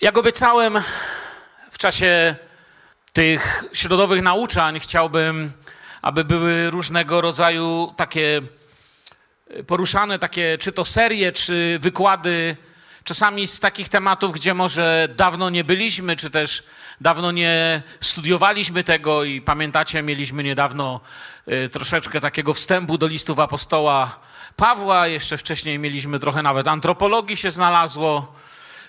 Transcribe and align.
Jak 0.00 0.18
obiecałem 0.18 0.78
w 1.70 1.78
czasie 1.78 2.36
tych 3.12 3.64
środowych 3.72 4.22
nauczań, 4.22 4.80
chciałbym, 4.80 5.52
aby 6.02 6.24
były 6.24 6.70
różnego 6.70 7.20
rodzaju 7.20 7.94
takie 7.96 8.42
poruszane, 9.66 10.18
takie 10.18 10.58
czy 10.60 10.72
to 10.72 10.84
serie, 10.84 11.32
czy 11.32 11.78
wykłady, 11.80 12.56
czasami 13.04 13.46
z 13.46 13.60
takich 13.60 13.88
tematów, 13.88 14.32
gdzie 14.32 14.54
może 14.54 15.08
dawno 15.16 15.50
nie 15.50 15.64
byliśmy, 15.64 16.16
czy 16.16 16.30
też 16.30 16.62
dawno 17.00 17.32
nie 17.32 17.82
studiowaliśmy 18.00 18.84
tego 18.84 19.24
i 19.24 19.40
pamiętacie, 19.40 20.02
mieliśmy 20.02 20.42
niedawno 20.42 21.00
y, 21.48 21.68
troszeczkę 21.68 22.20
takiego 22.20 22.54
wstępu 22.54 22.98
do 22.98 23.06
listów 23.06 23.38
apostoła 23.38 24.20
Pawła, 24.56 25.06
jeszcze 25.06 25.36
wcześniej 25.36 25.78
mieliśmy 25.78 26.18
trochę 26.18 26.42
nawet 26.42 26.68
antropologii 26.68 27.36
się 27.36 27.50
znalazło. 27.50 28.34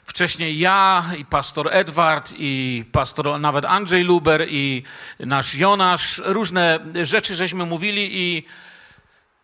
Wcześniej 0.09 0.59
ja 0.59 1.05
i 1.17 1.25
pastor 1.25 1.69
Edward 1.71 2.33
i 2.37 2.83
pastor 2.91 3.39
nawet 3.39 3.65
Andrzej 3.65 4.03
Luber 4.03 4.47
i 4.49 4.83
nasz 5.19 5.55
Jonasz, 5.55 6.21
różne 6.25 6.79
rzeczy 7.03 7.35
żeśmy 7.35 7.65
mówili 7.65 8.09
i 8.11 8.43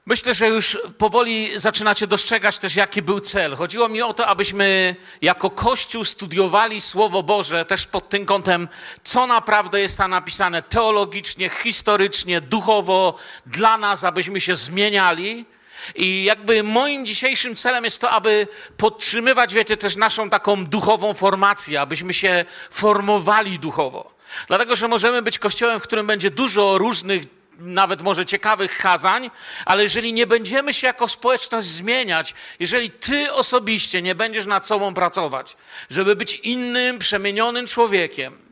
myślę, 0.05 0.34
że 0.34 0.48
już 0.48 0.77
powoli 0.98 1.59
zaczynacie 1.59 2.07
dostrzegać 2.07 2.59
też, 2.59 2.76
jaki 2.76 3.02
był 3.02 3.20
cel. 3.20 3.55
Chodziło 3.55 3.90
mi 3.90 4.02
o 4.02 4.13
to, 4.13 4.27
abyśmy 4.27 4.95
jako 5.21 5.49
Kościół 5.49 6.04
studiowali 6.04 6.82
Słowo 6.82 7.23
Boże 7.23 7.66
też 7.66 7.85
pod 7.85 8.09
tym 8.09 8.26
kątem, 8.26 8.68
co 9.04 9.27
naprawdę 9.27 9.82
jest 9.82 9.98
tam 9.98 10.12
napisane 10.12 10.62
teologicznie, 10.62 11.49
historycznie, 11.49 12.41
duchowo 12.41 13.16
dla 13.45 13.77
nas, 13.77 14.04
abyśmy 14.04 14.41
się 14.41 14.55
zmieniali 14.55 15.45
i 15.95 16.23
jakby 16.23 16.63
moim 16.63 17.05
dzisiejszym 17.05 17.55
celem 17.55 17.84
jest 17.84 18.02
to, 18.02 18.09
aby 18.09 18.48
podtrzymywać, 18.77 19.53
wiecie, 19.53 19.77
też 19.77 19.95
naszą 19.95 20.30
taką 20.30 20.66
duchową 20.66 21.13
formację, 21.13 21.81
abyśmy 21.81 22.13
się 22.13 22.45
formowali 22.71 23.59
duchowo. 23.59 24.16
Dlatego, 24.48 24.76
że 24.76 24.88
możemy 24.88 25.21
być 25.21 25.40
kościołem, 25.40 25.79
w 25.79 25.84
którym 25.84 26.07
będzie 26.07 26.32
dużo 26.32 26.77
różnych 26.77 27.21
nawet 27.60 28.01
może 28.01 28.26
ciekawych 28.26 28.77
kazań, 28.77 29.32
ale 29.65 29.84
jeżeli 29.84 30.13
nie 30.13 30.27
będziemy 30.27 30.73
się 30.73 30.87
jako 30.87 31.07
społeczność 31.07 31.68
zmieniać, 31.68 32.34
jeżeli 32.60 32.90
ty 32.90 33.34
osobiście 33.34 34.01
nie 34.01 34.15
będziesz 34.15 34.45
nad 34.45 34.67
sobą 34.67 34.93
pracować, 34.93 35.57
żeby 35.90 36.15
być 36.15 36.34
innym, 36.34 36.99
przemienionym 36.99 37.67
człowiekiem, 37.67 38.45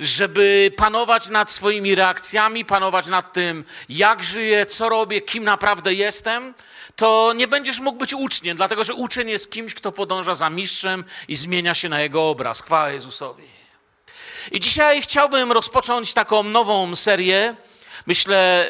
żeby 0.00 0.72
panować 0.76 1.28
nad 1.28 1.50
swoimi 1.50 1.94
reakcjami, 1.94 2.64
panować 2.64 3.06
nad 3.06 3.32
tym, 3.32 3.64
jak 3.88 4.22
żyję, 4.22 4.66
co 4.66 4.88
robię, 4.88 5.20
kim 5.20 5.44
naprawdę 5.44 5.94
jestem, 5.94 6.54
to 6.96 7.32
nie 7.36 7.48
będziesz 7.48 7.80
mógł 7.80 7.98
być 7.98 8.14
uczniem, 8.14 8.56
dlatego 8.56 8.84
że 8.84 8.94
uczeń 8.94 9.28
jest 9.28 9.52
kimś, 9.52 9.74
kto 9.74 9.92
podąża 9.92 10.34
za 10.34 10.50
mistrzem 10.50 11.04
i 11.28 11.36
zmienia 11.36 11.74
się 11.74 11.88
na 11.88 12.00
jego 12.00 12.28
obraz. 12.28 12.62
Chwała 12.62 12.90
Jezusowi. 12.90 13.44
I 14.52 14.60
dzisiaj 14.60 15.02
chciałbym 15.02 15.52
rozpocząć 15.52 16.14
taką 16.14 16.42
nową 16.42 16.96
serię. 16.96 17.56
Myślę 18.06 18.68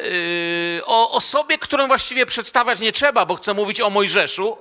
yy, 0.75 0.85
o 0.85 1.11
osobie, 1.11 1.57
którą 1.57 1.87
właściwie 1.87 2.25
przedstawiać 2.25 2.79
nie 2.79 2.91
trzeba, 2.91 3.25
bo 3.25 3.35
chcę 3.35 3.53
mówić 3.53 3.81
o 3.81 3.89
Mojżeszu 3.89 4.57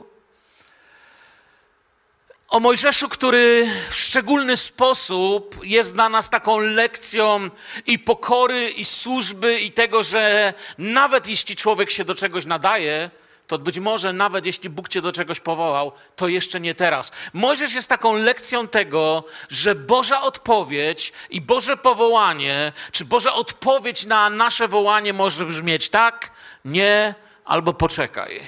o 2.55 2.61
Mojżeszu, 2.61 3.09
który 3.09 3.67
w 3.91 3.95
szczególny 3.95 4.57
sposób 4.57 5.61
jest 5.63 5.95
dla 5.95 6.09
nas 6.09 6.31
taką 6.31 6.59
lekcją 6.59 7.51
i 7.87 7.99
pokory, 7.99 8.71
i 8.71 8.85
służby, 8.85 9.61
i 9.61 9.73
tego, 9.73 10.03
że 10.03 10.55
nawet 10.79 11.29
jeśli 11.29 11.57
człowiek 11.57 11.91
się 11.91 12.05
do 12.05 12.15
czegoś 12.15 12.47
nadaje, 12.47 13.11
to 13.47 13.59
być 13.59 13.79
może 13.79 14.13
nawet 14.13 14.47
jeśli 14.47 14.71
Bóg 14.71 14.89
cię 14.89 15.03
do 15.03 15.13
czegoś 15.13 15.41
powołał, 15.41 15.93
to 16.17 16.29
jeszcze 16.29 16.61
nie 16.61 16.75
teraz. 16.75 17.13
Mojżesz 17.33 17.75
jest 17.75 17.89
taką 17.89 18.15
lekcją 18.17 18.69
tego, 18.69 19.25
że 19.49 19.75
Boża 19.75 20.23
odpowiedź 20.23 21.13
i 21.31 21.41
Boże 21.41 21.77
powołanie, 21.77 22.73
czy 22.93 23.05
Boża 23.05 23.35
odpowiedź 23.35 24.07
na 24.07 24.31
nasze 24.31 24.69
wołanie 24.69 25.13
może 25.13 25.45
brzmieć 25.45 25.89
tak, 25.89 26.31
nie 26.65 27.15
albo 27.45 27.73
poczekaj, 27.73 28.41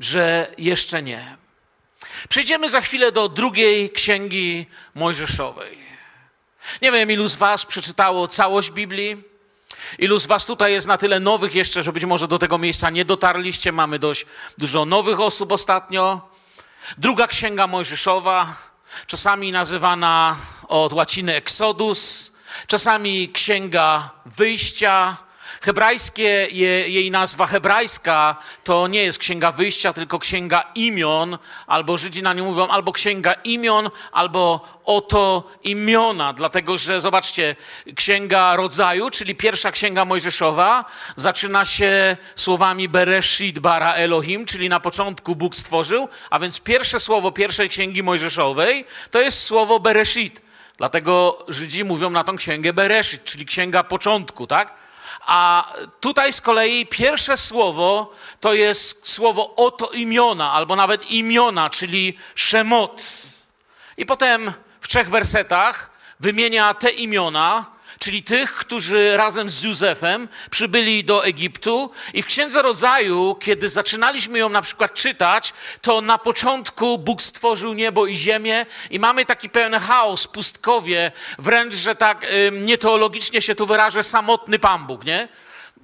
że 0.00 0.54
jeszcze 0.58 1.02
nie. 1.02 1.39
Przejdziemy 2.28 2.70
za 2.70 2.80
chwilę 2.80 3.12
do 3.12 3.28
drugiej 3.28 3.90
księgi 3.90 4.66
Mojżeszowej. 4.94 5.78
Nie 6.82 6.92
wiem, 6.92 7.10
ilu 7.10 7.28
z 7.28 7.34
Was 7.34 7.66
przeczytało 7.66 8.28
całość 8.28 8.70
Biblii. 8.70 9.22
Ilu 9.98 10.18
z 10.18 10.26
Was 10.26 10.46
tutaj 10.46 10.72
jest 10.72 10.86
na 10.86 10.98
tyle 10.98 11.20
nowych 11.20 11.54
jeszcze, 11.54 11.82
że 11.82 11.92
być 11.92 12.04
może 12.04 12.28
do 12.28 12.38
tego 12.38 12.58
miejsca 12.58 12.90
nie 12.90 13.04
dotarliście? 13.04 13.72
Mamy 13.72 13.98
dość 13.98 14.26
dużo 14.58 14.84
nowych 14.84 15.20
osób 15.20 15.52
ostatnio. 15.52 16.30
Druga 16.98 17.26
księga 17.26 17.66
Mojżeszowa, 17.66 18.56
czasami 19.06 19.52
nazywana 19.52 20.36
od 20.68 20.92
łaciny 20.92 21.34
Exodus, 21.34 22.32
czasami 22.66 23.28
księga 23.32 24.10
wyjścia, 24.26 25.16
Hebrajskie, 25.60 26.48
jej 26.50 27.10
nazwa 27.10 27.46
hebrajska 27.46 28.36
to 28.64 28.88
nie 28.88 29.02
jest 29.02 29.18
księga 29.18 29.52
wyjścia, 29.52 29.92
tylko 29.92 30.18
księga 30.18 30.64
imion, 30.74 31.38
albo 31.66 31.98
Żydzi 31.98 32.22
na 32.22 32.32
nią 32.32 32.44
mówią 32.44 32.68
albo 32.68 32.92
księga 32.92 33.32
imion, 33.32 33.90
albo 34.12 34.60
oto 34.84 35.50
imiona, 35.64 36.32
dlatego 36.32 36.78
że 36.78 37.00
zobaczcie, 37.00 37.56
księga 37.96 38.56
rodzaju, 38.56 39.10
czyli 39.10 39.34
pierwsza 39.34 39.70
księga 39.70 40.04
Mojżeszowa, 40.04 40.84
zaczyna 41.16 41.64
się 41.64 42.16
słowami 42.36 42.88
Bereshit 42.88 43.58
bara 43.58 43.94
Elohim, 43.94 44.46
czyli 44.46 44.68
na 44.68 44.80
początku 44.80 45.36
Bóg 45.36 45.56
stworzył, 45.56 46.08
a 46.30 46.38
więc 46.38 46.60
pierwsze 46.60 47.00
słowo 47.00 47.32
pierwszej 47.32 47.68
księgi 47.68 48.02
Mojżeszowej 48.02 48.84
to 49.10 49.20
jest 49.20 49.42
słowo 49.42 49.80
Bereshit. 49.80 50.42
Dlatego 50.76 51.44
Żydzi 51.48 51.84
mówią 51.84 52.10
na 52.10 52.24
tą 52.24 52.36
księgę 52.36 52.72
Bereshit, 52.72 53.24
czyli 53.24 53.46
księga 53.46 53.84
początku, 53.84 54.46
tak? 54.46 54.74
A 55.20 55.72
tutaj 56.00 56.32
z 56.32 56.40
kolei 56.40 56.86
pierwsze 56.86 57.36
słowo 57.36 58.12
to 58.40 58.54
jest 58.54 59.08
słowo 59.08 59.54
oto 59.56 59.90
imiona, 59.90 60.52
albo 60.52 60.76
nawet 60.76 61.10
imiona, 61.10 61.70
czyli 61.70 62.18
szemot. 62.34 63.02
I 63.96 64.06
potem 64.06 64.52
w 64.80 64.88
trzech 64.88 65.10
wersetach 65.10 65.90
wymienia 66.20 66.74
te 66.74 66.90
imiona, 66.90 67.66
czyli 68.00 68.22
tych, 68.22 68.54
którzy 68.54 69.16
razem 69.16 69.50
z 69.50 69.62
Józefem 69.62 70.28
przybyli 70.50 71.04
do 71.04 71.24
Egiptu. 71.24 71.90
I 72.14 72.22
w 72.22 72.26
Księdze 72.26 72.62
Rodzaju, 72.62 73.36
kiedy 73.40 73.68
zaczynaliśmy 73.68 74.38
ją 74.38 74.48
na 74.48 74.62
przykład 74.62 74.94
czytać, 74.94 75.52
to 75.82 76.00
na 76.00 76.18
początku 76.18 76.98
Bóg 76.98 77.22
stworzył 77.22 77.74
niebo 77.74 78.06
i 78.06 78.16
ziemię 78.16 78.66
i 78.90 78.98
mamy 78.98 79.26
taki 79.26 79.50
pełen 79.50 79.74
chaos, 79.80 80.26
pustkowie, 80.26 81.12
wręcz, 81.38 81.74
że 81.74 81.94
tak 81.94 82.26
nieteologicznie 82.52 83.42
się 83.42 83.54
tu 83.54 83.66
wyrażę, 83.66 84.02
samotny 84.02 84.58
Pan 84.58 84.86
Bóg, 84.86 85.04
nie? 85.04 85.28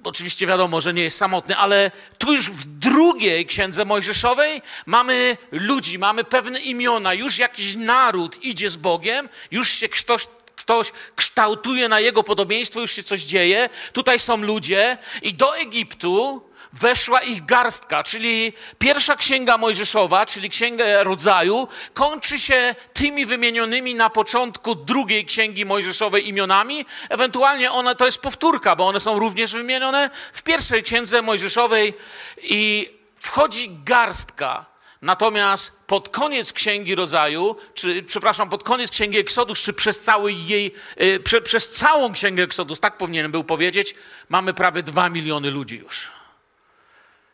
Oczywiście 0.03 0.47
wiadomo, 0.47 0.81
że 0.81 0.93
nie 0.93 1.03
jest 1.03 1.17
samotny, 1.17 1.57
ale 1.57 1.91
tu 2.17 2.33
już 2.33 2.49
w 2.49 2.65
drugiej 2.65 3.45
księdze 3.45 3.85
Mojżeszowej 3.85 4.61
mamy 4.85 5.37
ludzi, 5.51 5.99
mamy 5.99 6.23
pewne 6.23 6.59
imiona, 6.59 7.13
już 7.13 7.37
jakiś 7.37 7.75
naród 7.75 8.43
idzie 8.43 8.69
z 8.69 8.75
Bogiem, 8.75 9.29
już 9.51 9.69
się 9.69 9.89
ktoś 9.89 10.27
ktoś 10.57 10.91
kształtuje 11.15 11.89
na 11.89 11.99
jego 11.99 12.23
podobieństwo, 12.23 12.81
już 12.81 12.91
się 12.91 13.03
coś 13.03 13.21
dzieje. 13.21 13.69
Tutaj 13.93 14.19
są 14.19 14.37
ludzie 14.37 14.97
i 15.21 15.33
do 15.33 15.57
Egiptu 15.57 16.41
weszła 16.73 17.21
ich 17.21 17.45
garstka, 17.45 18.03
czyli 18.03 18.53
pierwsza 18.79 19.15
księga 19.15 19.57
Mojżeszowa, 19.57 20.25
czyli 20.25 20.49
księga 20.49 21.03
rodzaju, 21.03 21.67
kończy 21.93 22.39
się 22.39 22.75
tymi 22.93 23.25
wymienionymi 23.25 23.95
na 23.95 24.09
początku 24.09 24.75
drugiej 24.75 25.25
księgi 25.25 25.65
Mojżeszowej 25.65 26.27
imionami. 26.27 26.85
Ewentualnie 27.09 27.71
one 27.71 27.95
to 27.95 28.05
jest 28.05 28.21
powtórka, 28.21 28.75
bo 28.75 28.87
one 28.87 28.99
są 28.99 29.19
również 29.19 29.53
wymienione 29.53 30.09
w 30.33 30.43
pierwszej 30.43 30.83
księdze 30.83 31.21
Mojżeszowej 31.21 31.93
i 32.37 32.89
wchodzi 33.19 33.69
garstka 33.83 34.76
Natomiast 35.01 35.79
pod 35.87 36.09
koniec 36.09 36.53
Księgi 36.53 36.95
Rodzaju, 36.95 37.55
czy 37.73 38.03
przepraszam, 38.03 38.49
pod 38.49 38.63
koniec 38.63 38.91
Księgi 38.91 39.17
Eksodus, 39.17 39.59
czy 39.59 39.73
przez, 39.73 39.99
cały 39.99 40.33
jej, 40.33 40.73
yy, 40.97 41.19
prze, 41.19 41.41
przez 41.41 41.69
całą 41.69 42.13
Księgę 42.13 42.43
Eksodus, 42.43 42.79
tak 42.79 42.97
powinienem 42.97 43.31
był 43.31 43.43
powiedzieć, 43.43 43.95
mamy 44.29 44.53
prawie 44.53 44.83
dwa 44.83 45.09
miliony 45.09 45.51
ludzi 45.51 45.77
już. 45.77 46.11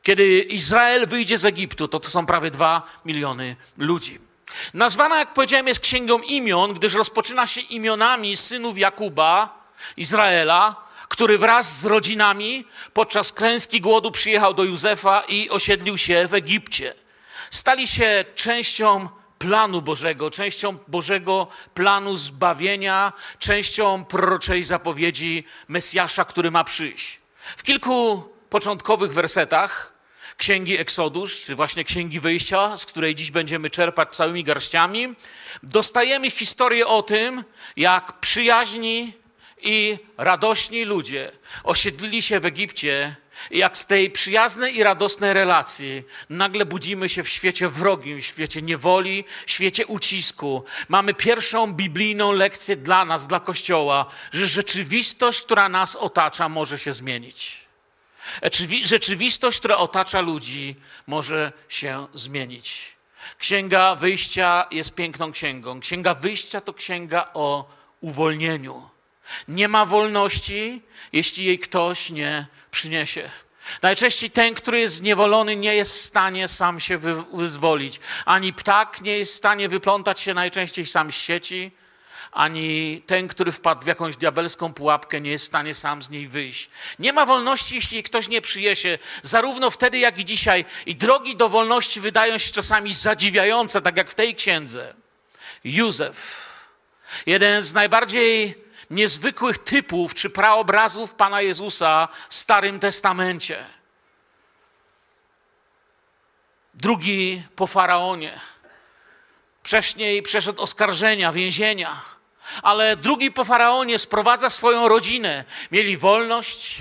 Kiedy 0.03 0.39
Izrael 0.39 1.07
wyjdzie 1.07 1.37
z 1.37 1.45
Egiptu, 1.45 1.87
to 1.87 1.99
to 1.99 2.09
są 2.09 2.25
prawie 2.25 2.51
dwa 2.51 2.81
miliony 3.05 3.55
ludzi. 3.77 4.19
Nazwana, 4.73 5.19
jak 5.19 5.33
powiedziałem, 5.33 5.67
jest 5.67 5.79
Księgą 5.79 6.19
Imion, 6.19 6.73
gdyż 6.73 6.93
rozpoczyna 6.93 7.47
się 7.47 7.61
imionami 7.61 8.37
synów 8.37 8.77
Jakuba, 8.77 9.63
Izraela, 9.97 10.75
który 11.09 11.37
wraz 11.37 11.79
z 11.79 11.85
rodzinami 11.85 12.65
podczas 12.93 13.31
klęski 13.31 13.81
głodu 13.81 14.11
przyjechał 14.11 14.53
do 14.53 14.63
Józefa 14.63 15.23
i 15.27 15.49
osiedlił 15.49 15.97
się 15.97 16.27
w 16.27 16.33
Egipcie 16.33 17.02
stali 17.53 17.87
się 17.87 18.25
częścią 18.35 19.09
planu 19.39 19.81
Bożego, 19.81 20.31
częścią 20.31 20.77
Bożego 20.87 21.47
planu 21.73 22.15
zbawienia, 22.15 23.13
częścią 23.39 24.05
proroczej 24.05 24.63
zapowiedzi 24.63 25.43
Mesjasza, 25.67 26.25
który 26.25 26.51
ma 26.51 26.63
przyjść. 26.63 27.19
W 27.57 27.63
kilku 27.63 28.23
początkowych 28.49 29.13
wersetach 29.13 29.93
Księgi 30.37 30.77
Eksodusz, 30.77 31.41
czy 31.45 31.55
właśnie 31.55 31.83
Księgi 31.83 32.19
Wyjścia, 32.19 32.77
z 32.77 32.85
której 32.85 33.15
dziś 33.15 33.31
będziemy 33.31 33.69
czerpać 33.69 34.15
całymi 34.15 34.43
garściami, 34.43 35.15
dostajemy 35.63 36.31
historię 36.31 36.87
o 36.87 37.03
tym, 37.03 37.43
jak 37.77 38.19
przyjaźni 38.19 39.13
i 39.61 39.97
radośni 40.17 40.85
ludzie 40.85 41.31
osiedlili 41.63 42.21
się 42.21 42.39
w 42.39 42.45
Egipcie 42.45 43.15
jak 43.51 43.77
z 43.77 43.85
tej 43.85 44.11
przyjaznej 44.11 44.77
i 44.77 44.83
radosnej 44.83 45.33
relacji 45.33 46.03
nagle 46.29 46.65
budzimy 46.65 47.09
się 47.09 47.23
w 47.23 47.29
świecie 47.29 47.69
wrogim, 47.69 48.21
w 48.21 48.25
świecie 48.25 48.61
niewoli, 48.61 49.25
w 49.45 49.51
świecie 49.51 49.85
ucisku. 49.85 50.63
Mamy 50.89 51.13
pierwszą 51.13 51.73
biblijną 51.73 52.31
lekcję 52.31 52.75
dla 52.75 53.05
nas, 53.05 53.27
dla 53.27 53.39
Kościoła, 53.39 54.05
że 54.31 54.47
rzeczywistość, 54.47 55.41
która 55.41 55.69
nas 55.69 55.95
otacza, 55.95 56.49
może 56.49 56.79
się 56.79 56.93
zmienić. 56.93 57.63
Rzeczywistość, 58.83 59.59
która 59.59 59.77
otacza 59.77 60.21
ludzi, 60.21 60.75
może 61.07 61.51
się 61.69 62.07
zmienić. 62.13 62.95
Księga 63.37 63.95
Wyjścia 63.95 64.67
jest 64.71 64.95
piękną 64.95 65.31
księgą. 65.31 65.79
Księga 65.79 66.13
Wyjścia 66.13 66.61
to 66.61 66.73
księga 66.73 67.29
o 67.33 67.69
uwolnieniu. 68.01 68.92
Nie 69.47 69.67
ma 69.67 69.85
wolności, 69.85 70.81
jeśli 71.13 71.45
jej 71.45 71.59
ktoś 71.59 72.09
nie 72.09 72.47
przyniesie. 72.71 73.29
Najczęściej 73.81 74.31
ten, 74.31 74.53
który 74.53 74.79
jest 74.79 74.95
zniewolony, 74.95 75.55
nie 75.55 75.75
jest 75.75 75.93
w 75.93 75.97
stanie 75.97 76.47
sam 76.47 76.79
się 76.79 76.97
wyzwolić. 77.33 77.99
Ani 78.25 78.53
ptak 78.53 79.01
nie 79.01 79.17
jest 79.17 79.33
w 79.33 79.37
stanie 79.37 79.69
wyplątać 79.69 80.19
się 80.19 80.33
najczęściej 80.33 80.85
sam 80.85 81.11
z 81.11 81.15
sieci, 81.15 81.71
ani 82.31 83.01
ten, 83.07 83.27
który 83.27 83.51
wpadł 83.51 83.83
w 83.83 83.87
jakąś 83.87 84.17
diabelską 84.17 84.73
pułapkę, 84.73 85.21
nie 85.21 85.31
jest 85.31 85.43
w 85.43 85.47
stanie 85.47 85.75
sam 85.75 86.03
z 86.03 86.09
niej 86.09 86.27
wyjść. 86.27 86.69
Nie 86.99 87.13
ma 87.13 87.25
wolności, 87.25 87.75
jeśli 87.75 88.03
ktoś 88.03 88.27
nie 88.27 88.41
przyjesie, 88.41 88.99
zarówno 89.23 89.71
wtedy, 89.71 89.97
jak 89.99 90.19
i 90.19 90.25
dzisiaj. 90.25 90.65
I 90.85 90.95
drogi 90.95 91.35
do 91.35 91.49
wolności 91.49 91.99
wydają 91.99 92.37
się 92.37 92.51
czasami 92.51 92.93
zadziwiające, 92.93 93.81
tak 93.81 93.97
jak 93.97 94.11
w 94.11 94.15
tej 94.15 94.35
księdze. 94.35 94.93
Józef, 95.63 96.49
jeden 97.25 97.61
z 97.61 97.73
najbardziej 97.73 98.62
niezwykłych 98.93 99.57
typów 99.57 100.13
czy 100.13 100.29
praobrazów 100.29 101.13
Pana 101.13 101.41
Jezusa 101.41 102.07
w 102.29 102.35
Starym 102.35 102.79
Testamencie. 102.79 103.65
Drugi 106.73 107.43
po 107.55 107.67
faraonie. 107.67 108.39
Wcześniej 109.63 110.21
przeszedł 110.21 110.61
oskarżenia, 110.61 111.31
więzienia, 111.31 112.01
ale 112.63 112.97
drugi 112.97 113.31
po 113.31 113.45
faraonie 113.45 113.99
sprowadza 113.99 114.49
swoją 114.49 114.87
rodzinę. 114.87 115.45
Mieli 115.71 115.97
wolność 115.97 116.77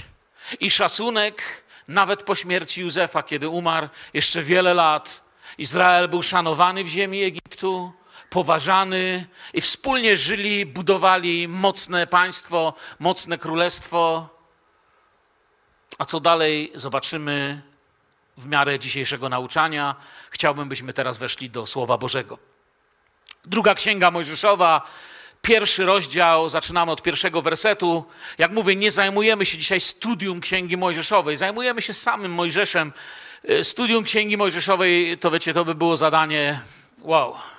i 0.60 0.70
szacunek, 0.70 1.64
nawet 1.88 2.22
po 2.22 2.34
śmierci 2.34 2.80
Józefa, 2.80 3.22
kiedy 3.22 3.48
umarł 3.48 3.88
jeszcze 4.14 4.42
wiele 4.42 4.74
lat. 4.74 5.24
Izrael 5.58 6.08
był 6.08 6.22
szanowany 6.22 6.84
w 6.84 6.88
ziemi 6.88 7.22
Egiptu 7.22 7.92
poważany 8.32 9.26
i 9.54 9.60
wspólnie 9.60 10.16
żyli, 10.16 10.66
budowali 10.66 11.48
mocne 11.48 12.06
państwo, 12.06 12.74
mocne 12.98 13.38
królestwo. 13.38 14.28
A 15.98 16.04
co 16.04 16.20
dalej, 16.20 16.72
zobaczymy 16.74 17.62
w 18.36 18.46
miarę 18.46 18.78
dzisiejszego 18.78 19.28
nauczania. 19.28 19.94
Chciałbym, 20.30 20.68
byśmy 20.68 20.92
teraz 20.92 21.18
weszli 21.18 21.50
do 21.50 21.66
Słowa 21.66 21.98
Bożego. 21.98 22.38
Druga 23.44 23.74
Księga 23.74 24.10
Mojżeszowa, 24.10 24.82
pierwszy 25.42 25.84
rozdział, 25.84 26.48
zaczynamy 26.48 26.92
od 26.92 27.02
pierwszego 27.02 27.42
wersetu. 27.42 28.04
Jak 28.38 28.52
mówię, 28.52 28.76
nie 28.76 28.90
zajmujemy 28.90 29.46
się 29.46 29.58
dzisiaj 29.58 29.80
studium 29.80 30.40
Księgi 30.40 30.76
Mojżeszowej, 30.76 31.36
zajmujemy 31.36 31.82
się 31.82 31.94
samym 31.94 32.32
Mojżeszem. 32.32 32.92
Studium 33.62 34.04
Księgi 34.04 34.36
Mojżeszowej, 34.36 35.18
to 35.18 35.30
wiecie, 35.30 35.54
to 35.54 35.64
by 35.64 35.74
było 35.74 35.96
zadanie 35.96 36.60
wow 37.00 37.51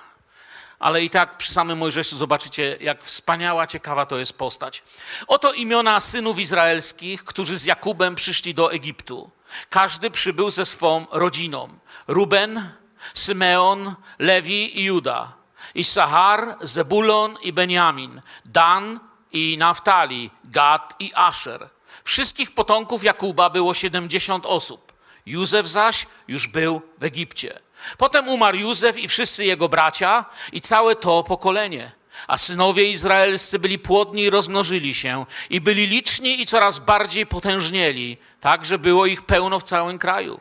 ale 0.84 1.04
i 1.04 1.10
tak 1.10 1.38
przy 1.38 1.54
samym 1.54 1.78
Mojżeszu 1.78 2.16
zobaczycie, 2.16 2.78
jak 2.82 3.04
wspaniała, 3.04 3.68
ciekawa 3.68 4.06
to 4.06 4.18
jest 4.18 4.34
postać. 4.34 4.84
Oto 5.28 5.54
imiona 5.54 6.00
synów 6.00 6.40
izraelskich, 6.40 7.24
którzy 7.24 7.58
z 7.58 7.66
Jakubem 7.66 8.16
przyszli 8.16 8.54
do 8.54 8.74
Egiptu. 8.74 9.32
Każdy 9.70 10.12
przybył 10.12 10.52
ze 10.52 10.66
swą 10.66 11.06
rodziną. 11.12 11.70
Ruben, 12.08 12.70
Symeon, 13.14 13.96
Lewi 14.20 14.80
i 14.80 14.84
Juda. 14.84 15.34
Issachar, 15.76 16.58
Zebulon 16.62 17.38
i 17.42 17.54
Benjamin. 17.54 18.22
Dan 18.46 19.00
i 19.32 19.58
Naftali, 19.58 20.32
Gad 20.44 20.96
i 21.00 21.12
Asher. 21.16 21.70
Wszystkich 22.04 22.54
potomków 22.54 23.04
Jakuba 23.04 23.50
było 23.50 23.74
70 23.74 24.46
osób. 24.46 24.94
Józef 25.26 25.68
zaś 25.68 26.08
już 26.28 26.48
był 26.48 26.82
w 26.98 27.04
Egipcie. 27.04 27.60
Potem 27.98 28.28
umarł 28.28 28.58
Józef 28.58 28.98
i 28.98 29.08
wszyscy 29.08 29.46
jego 29.46 29.70
bracia 29.70 30.26
i 30.52 30.62
całe 30.62 30.96
to 30.96 31.24
pokolenie. 31.24 31.92
A 32.28 32.38
synowie 32.38 32.92
izraelscy 32.92 33.60
byli 33.60 33.80
płodni 33.80 34.22
i 34.22 34.30
rozmnożyli 34.30 34.94
się, 34.94 35.26
i 35.50 35.62
byli 35.62 35.88
liczni 35.88 36.42
i 36.42 36.46
coraz 36.46 36.80
bardziej 36.80 37.26
potężnieli, 37.26 38.18
tak 38.40 38.66
że 38.66 38.80
było 38.80 39.06
ich 39.06 39.22
pełno 39.22 39.60
w 39.60 39.64
całym 39.64 40.00
kraju. 40.00 40.40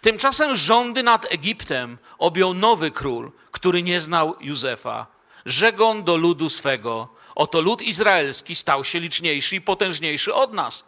Tymczasem 0.00 0.56
rządy 0.56 1.02
nad 1.02 1.32
Egiptem 1.32 1.98
objął 2.18 2.54
nowy 2.54 2.90
król, 2.90 3.32
który 3.50 3.82
nie 3.82 4.00
znał 4.00 4.36
Józefa. 4.40 5.06
Rzekł 5.46 6.02
do 6.02 6.16
ludu 6.16 6.50
swego: 6.50 7.08
Oto 7.34 7.60
lud 7.60 7.82
izraelski 7.82 8.54
stał 8.54 8.84
się 8.84 9.00
liczniejszy 9.00 9.56
i 9.56 9.60
potężniejszy 9.60 10.34
od 10.34 10.52
nas 10.52 10.84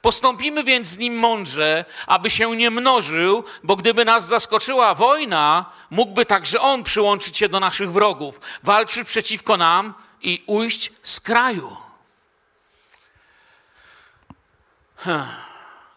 Postąpimy 0.00 0.64
więc 0.64 0.88
z 0.88 0.98
nim 0.98 1.14
mądrze, 1.14 1.84
aby 2.06 2.30
się 2.30 2.56
nie 2.56 2.70
mnożył, 2.70 3.44
bo 3.62 3.76
gdyby 3.76 4.04
nas 4.04 4.26
zaskoczyła 4.26 4.94
wojna, 4.94 5.64
mógłby 5.90 6.26
także 6.26 6.60
on 6.60 6.82
przyłączyć 6.82 7.36
się 7.36 7.48
do 7.48 7.60
naszych 7.60 7.92
wrogów, 7.92 8.40
walczyć 8.62 9.08
przeciwko 9.08 9.56
nam 9.56 9.94
i 10.22 10.42
ujść 10.46 10.92
z 11.02 11.20
kraju. 11.20 11.76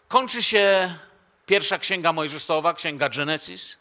Kończy 0.08 0.42
się 0.42 0.94
pierwsza 1.46 1.78
księga 1.78 2.12
Mojżeszowa, 2.12 2.74
księga 2.74 3.08
Genesis. 3.08 3.78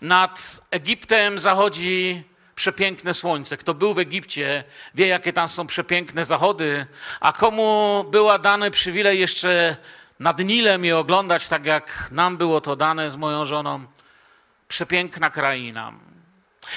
Nad 0.00 0.62
Egiptem 0.70 1.38
zachodzi 1.38 2.24
przepiękne 2.56 3.14
słońce. 3.14 3.56
Kto 3.56 3.74
był 3.74 3.94
w 3.94 3.98
Egipcie, 3.98 4.64
wie, 4.94 5.06
jakie 5.06 5.32
tam 5.32 5.48
są 5.48 5.66
przepiękne 5.66 6.24
zachody, 6.24 6.86
a 7.20 7.32
komu 7.32 8.04
była 8.10 8.38
dany 8.38 8.70
przywilej 8.70 9.20
jeszcze 9.20 9.76
nad 10.20 10.38
Nilem 10.38 10.84
je 10.84 10.98
oglądać, 10.98 11.48
tak 11.48 11.66
jak 11.66 12.08
nam 12.10 12.36
było 12.36 12.60
to 12.60 12.76
dane 12.76 13.10
z 13.10 13.16
moją 13.16 13.46
żoną. 13.46 13.86
Przepiękna 14.68 15.30
kraina. 15.30 15.92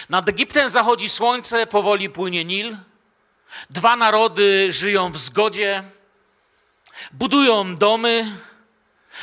Nad 0.10 0.30
Egiptem 0.30 0.70
zachodzi 0.70 1.10
słońce, 1.10 1.68
powoli 1.68 2.10
płynie 2.10 2.46
Nil. 2.46 2.78
Dwa 3.70 3.96
narody 3.96 4.72
żyją 4.72 5.12
w 5.12 5.18
zgodzie, 5.18 5.84
budują 7.12 7.76
domy, 7.76 8.26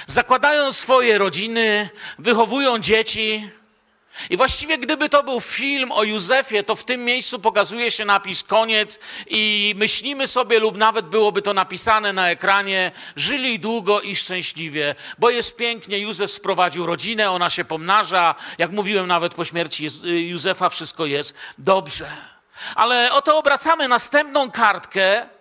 zakładają 0.06 0.72
swoje 0.72 1.18
rodziny, 1.18 1.90
wychowują 2.18 2.78
dzieci. 2.78 3.50
I 4.30 4.36
właściwie 4.36 4.78
gdyby 4.78 5.08
to 5.08 5.22
był 5.22 5.40
film 5.40 5.92
o 5.92 6.02
Józefie, 6.02 6.64
to 6.64 6.76
w 6.76 6.84
tym 6.84 7.04
miejscu 7.04 7.38
pokazuje 7.38 7.90
się 7.90 8.04
napis 8.04 8.42
koniec 8.42 9.00
i 9.26 9.74
myślimy 9.76 10.28
sobie, 10.28 10.58
lub 10.58 10.76
nawet 10.76 11.06
byłoby 11.06 11.42
to 11.42 11.54
napisane 11.54 12.12
na 12.12 12.30
ekranie, 12.30 12.92
żyli 13.16 13.58
długo 13.58 14.00
i 14.00 14.16
szczęśliwie, 14.16 14.94
bo 15.18 15.30
jest 15.30 15.56
pięknie, 15.56 15.98
Józef 15.98 16.30
sprowadził 16.30 16.86
rodzinę, 16.86 17.30
ona 17.30 17.50
się 17.50 17.64
pomnaża, 17.64 18.34
jak 18.58 18.70
mówiłem 18.70 19.06
nawet 19.06 19.34
po 19.34 19.44
śmierci 19.44 19.88
Józefa 20.02 20.68
wszystko 20.68 21.06
jest 21.06 21.34
dobrze. 21.58 22.06
Ale 22.74 23.12
oto 23.12 23.38
obracamy 23.38 23.88
następną 23.88 24.50
kartkę 24.50 25.35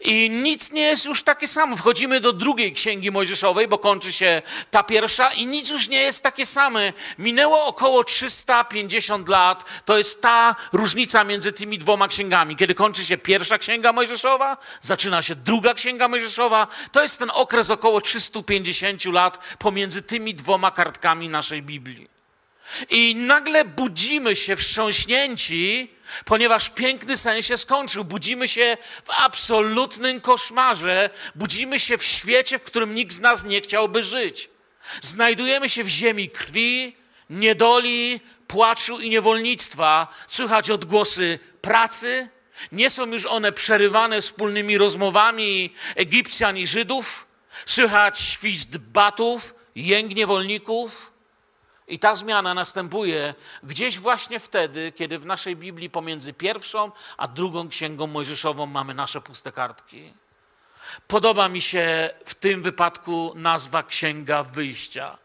i 0.00 0.30
nic 0.30 0.72
nie 0.72 0.82
jest 0.82 1.04
już 1.04 1.22
takie 1.22 1.48
samo. 1.48 1.76
Wchodzimy 1.76 2.20
do 2.20 2.32
drugiej 2.32 2.72
księgi 2.72 3.10
Mojżeszowej, 3.10 3.68
bo 3.68 3.78
kończy 3.78 4.12
się 4.12 4.42
ta 4.70 4.82
pierwsza, 4.82 5.28
i 5.28 5.46
nic 5.46 5.70
już 5.70 5.88
nie 5.88 6.02
jest 6.02 6.22
takie 6.22 6.46
same. 6.46 6.92
Minęło 7.18 7.66
około 7.66 8.04
350 8.04 9.28
lat. 9.28 9.64
To 9.84 9.98
jest 9.98 10.22
ta 10.22 10.56
różnica 10.72 11.24
między 11.24 11.52
tymi 11.52 11.78
dwoma 11.78 12.08
księgami. 12.08 12.56
Kiedy 12.56 12.74
kończy 12.74 13.04
się 13.04 13.16
pierwsza 13.16 13.58
księga 13.58 13.92
Mojżeszowa, 13.92 14.56
zaczyna 14.80 15.22
się 15.22 15.34
druga 15.34 15.74
księga 15.74 16.08
Mojżeszowa. 16.08 16.66
To 16.92 17.02
jest 17.02 17.18
ten 17.18 17.30
okres 17.34 17.70
około 17.70 18.00
350 18.00 19.04
lat 19.04 19.56
pomiędzy 19.58 20.02
tymi 20.02 20.34
dwoma 20.34 20.70
kartkami 20.70 21.28
naszej 21.28 21.62
Biblii. 21.62 22.17
I 22.90 23.14
nagle 23.14 23.64
budzimy 23.64 24.36
się 24.36 24.56
wstrząśnięci, 24.56 25.90
ponieważ 26.24 26.70
piękny 26.70 27.16
sen 27.16 27.42
się 27.42 27.56
skończył. 27.56 28.04
Budzimy 28.04 28.48
się 28.48 28.76
w 29.04 29.10
absolutnym 29.10 30.20
koszmarze, 30.20 31.10
budzimy 31.34 31.80
się 31.80 31.98
w 31.98 32.04
świecie, 32.04 32.58
w 32.58 32.62
którym 32.62 32.94
nikt 32.94 33.12
z 33.12 33.20
nas 33.20 33.44
nie 33.44 33.60
chciałby 33.60 34.04
żyć. 34.04 34.50
Znajdujemy 35.00 35.68
się 35.68 35.84
w 35.84 35.88
ziemi 35.88 36.30
krwi, 36.30 36.96
niedoli, 37.30 38.20
płaczu 38.46 39.00
i 39.00 39.10
niewolnictwa. 39.10 40.14
Słychać 40.28 40.70
odgłosy 40.70 41.38
pracy. 41.60 42.28
Nie 42.72 42.90
są 42.90 43.06
już 43.06 43.26
one 43.26 43.52
przerywane 43.52 44.22
wspólnymi 44.22 44.78
rozmowami 44.78 45.74
Egipcjan 45.96 46.58
i 46.58 46.66
Żydów. 46.66 47.26
Słychać 47.66 48.20
świst 48.20 48.78
batów, 48.78 49.54
jęk 49.74 50.14
niewolników, 50.14 51.07
i 51.88 51.98
ta 51.98 52.14
zmiana 52.14 52.54
następuje 52.54 53.34
gdzieś 53.62 53.98
właśnie 53.98 54.40
wtedy, 54.40 54.92
kiedy 54.92 55.18
w 55.18 55.26
naszej 55.26 55.56
Biblii 55.56 55.90
pomiędzy 55.90 56.32
pierwszą 56.32 56.92
a 57.16 57.28
drugą 57.28 57.68
księgą 57.68 58.06
mojżeszową 58.06 58.66
mamy 58.66 58.94
nasze 58.94 59.20
puste 59.20 59.52
kartki. 59.52 60.14
Podoba 61.08 61.48
mi 61.48 61.60
się 61.60 62.10
w 62.24 62.34
tym 62.34 62.62
wypadku 62.62 63.32
nazwa 63.36 63.82
Księga 63.82 64.42
Wyjścia. 64.42 65.18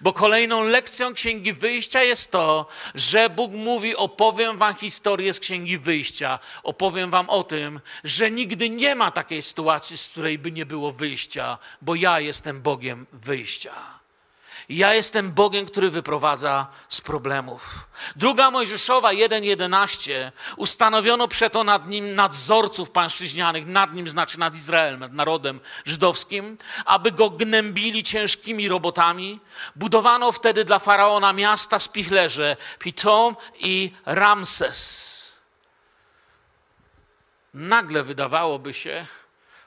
Bo 0.00 0.12
kolejną 0.12 0.62
lekcją 0.64 1.14
Księgi 1.14 1.52
Wyjścia 1.52 2.02
jest 2.02 2.30
to, 2.30 2.66
że 2.94 3.30
Bóg 3.30 3.52
mówi: 3.52 3.96
Opowiem 3.96 4.58
Wam 4.58 4.74
historię 4.74 5.34
z 5.34 5.40
Księgi 5.40 5.78
Wyjścia. 5.78 6.38
Opowiem 6.62 7.10
Wam 7.10 7.30
o 7.30 7.42
tym, 7.42 7.80
że 8.04 8.30
nigdy 8.30 8.70
nie 8.70 8.94
ma 8.94 9.10
takiej 9.10 9.42
sytuacji, 9.42 9.98
z 9.98 10.08
której 10.08 10.38
by 10.38 10.52
nie 10.52 10.66
było 10.66 10.92
wyjścia, 10.92 11.58
bo 11.82 11.94
ja 11.94 12.20
jestem 12.20 12.62
Bogiem 12.62 13.06
wyjścia. 13.12 13.96
Ja 14.68 14.94
jestem 14.94 15.32
Bogiem, 15.32 15.66
który 15.66 15.90
wyprowadza 15.90 16.66
z 16.88 17.00
problemów. 17.00 17.88
Druga 18.16 18.50
Mojżeszowa 18.50 19.10
1.11 19.10 20.32
ustanowiono 20.56 21.28
przeto 21.28 21.64
nad 21.64 21.88
nim 21.88 22.14
nadzorców 22.14 22.90
pańszczyźnianych, 22.90 23.66
nad 23.66 23.94
nim 23.94 24.08
znaczy 24.08 24.38
nad 24.38 24.56
Izraelem, 24.56 25.00
nad 25.00 25.12
narodem 25.12 25.60
żydowskim, 25.84 26.58
aby 26.84 27.12
go 27.12 27.30
gnębili 27.30 28.02
ciężkimi 28.02 28.68
robotami. 28.68 29.40
Budowano 29.76 30.32
wtedy 30.32 30.64
dla 30.64 30.78
Faraona 30.78 31.32
miasta 31.32 31.78
spichlerze, 31.78 32.56
Pitom 32.78 33.36
i 33.58 33.92
Ramses. 34.06 35.16
Nagle 37.54 38.02
wydawałoby 38.02 38.72
się, 38.74 39.06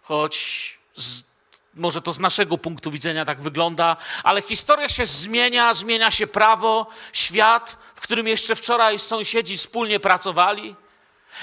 choć 0.02 0.80
z 0.96 1.29
może 1.74 2.02
to 2.02 2.14
z 2.14 2.20
naszego 2.20 2.58
punktu 2.58 2.92
widzenia 2.92 3.26
tak 3.26 3.42
wygląda, 3.42 3.98
ale 4.24 4.42
historia 4.42 4.90
się 4.90 5.06
zmienia, 5.06 5.74
zmienia 5.74 6.12
się 6.12 6.28
prawo, 6.28 6.88
świat, 7.14 7.78
w 7.96 8.02
którym 8.02 8.28
jeszcze 8.28 8.56
wczoraj 8.56 9.00
sąsiedzi 9.00 9.58
wspólnie 9.58 10.00
pracowali. 10.00 10.76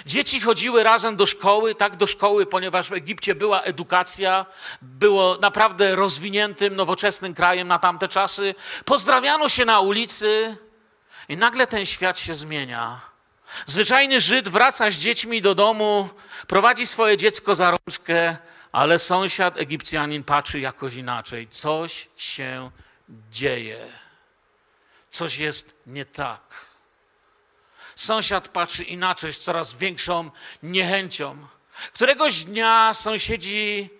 Dzieci 0.06 0.40
chodziły 0.40 0.82
razem 0.82 1.16
do 1.16 1.26
szkoły, 1.26 1.74
tak 1.74 1.96
do 1.96 2.06
szkoły, 2.06 2.46
ponieważ 2.46 2.88
w 2.88 2.92
Egipcie 2.92 3.34
była 3.34 3.62
edukacja, 3.62 4.46
było 4.82 5.38
naprawdę 5.40 5.96
rozwiniętym, 5.96 6.76
nowoczesnym 6.76 7.34
krajem 7.34 7.68
na 7.68 7.78
tamte 7.78 8.08
czasy. 8.08 8.54
Pozdrawiano 8.84 9.48
się 9.48 9.64
na 9.64 9.80
ulicy 9.80 10.56
i 11.28 11.36
nagle 11.36 11.66
ten 11.66 11.86
świat 11.86 12.18
się 12.18 12.34
zmienia. 12.34 13.00
Zwyczajny 13.66 14.20
Żyd 14.20 14.48
wraca 14.48 14.90
z 14.90 14.94
dziećmi 14.94 15.42
do 15.42 15.54
domu, 15.54 16.08
prowadzi 16.46 16.86
swoje 16.86 17.16
dziecko 17.16 17.54
za 17.54 17.70
rączkę, 17.70 18.36
ale 18.76 18.98
sąsiad 18.98 19.56
Egipcjanin 19.56 20.24
patrzy 20.24 20.60
jakoś 20.60 20.94
inaczej. 20.94 21.48
Coś 21.48 22.08
się 22.16 22.70
dzieje. 23.30 23.86
Coś 25.08 25.38
jest 25.38 25.76
nie 25.86 26.04
tak. 26.04 26.66
Sąsiad 27.94 28.48
patrzy 28.48 28.84
inaczej, 28.84 29.32
z 29.32 29.40
coraz 29.40 29.74
większą 29.74 30.30
niechęcią. 30.62 31.46
Któregoś 31.92 32.44
dnia 32.44 32.94
sąsiedzi 32.94 33.90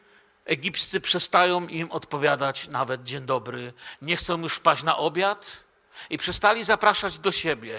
egipscy 0.44 1.00
przestają 1.00 1.68
im 1.68 1.90
odpowiadać 1.90 2.68
nawet 2.68 3.04
dzień 3.04 3.22
dobry. 3.26 3.72
Nie 4.02 4.16
chcą 4.16 4.40
już 4.40 4.54
wpaść 4.54 4.82
na 4.82 4.96
obiad 4.96 5.64
i 6.10 6.18
przestali 6.18 6.64
zapraszać 6.64 7.18
do 7.18 7.32
siebie. 7.32 7.78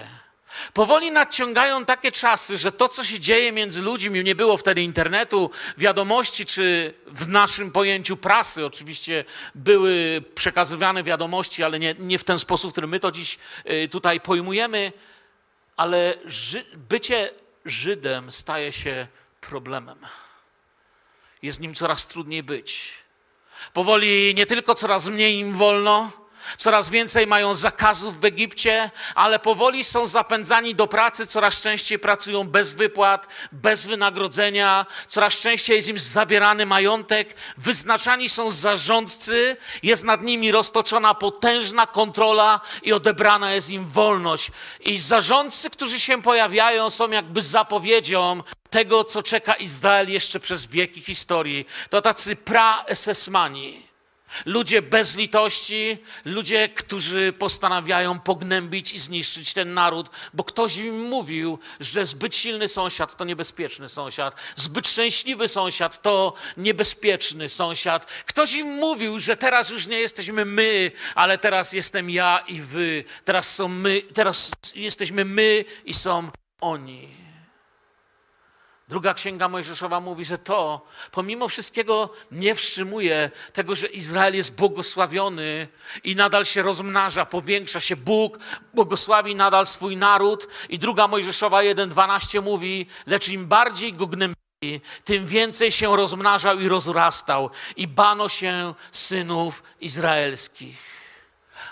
Powoli 0.73 1.11
nadciągają 1.11 1.85
takie 1.85 2.11
czasy, 2.11 2.57
że 2.57 2.71
to, 2.71 2.89
co 2.89 3.03
się 3.03 3.19
dzieje 3.19 3.51
między 3.51 3.81
ludźmi, 3.81 4.23
nie 4.23 4.35
było 4.35 4.57
wtedy 4.57 4.81
internetu, 4.81 5.51
wiadomości, 5.77 6.45
czy 6.45 6.93
w 7.07 7.27
naszym 7.27 7.71
pojęciu 7.71 8.17
prasy, 8.17 8.65
oczywiście 8.65 9.25
były 9.55 10.23
przekazywane 10.35 11.03
wiadomości, 11.03 11.63
ale 11.63 11.79
nie, 11.79 11.95
nie 11.99 12.19
w 12.19 12.23
ten 12.23 12.39
sposób, 12.39 12.69
w 12.69 12.73
którym 12.73 12.89
my 12.89 12.99
to 12.99 13.11
dziś 13.11 13.37
y, 13.71 13.89
tutaj 13.89 14.21
pojmujemy, 14.21 14.93
ale 15.77 16.13
ży 16.25 16.65
bycie 16.73 17.29
Żydem 17.65 18.31
staje 18.31 18.71
się 18.71 19.07
problemem. 19.41 19.99
Jest 21.41 21.59
nim 21.59 21.75
coraz 21.75 22.07
trudniej 22.07 22.43
być. 22.43 22.93
Powoli 23.73 24.35
nie 24.35 24.45
tylko 24.45 24.75
coraz 24.75 25.07
mniej 25.07 25.37
im 25.39 25.53
wolno, 25.53 26.11
Coraz 26.57 26.89
więcej 26.89 27.27
mają 27.27 27.55
zakazów 27.55 28.19
w 28.19 28.25
Egipcie, 28.25 28.91
ale 29.15 29.39
powoli 29.39 29.83
są 29.83 30.07
zapędzani 30.07 30.75
do 30.75 30.87
pracy, 30.87 31.27
coraz 31.27 31.61
częściej 31.61 31.99
pracują 31.99 32.43
bez 32.43 32.73
wypłat, 32.73 33.27
bez 33.51 33.85
wynagrodzenia, 33.85 34.85
coraz 35.07 35.33
częściej 35.33 35.75
jest 35.75 35.87
im 35.87 35.99
zabierany 35.99 36.65
majątek, 36.65 37.35
wyznaczani 37.57 38.29
są 38.29 38.51
zarządcy, 38.51 39.57
jest 39.83 40.03
nad 40.03 40.21
nimi 40.21 40.51
roztoczona 40.51 41.13
potężna 41.13 41.87
kontrola 41.87 42.61
i 42.83 42.93
odebrana 42.93 43.53
jest 43.53 43.69
im 43.69 43.85
wolność. 43.85 44.51
I 44.79 44.99
zarządcy, 44.99 45.69
którzy 45.69 45.99
się 45.99 46.21
pojawiają, 46.21 46.89
są 46.89 47.11
jakby 47.11 47.41
zapowiedzią 47.41 48.43
tego, 48.69 49.03
co 49.03 49.23
czeka 49.23 49.53
Izrael 49.53 50.09
jeszcze 50.11 50.39
przez 50.39 50.65
wieki 50.65 51.01
historii. 51.01 51.65
To 51.89 52.01
tacy 52.01 52.35
pra-esesmani 52.35 53.86
Ludzie 54.45 54.81
bez 54.81 55.17
litości, 55.17 55.97
ludzie, 56.25 56.69
którzy 56.69 57.33
postanawiają 57.33 58.19
pognębić 58.19 58.93
i 58.93 58.99
zniszczyć 58.99 59.53
ten 59.53 59.73
naród, 59.73 60.09
bo 60.33 60.43
ktoś 60.43 60.77
im 60.77 61.01
mówił, 61.01 61.59
że 61.79 62.05
zbyt 62.05 62.35
silny 62.35 62.67
sąsiad 62.67 63.17
to 63.17 63.25
niebezpieczny 63.25 63.89
sąsiad, 63.89 64.35
zbyt 64.55 64.87
szczęśliwy 64.87 65.47
sąsiad 65.47 66.01
to 66.01 66.33
niebezpieczny 66.57 67.49
sąsiad. 67.49 68.05
Ktoś 68.05 68.53
im 68.53 68.67
mówił, 68.67 69.19
że 69.19 69.37
teraz 69.37 69.69
już 69.69 69.87
nie 69.87 69.99
jesteśmy 69.99 70.45
my, 70.45 70.91
ale 71.15 71.37
teraz 71.37 71.73
jestem 71.73 72.09
ja 72.09 72.43
i 72.47 72.61
wy. 72.61 73.03
Teraz 73.25 73.55
są 73.55 73.67
my, 73.67 74.01
teraz 74.13 74.51
jesteśmy 74.75 75.25
my 75.25 75.65
i 75.85 75.93
są 75.93 76.31
oni. 76.61 77.26
Druga 78.87 79.13
księga 79.13 79.49
Mojżeszowa 79.49 79.99
mówi, 79.99 80.25
że 80.25 80.37
to 80.37 80.81
pomimo 81.11 81.47
wszystkiego 81.47 82.09
nie 82.31 82.55
wstrzymuje 82.55 83.31
tego, 83.53 83.75
że 83.75 83.87
Izrael 83.87 84.35
jest 84.35 84.55
błogosławiony 84.55 85.67
i 86.03 86.15
nadal 86.15 86.45
się 86.45 86.61
rozmnaża, 86.61 87.25
powiększa 87.25 87.81
się. 87.81 87.95
Bóg 87.95 88.39
błogosławi 88.73 89.35
nadal 89.35 89.65
swój 89.65 89.97
naród. 89.97 90.47
I 90.69 90.79
druga 90.79 91.07
Mojżeszowa 91.07 91.59
1,12 91.61 92.43
mówi, 92.43 92.87
lecz 93.05 93.29
im 93.29 93.45
bardziej 93.45 93.93
go 93.93 94.07
gnębili, 94.07 94.81
tym 95.03 95.25
więcej 95.25 95.71
się 95.71 95.97
rozmnażał 95.97 96.59
i 96.59 96.67
rozrastał 96.67 97.49
i 97.75 97.87
bano 97.87 98.29
się 98.29 98.73
synów 98.91 99.63
izraelskich. 99.81 100.77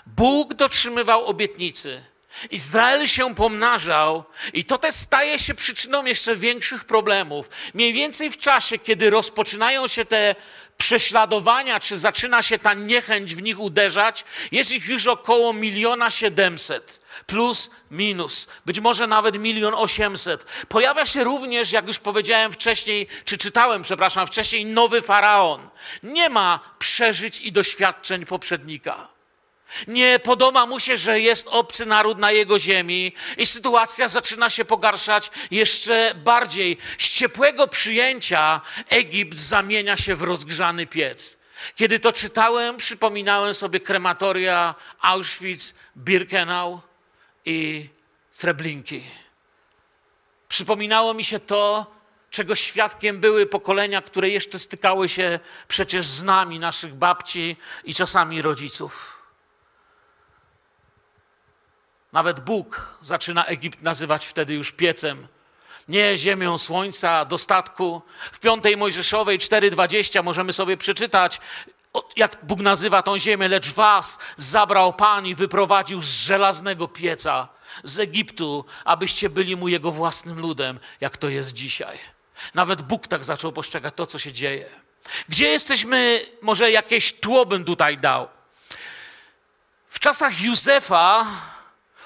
Bóg 0.06 0.54
dotrzymywał 0.54 1.24
obietnicy. 1.24 2.15
Izrael 2.50 3.06
się 3.06 3.34
pomnażał 3.34 4.24
i 4.52 4.64
to 4.64 4.78
też 4.78 4.94
staje 4.94 5.38
się 5.38 5.54
przyczyną 5.54 6.04
jeszcze 6.04 6.36
większych 6.36 6.84
problemów. 6.84 7.48
Mniej 7.74 7.92
więcej 7.92 8.30
w 8.30 8.38
czasie, 8.38 8.78
kiedy 8.78 9.10
rozpoczynają 9.10 9.88
się 9.88 10.04
te 10.04 10.34
prześladowania, 10.78 11.80
czy 11.80 11.98
zaczyna 11.98 12.42
się 12.42 12.58
ta 12.58 12.74
niechęć 12.74 13.34
w 13.34 13.42
nich 13.42 13.60
uderzać, 13.60 14.24
jest 14.52 14.72
ich 14.72 14.86
już 14.86 15.06
około 15.06 15.52
miliona 15.52 16.10
siedemset, 16.10 17.00
plus 17.26 17.70
minus, 17.90 18.46
być 18.66 18.80
może 18.80 19.06
nawet 19.06 19.38
milion 19.38 19.74
osiemset. 19.74 20.44
Pojawia 20.68 21.06
się 21.06 21.24
również, 21.24 21.72
jak 21.72 21.86
już 21.86 21.98
powiedziałem 21.98 22.52
wcześniej, 22.52 23.06
czy 23.24 23.38
czytałem, 23.38 23.82
przepraszam, 23.82 24.26
wcześniej, 24.26 24.66
nowy 24.66 25.02
faraon. 25.02 25.68
Nie 26.02 26.28
ma 26.28 26.60
przeżyć 26.78 27.40
i 27.40 27.52
doświadczeń 27.52 28.26
poprzednika. 28.26 29.15
Nie 29.86 30.18
podoba 30.18 30.66
mu 30.66 30.80
się, 30.80 30.96
że 30.96 31.20
jest 31.20 31.48
obcy 31.48 31.86
naród 31.86 32.18
na 32.18 32.30
jego 32.32 32.58
ziemi 32.58 33.12
i 33.38 33.46
sytuacja 33.46 34.08
zaczyna 34.08 34.50
się 34.50 34.64
pogarszać 34.64 35.30
jeszcze 35.50 36.14
bardziej. 36.14 36.78
Z 36.98 37.10
ciepłego 37.10 37.68
przyjęcia 37.68 38.60
Egipt 38.88 39.38
zamienia 39.38 39.96
się 39.96 40.14
w 40.14 40.22
rozgrzany 40.22 40.86
piec. 40.86 41.36
Kiedy 41.76 41.98
to 42.00 42.12
czytałem, 42.12 42.76
przypominałem 42.76 43.54
sobie 43.54 43.80
krematoria 43.80 44.74
Auschwitz, 45.00 45.74
Birkenau 45.96 46.80
i 47.44 47.88
Treblinki. 48.38 49.02
Przypominało 50.48 51.14
mi 51.14 51.24
się 51.24 51.40
to, 51.40 51.86
czego 52.30 52.54
świadkiem 52.54 53.20
były 53.20 53.46
pokolenia, 53.46 54.02
które 54.02 54.28
jeszcze 54.28 54.58
stykały 54.58 55.08
się 55.08 55.40
przecież 55.68 56.06
z 56.06 56.22
nami, 56.22 56.58
naszych 56.58 56.94
babci 56.94 57.56
i 57.84 57.94
czasami 57.94 58.42
rodziców. 58.42 59.15
Nawet 62.12 62.40
Bóg 62.40 62.98
zaczyna 63.02 63.44
Egipt 63.44 63.82
nazywać 63.82 64.26
wtedy 64.26 64.54
już 64.54 64.72
piecem. 64.72 65.28
Nie 65.88 66.16
ziemią 66.16 66.58
słońca, 66.58 67.24
dostatku. 67.24 68.02
W 68.32 68.38
piątej 68.38 68.76
Mojżeszowej 68.76 69.38
4:20 69.38 70.24
możemy 70.24 70.52
sobie 70.52 70.76
przeczytać, 70.76 71.40
jak 72.16 72.36
Bóg 72.42 72.60
nazywa 72.60 73.02
tą 73.02 73.18
ziemię, 73.18 73.48
lecz 73.48 73.72
was 73.72 74.18
zabrał 74.36 74.92
Pan 74.92 75.26
i 75.26 75.34
wyprowadził 75.34 76.00
z 76.00 76.08
żelaznego 76.08 76.88
pieca 76.88 77.48
z 77.84 77.98
Egiptu, 77.98 78.64
abyście 78.84 79.30
byli 79.30 79.56
mu 79.56 79.68
jego 79.68 79.90
własnym 79.90 80.40
ludem, 80.40 80.80
jak 81.00 81.16
to 81.16 81.28
jest 81.28 81.52
dzisiaj. 81.52 81.98
Nawet 82.54 82.82
Bóg 82.82 83.06
tak 83.06 83.24
zaczął 83.24 83.52
postrzegać 83.52 83.94
to, 83.96 84.06
co 84.06 84.18
się 84.18 84.32
dzieje. 84.32 84.66
Gdzie 85.28 85.48
jesteśmy, 85.48 86.20
może 86.42 86.70
jakieś 86.70 87.12
tło 87.12 87.46
bym 87.46 87.64
tutaj 87.64 87.98
dał. 87.98 88.28
W 89.88 89.98
czasach 89.98 90.40
Józefa 90.40 91.26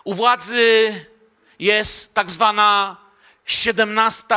u 0.04 0.14
władzy 0.14 0.94
jest 1.58 2.14
tak 2.14 2.30
zwana 2.30 2.96
17 3.44 4.34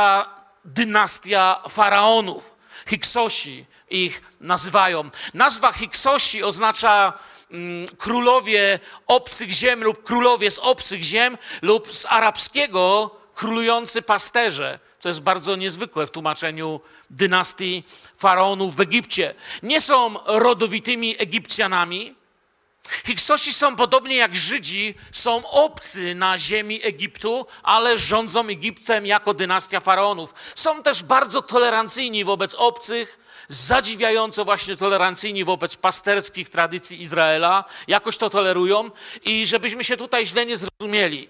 dynastia 0.64 1.62
faraonów. 1.68 2.54
Hyksosi 2.86 3.66
ich 3.90 4.22
nazywają. 4.40 5.10
Nazwa 5.34 5.72
Hyksosi 5.72 6.42
oznacza 6.42 7.12
mm, 7.50 7.86
królowie 7.98 8.80
obcych 9.06 9.50
ziem 9.50 9.84
lub 9.84 10.02
królowie 10.02 10.50
z 10.50 10.58
obcych 10.58 11.02
ziem 11.02 11.38
lub 11.62 11.94
z 11.94 12.06
arabskiego 12.06 13.10
królujący 13.34 14.02
pasterze. 14.02 14.78
To 15.00 15.08
jest 15.08 15.20
bardzo 15.20 15.56
niezwykłe 15.56 16.06
w 16.06 16.10
tłumaczeniu 16.10 16.80
dynastii 17.10 17.84
faraonów 18.16 18.76
w 18.76 18.80
Egipcie. 18.80 19.34
Nie 19.62 19.80
są 19.80 20.14
rodowitymi 20.24 21.16
Egipcjanami, 21.18 22.14
Hyksosi 22.88 23.52
są 23.52 23.76
podobnie 23.76 24.16
jak 24.16 24.36
Żydzi, 24.36 24.94
są 25.12 25.48
obcy 25.50 26.14
na 26.14 26.38
ziemi 26.38 26.80
Egiptu, 26.82 27.46
ale 27.62 27.98
rządzą 27.98 28.48
Egiptem 28.48 29.06
jako 29.06 29.34
dynastia 29.34 29.80
faraonów. 29.80 30.34
Są 30.54 30.82
też 30.82 31.02
bardzo 31.02 31.42
tolerancyjni 31.42 32.24
wobec 32.24 32.54
obcych, 32.54 33.18
zadziwiająco 33.48 34.44
właśnie 34.44 34.76
tolerancyjni 34.76 35.44
wobec 35.44 35.76
pasterskich 35.76 36.48
tradycji 36.48 37.02
Izraela, 37.02 37.64
jakoś 37.88 38.18
to 38.18 38.30
tolerują 38.30 38.90
i 39.24 39.46
żebyśmy 39.46 39.84
się 39.84 39.96
tutaj 39.96 40.26
źle 40.26 40.46
nie 40.46 40.58
zrozumieli. 40.58 41.28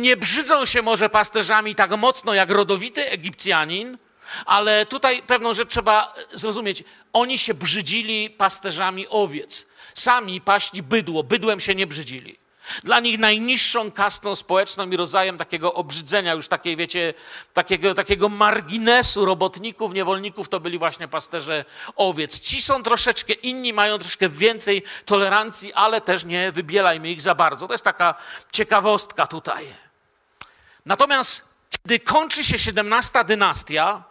Nie 0.00 0.16
brzydzą 0.16 0.64
się 0.64 0.82
może 0.82 1.08
pasterzami 1.08 1.74
tak 1.74 1.96
mocno 1.98 2.34
jak 2.34 2.50
rodowity 2.50 3.10
Egipcjanin, 3.10 3.98
ale 4.46 4.86
tutaj 4.86 5.22
pewną 5.22 5.54
rzecz 5.54 5.68
trzeba 5.68 6.14
zrozumieć. 6.32 6.84
Oni 7.12 7.38
się 7.38 7.54
brzydzili 7.54 8.30
pasterzami 8.30 9.08
owiec. 9.08 9.66
Sami 9.98 10.40
paśli 10.40 10.82
bydło, 10.82 11.22
bydłem 11.22 11.60
się 11.60 11.74
nie 11.74 11.86
brzydzili. 11.86 12.38
Dla 12.84 13.00
nich 13.00 13.18
najniższą 13.18 13.92
kastą 13.92 14.36
społeczną 14.36 14.90
i 14.90 14.96
rodzajem 14.96 15.38
takiego 15.38 15.74
obrzydzenia, 15.74 16.32
już 16.32 16.48
takiej, 16.48 16.76
wiecie, 16.76 17.14
takiego, 17.52 17.94
takiego 17.94 18.28
marginesu 18.28 19.24
robotników, 19.24 19.92
niewolników, 19.92 20.48
to 20.48 20.60
byli 20.60 20.78
właśnie 20.78 21.08
pasterze 21.08 21.64
owiec. 21.96 22.40
Ci 22.40 22.62
są 22.62 22.82
troszeczkę 22.82 23.32
inni, 23.32 23.72
mają 23.72 23.98
troszkę 23.98 24.28
więcej 24.28 24.82
tolerancji, 25.04 25.72
ale 25.72 26.00
też 26.00 26.24
nie 26.24 26.52
wybielajmy 26.52 27.10
ich 27.10 27.20
za 27.20 27.34
bardzo. 27.34 27.66
To 27.66 27.74
jest 27.74 27.84
taka 27.84 28.14
ciekawostka 28.52 29.26
tutaj. 29.26 29.66
Natomiast 30.86 31.48
kiedy 31.82 32.00
kończy 32.00 32.44
się 32.44 32.58
17 32.58 33.24
dynastia, 33.24 34.04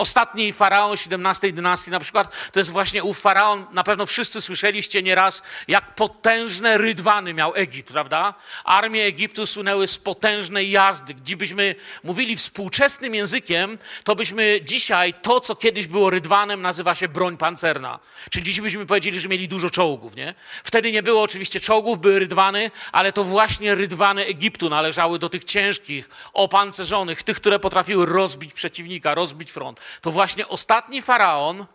Ostatni 0.00 0.52
faraon 0.52 0.92
XVII 0.92 1.52
dynastii 1.52 1.90
na 1.90 2.00
przykład, 2.00 2.50
to 2.52 2.60
jest 2.60 2.70
właśnie 2.70 3.04
ów 3.04 3.18
faraon, 3.18 3.66
na 3.72 3.84
pewno 3.84 4.06
wszyscy 4.06 4.40
słyszeliście 4.40 5.02
nieraz, 5.02 5.42
jak 5.68 5.94
potężne 5.94 6.78
rydwany 6.78 7.34
miał 7.34 7.54
Egipt, 7.54 7.92
prawda? 7.92 8.34
Armie 8.64 9.04
Egiptu 9.04 9.46
sunęły 9.46 9.88
z 9.88 9.98
potężnej 9.98 10.70
jazdy. 10.70 11.14
Gdybyśmy 11.14 11.74
mówili 12.04 12.36
współczesnym 12.36 13.14
językiem, 13.14 13.78
to 14.04 14.16
byśmy 14.16 14.60
dzisiaj 14.62 15.14
to, 15.14 15.40
co 15.40 15.56
kiedyś 15.56 15.86
było 15.86 16.10
rydwanem, 16.10 16.62
nazywa 16.62 16.94
się 16.94 17.08
broń 17.08 17.36
pancerna. 17.36 17.98
Czyli 18.30 18.44
dziś 18.44 18.60
byśmy 18.60 18.86
powiedzieli, 18.86 19.20
że 19.20 19.28
mieli 19.28 19.48
dużo 19.48 19.70
czołgów, 19.70 20.16
nie? 20.16 20.34
Wtedy 20.64 20.92
nie 20.92 21.02
było 21.02 21.22
oczywiście 21.22 21.60
czołgów, 21.60 22.00
były 22.00 22.18
rydwany, 22.18 22.70
ale 22.92 23.12
to 23.12 23.24
właśnie 23.24 23.74
rydwany 23.74 24.26
Egiptu 24.26 24.70
należały 24.70 25.18
do 25.18 25.28
tych 25.28 25.44
ciężkich, 25.44 26.08
opancerzonych, 26.32 27.22
tych, 27.22 27.36
które 27.36 27.58
potrafiły 27.58 28.06
rozbić 28.06 28.52
przeciwnika, 28.52 29.14
rozbić 29.14 29.50
front 29.50 29.80
to 30.00 30.10
właśnie 30.10 30.48
ostatni 30.48 31.02
faraon, 31.02 31.66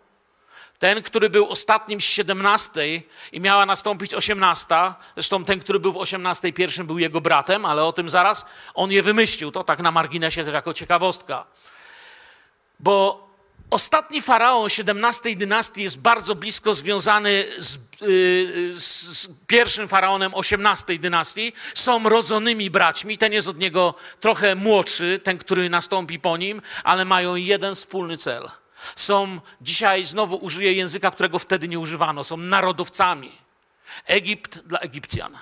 ten, 0.80 1.04
który 1.04 1.30
był 1.30 1.50
ostatnim 1.50 2.02
z 2.02 2.04
17 2.04 3.02
i 3.32 3.40
miała 3.40 3.66
nastąpić 3.66 4.14
18, 4.14 4.76
zresztą 5.16 5.46
ten, 5.46 5.60
który 5.60 5.80
był 5.80 5.94
w 5.94 5.98
18 5.98 6.54
pierwszym 6.54 6.88
był 6.88 7.00
jego 7.00 7.22
bratem, 7.22 7.66
ale 7.66 7.84
o 7.84 7.94
tym 7.94 8.10
zaraz, 8.10 8.46
on 8.74 8.92
je 8.92 9.04
wymyślił, 9.04 9.52
to 9.52 9.64
tak 9.64 9.80
na 9.80 9.92
marginesie 9.92 10.44
też 10.44 10.54
jako 10.54 10.74
ciekawostka. 10.74 11.46
Bo 12.80 13.25
ostatni 13.70 14.22
faraon 14.22 14.70
17 14.70 15.36
dynastii 15.36 15.84
jest 15.84 15.98
bardzo 15.98 16.36
blisko 16.36 16.74
związany 16.74 17.46
z, 17.58 17.78
yy, 18.02 18.74
z, 18.80 19.28
pierwszym 19.48 19.88
faraonem 19.88 20.34
18 20.34 21.00
dynastii. 21.00 21.54
Są 21.76 22.10
rodzonymi 22.10 22.70
braćmi. 22.70 23.18
Ten 23.18 23.34
jest 23.34 23.48
od 23.48 23.58
niego 23.58 23.96
trochę 24.20 24.56
młodszy, 24.56 25.20
ten, 25.24 25.38
który 25.38 25.70
nastąpi 25.70 26.20
po 26.20 26.38
nim, 26.38 26.62
ale 26.84 27.06
mają 27.06 27.36
jeden 27.36 27.76
wspólny 27.76 28.18
cel. 28.18 28.50
Są 28.96 29.40
dzisiaj, 29.62 30.06
znowu 30.06 30.36
użyję 30.36 30.74
języka, 30.74 31.12
którego 31.12 31.40
wtedy 31.40 31.68
nie 31.68 31.80
używano, 31.80 32.24
są 32.24 32.38
narodowcami. 32.38 33.32
Egipt 34.06 34.60
dla 34.60 34.80
Egipcjan. 34.80 35.38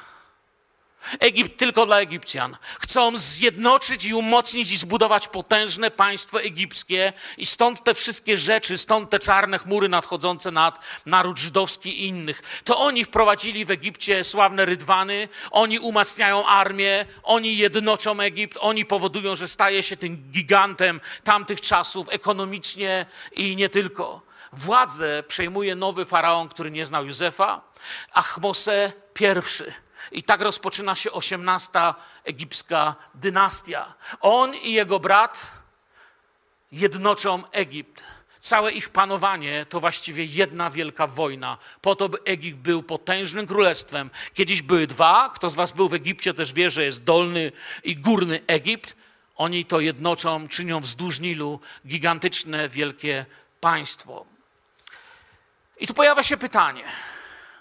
Egipt 1.20 1.60
tylko 1.60 1.86
dla 1.86 2.00
Egipcjan. 2.00 2.58
Chcą 2.80 3.18
zjednoczyć 3.18 4.06
i 4.06 4.14
umocnić 4.14 4.72
i 4.72 4.78
zbudować 4.78 5.28
potężne 5.28 5.92
państwo 5.92 6.42
egipskie 6.42 7.14
i 7.38 7.46
stąd 7.46 7.84
te 7.84 7.94
wszystkie 7.94 8.38
rzeczy, 8.38 8.78
stąd 8.78 9.10
te 9.10 9.20
czarne 9.20 9.60
chmury 9.60 9.90
nadchodzące 9.90 10.52
nad 10.52 10.80
naród 11.06 11.40
żydowski 11.40 12.02
i 12.02 12.08
innych. 12.08 12.62
To 12.64 12.80
oni 12.80 13.06
wprowadzili 13.06 13.66
w 13.66 13.72
Egipcie 13.72 14.24
sławne 14.24 14.66
rydwany, 14.66 15.28
oni 15.52 15.80
umacniają 15.80 16.46
armię, 16.46 17.06
oni 17.24 17.58
jednoczą 17.58 18.20
Egipt, 18.20 18.58
oni 18.62 18.86
powodują, 18.86 19.36
że 19.36 19.48
staje 19.48 19.84
się 19.84 19.98
tym 19.98 20.32
gigantem 20.32 21.02
tamtych 21.24 21.62
czasów 21.62 22.08
ekonomicznie 22.10 23.06
i 23.32 23.56
nie 23.56 23.70
tylko. 23.70 24.22
Władzę 24.54 25.24
przejmuje 25.28 25.76
nowy 25.76 26.06
faraon, 26.06 26.50
który 26.50 26.72
nie 26.72 26.86
znał 26.86 27.06
Józefa, 27.06 27.62
Achmose 28.14 28.92
I 29.20 29.83
i 30.12 30.24
tak 30.24 30.42
rozpoczyna 30.42 30.96
się 30.96 31.12
osiemnasta 31.12 31.96
egipska 32.24 32.96
dynastia. 33.16 33.94
On 34.22 34.56
i 34.56 34.74
jego 34.74 35.00
brat 35.00 35.52
jednoczą 36.72 37.44
Egipt. 37.52 38.04
Całe 38.40 38.72
ich 38.72 38.90
panowanie 38.90 39.66
to 39.70 39.80
właściwie 39.80 40.26
jedna 40.26 40.70
wielka 40.70 41.08
wojna, 41.08 41.58
po 41.82 41.96
to, 41.96 42.10
by 42.10 42.18
Egipt 42.26 42.60
był 42.60 42.84
potężnym 42.84 43.48
królestwem. 43.48 44.10
Kiedyś 44.34 44.62
były 44.62 44.88
dwa, 44.88 45.32
kto 45.36 45.50
z 45.50 45.56
was 45.56 45.72
był 45.72 45.90
w 45.90 45.94
Egipcie 45.94 46.34
też 46.34 46.54
wie, 46.54 46.70
że 46.70 46.84
jest 46.84 47.04
dolny 47.04 47.52
i 47.84 47.98
górny 47.98 48.42
Egipt. 48.48 48.96
Oni 49.36 49.66
to 49.66 49.80
jednoczą, 49.80 50.48
czynią 50.48 50.80
wzdłuż 50.80 51.20
Nilu 51.20 51.60
gigantyczne, 51.88 52.70
wielkie 52.70 53.26
państwo. 53.62 54.26
I 55.80 55.88
tu 55.88 55.94
pojawia 55.94 56.24
się 56.24 56.38
pytanie, 56.38 56.84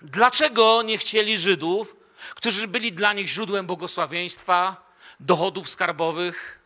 dlaczego 0.03 0.83
nie 0.83 0.99
chcieli 0.99 1.39
Żydów 1.39 1.97
którzy 2.35 2.69
byli 2.69 2.93
dla 2.93 3.13
nich 3.13 3.29
źródłem 3.29 3.67
błogosławieństwa, 3.67 4.77
dochodów 5.21 5.69
skarbowych. 5.69 6.59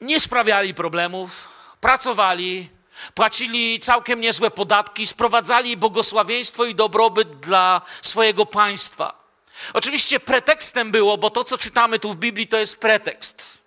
Nie 0.00 0.20
sprawiali 0.20 0.74
problemów, 0.74 1.48
pracowali, 1.80 2.70
płacili 3.14 3.78
całkiem 3.78 4.20
niezłe 4.20 4.50
podatki, 4.50 5.06
sprowadzali 5.06 5.76
błogosławieństwo 5.76 6.64
i 6.64 6.74
dobrobyt 6.74 7.40
dla 7.40 7.82
swojego 8.02 8.46
państwa. 8.46 9.24
Oczywiście 9.72 10.20
pretekstem 10.20 10.90
było, 10.90 11.18
bo 11.18 11.30
to, 11.30 11.44
co 11.44 11.58
czytamy 11.58 11.98
tu 11.98 12.12
w 12.12 12.16
Biblii, 12.16 12.48
to 12.48 12.56
jest 12.56 12.80
pretekst. 12.80 13.64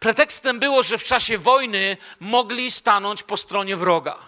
Pretekstem 0.00 0.58
było, 0.58 0.82
że 0.82 0.98
w 0.98 1.04
czasie 1.04 1.38
wojny 1.38 1.96
mogli 2.20 2.70
stanąć 2.70 3.22
po 3.22 3.36
stronie 3.36 3.76
wroga. 3.76 4.18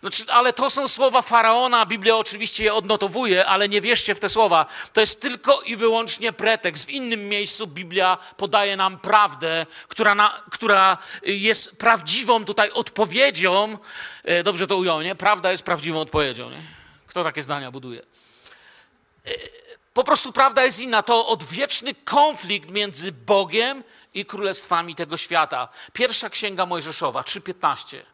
Znaczy, 0.00 0.24
ale 0.28 0.52
to 0.52 0.70
są 0.70 0.88
słowa 0.88 1.22
faraona, 1.22 1.86
Biblia 1.86 2.16
oczywiście 2.16 2.64
je 2.64 2.74
odnotowuje, 2.74 3.46
ale 3.46 3.68
nie 3.68 3.80
wierzcie 3.80 4.14
w 4.14 4.20
te 4.20 4.28
słowa. 4.28 4.66
To 4.92 5.00
jest 5.00 5.20
tylko 5.20 5.60
i 5.60 5.76
wyłącznie 5.76 6.32
pretekst. 6.32 6.86
W 6.86 6.90
innym 6.90 7.28
miejscu 7.28 7.66
Biblia 7.66 8.18
podaje 8.36 8.76
nam 8.76 8.98
prawdę, 8.98 9.66
która, 9.88 10.14
na, 10.14 10.42
która 10.50 10.98
jest 11.22 11.78
prawdziwą 11.78 12.44
tutaj 12.44 12.70
odpowiedzią. 12.70 13.78
E, 14.24 14.42
dobrze 14.42 14.66
to 14.66 14.76
ujął, 14.76 15.02
nie? 15.02 15.14
Prawda 15.14 15.52
jest 15.52 15.62
prawdziwą 15.62 16.00
odpowiedzią. 16.00 16.50
Nie? 16.50 16.62
Kto 17.06 17.24
takie 17.24 17.42
zdania 17.42 17.70
buduje? 17.70 18.00
E, 19.26 19.30
po 19.94 20.04
prostu 20.04 20.32
prawda 20.32 20.64
jest 20.64 20.80
inna. 20.80 21.02
To 21.02 21.26
odwieczny 21.26 21.94
konflikt 21.94 22.70
między 22.70 23.12
Bogiem 23.12 23.84
i 24.14 24.24
królestwami 24.26 24.94
tego 24.94 25.16
świata. 25.16 25.68
Pierwsza 25.92 26.30
księga 26.30 26.66
Mojżeszowa, 26.66 27.22
3:15. 27.22 28.11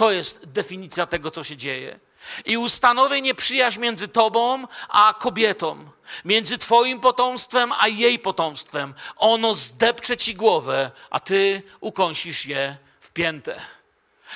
To 0.00 0.10
jest 0.10 0.44
definicja 0.44 1.06
tego, 1.06 1.30
co 1.30 1.44
się 1.44 1.56
dzieje. 1.56 2.00
I 2.44 2.56
ustanowię 2.56 3.20
nieprzyjaźń 3.20 3.80
między 3.80 4.08
tobą 4.08 4.66
a 4.88 5.14
kobietą, 5.18 5.90
między 6.24 6.58
twoim 6.58 7.00
potomstwem 7.00 7.72
a 7.78 7.88
jej 7.88 8.18
potomstwem. 8.18 8.94
Ono 9.16 9.54
zdepcze 9.54 10.16
ci 10.16 10.34
głowę, 10.34 10.90
a 11.10 11.20
ty 11.20 11.62
ukąsisz 11.80 12.46
je 12.46 12.76
w 13.00 13.10
piętę. 13.10 13.60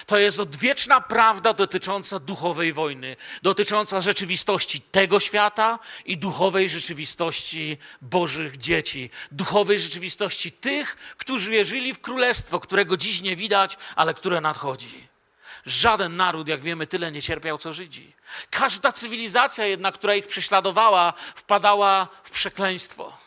To 0.06 0.18
jest 0.18 0.40
odwieczna 0.40 1.00
prawda 1.00 1.52
dotycząca 1.52 2.18
duchowej 2.18 2.72
wojny, 2.72 3.16
dotycząca 3.42 4.00
rzeczywistości 4.00 4.80
tego 4.80 5.20
świata 5.20 5.78
i 6.04 6.18
duchowej 6.18 6.68
rzeczywistości 6.68 7.78
Bożych 8.02 8.56
dzieci, 8.56 9.10
duchowej 9.32 9.78
rzeczywistości 9.78 10.52
tych, 10.52 10.96
którzy 11.16 11.50
wierzyli 11.50 11.94
w 11.94 12.00
królestwo, 12.00 12.60
którego 12.60 12.96
dziś 12.96 13.22
nie 13.22 13.36
widać, 13.36 13.78
ale 13.96 14.14
które 14.14 14.40
nadchodzi. 14.40 15.13
Żaden 15.66 16.16
naród, 16.16 16.48
jak 16.48 16.60
wiemy, 16.60 16.86
tyle 16.86 17.12
nie 17.12 17.22
cierpiał, 17.22 17.58
co 17.58 17.72
Żydzi. 17.72 18.12
Każda 18.50 18.92
cywilizacja 18.92 19.66
jednak, 19.66 19.94
która 19.94 20.14
ich 20.14 20.26
prześladowała, 20.26 21.12
wpadała 21.34 22.08
w 22.24 22.30
przekleństwo 22.30 23.24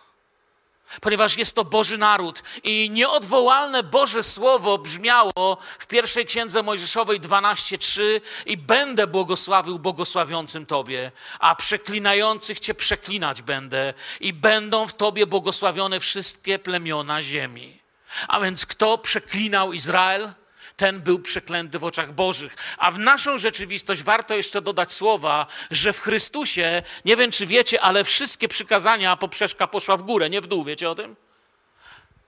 ponieważ 1.01 1.37
jest 1.37 1.55
to 1.55 1.65
Boży 1.65 1.97
naród. 1.97 2.43
I 2.63 2.89
nieodwołalne 2.89 3.83
Boże 3.83 4.23
Słowo 4.23 4.77
brzmiało 4.77 5.57
w 5.79 5.87
pierwszej 5.87 6.25
księdze 6.25 6.63
Mojżeszowej 6.63 7.21
12:3 7.21 8.01
i 8.45 8.57
będę 8.57 9.07
błogosławił 9.07 9.79
błogosławiącym 9.79 10.65
Tobie, 10.65 11.11
a 11.39 11.55
przeklinających 11.55 12.59
Cię 12.59 12.73
przeklinać 12.73 13.41
będę 13.41 13.93
i 14.19 14.33
będą 14.33 14.87
w 14.87 14.93
Tobie 14.93 15.27
błogosławione 15.27 15.99
wszystkie 15.99 16.59
plemiona 16.59 17.23
ziemi. 17.23 17.79
A 18.27 18.39
więc 18.39 18.65
kto 18.65 18.97
przeklinał 18.97 19.73
Izrael? 19.73 20.33
Ten 20.77 21.01
był 21.01 21.19
przeklęty 21.19 21.79
w 21.79 21.83
oczach 21.83 22.13
Bożych. 22.13 22.55
A 22.77 22.91
w 22.91 22.99
naszą 22.99 23.37
rzeczywistość 23.37 24.03
warto 24.03 24.35
jeszcze 24.35 24.61
dodać 24.61 24.93
słowa, 24.93 25.47
że 25.71 25.93
w 25.93 26.01
Chrystusie, 26.01 26.83
nie 27.05 27.15
wiem 27.15 27.31
czy 27.31 27.45
wiecie, 27.45 27.81
ale 27.81 28.03
wszystkie 28.03 28.47
przykazania 28.47 29.15
poprzeczka 29.15 29.67
poszła 29.67 29.97
w 29.97 30.01
górę, 30.03 30.29
nie 30.29 30.41
w 30.41 30.47
dół, 30.47 30.63
wiecie 30.63 30.89
o 30.89 30.95
tym? 30.95 31.15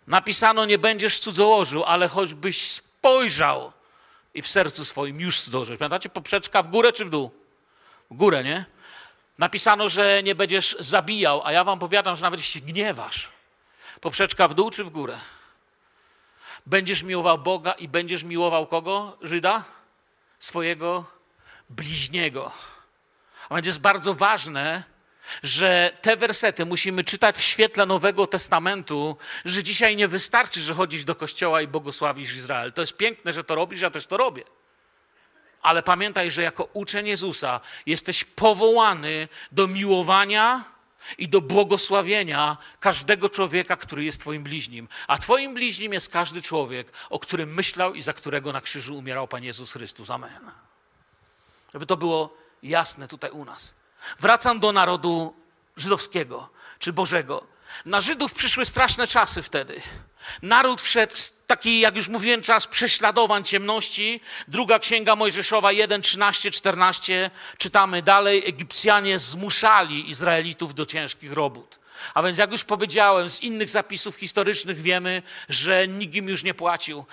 Napisano, 0.07 0.65
nie 0.65 0.77
będziesz 0.77 1.19
cudzołożył, 1.19 1.83
ale 1.83 2.07
choćbyś 2.07 2.67
spojrzał 2.67 3.71
i 4.33 4.41
w 4.41 4.47
sercu 4.47 4.85
swoim 4.85 5.19
już 5.19 5.41
cudzołożyłeś. 5.41 5.79
Pamiętacie, 5.79 6.09
poprzeczka 6.09 6.63
w 6.63 6.67
górę 6.67 6.93
czy 6.93 7.05
w 7.05 7.09
dół? 7.09 7.31
W 8.11 8.15
górę, 8.15 8.43
nie? 8.43 8.65
Napisano, 9.37 9.89
że 9.89 10.23
nie 10.23 10.35
będziesz 10.35 10.75
zabijał, 10.79 11.41
a 11.45 11.51
ja 11.51 11.63
wam 11.63 11.79
powiadam, 11.79 12.15
że 12.15 12.21
nawet 12.21 12.41
się 12.41 12.59
gniewasz. 12.59 13.29
Poprzeczka 14.01 14.47
w 14.47 14.53
dół 14.53 14.69
czy 14.69 14.83
w 14.83 14.89
górę? 14.89 15.17
Będziesz 16.65 17.03
miłował 17.03 17.37
Boga 17.37 17.71
i 17.71 17.87
będziesz 17.87 18.23
miłował 18.23 18.67
kogo? 18.67 19.17
Żyda? 19.21 19.63
Swojego 20.39 21.05
bliźniego. 21.69 22.51
A 23.49 23.55
więc 23.55 23.67
jest 23.67 23.81
bardzo 23.81 24.13
ważne, 24.13 24.83
że 25.43 25.97
te 26.01 26.17
wersety 26.17 26.65
musimy 26.65 27.03
czytać 27.03 27.35
w 27.35 27.41
świetle 27.41 27.85
Nowego 27.85 28.27
Testamentu, 28.27 29.17
że 29.45 29.63
dzisiaj 29.63 29.95
nie 29.95 30.07
wystarczy, 30.07 30.61
że 30.61 30.73
chodzisz 30.73 31.03
do 31.03 31.15
kościoła 31.15 31.61
i 31.61 31.67
błogosławisz 31.67 32.35
Izrael. 32.35 32.73
To 32.73 32.81
jest 32.81 32.97
piękne, 32.97 33.33
że 33.33 33.43
to 33.43 33.55
robisz, 33.55 33.81
ja 33.81 33.89
też 33.89 34.07
to 34.07 34.17
robię. 34.17 34.43
Ale 35.61 35.83
pamiętaj, 35.83 36.31
że 36.31 36.43
jako 36.43 36.63
uczeń 36.73 37.07
Jezusa 37.07 37.59
jesteś 37.85 38.23
powołany 38.23 39.27
do 39.51 39.67
miłowania 39.67 40.63
i 41.17 41.29
do 41.29 41.41
błogosławienia 41.41 42.57
każdego 42.79 43.29
człowieka, 43.29 43.75
który 43.75 44.03
jest 44.03 44.19
Twoim 44.19 44.43
bliźnim. 44.43 44.87
A 45.07 45.17
Twoim 45.17 45.53
bliźnim 45.53 45.93
jest 45.93 46.09
każdy 46.09 46.41
człowiek, 46.41 46.91
o 47.09 47.19
którym 47.19 47.53
myślał 47.53 47.93
i 47.93 48.01
za 48.01 48.13
którego 48.13 48.53
na 48.53 48.61
krzyżu 48.61 48.97
umierał 48.97 49.27
Pan 49.27 49.43
Jezus 49.43 49.71
Chrystus. 49.71 50.09
Amen. 50.09 50.51
Żeby 51.73 51.85
to 51.85 51.97
było 51.97 52.37
jasne 52.63 53.07
tutaj 53.07 53.31
u 53.31 53.45
nas. 53.45 53.75
Wracam 54.19 54.59
do 54.59 54.71
narodu 54.71 55.35
żydowskiego 55.77 56.49
czy 56.79 56.93
Bożego. 56.93 57.47
Na 57.85 58.01
Żydów 58.01 58.33
przyszły 58.33 58.65
straszne 58.65 59.07
czasy 59.07 59.41
wtedy. 59.41 59.81
Naród 60.41 60.81
wszedł 60.81 61.15
w 61.15 61.31
taki, 61.47 61.79
jak 61.79 61.95
już 61.95 62.07
mówiłem, 62.07 62.41
czas 62.41 62.67
prześladowań 62.67 63.43
ciemności. 63.43 64.21
Druga 64.47 64.79
księga 64.79 65.15
Mojżeszowa 65.15 65.71
1, 65.71 66.01
13, 66.01 66.51
14. 66.51 67.31
Czytamy 67.57 68.01
dalej. 68.01 68.43
Egipcjanie 68.47 69.19
zmuszali 69.19 70.09
Izraelitów 70.09 70.75
do 70.75 70.85
ciężkich 70.85 71.33
robót. 71.33 71.78
A 72.13 72.23
więc, 72.23 72.37
jak 72.37 72.51
już 72.51 72.63
powiedziałem, 72.63 73.29
z 73.29 73.41
innych 73.41 73.69
zapisów 73.69 74.15
historycznych 74.15 74.81
wiemy, 74.81 75.21
że 75.49 75.87
nikt 75.87 76.15
im 76.15 76.29
już 76.29 76.43
nie 76.43 76.53
płacił. 76.53 77.05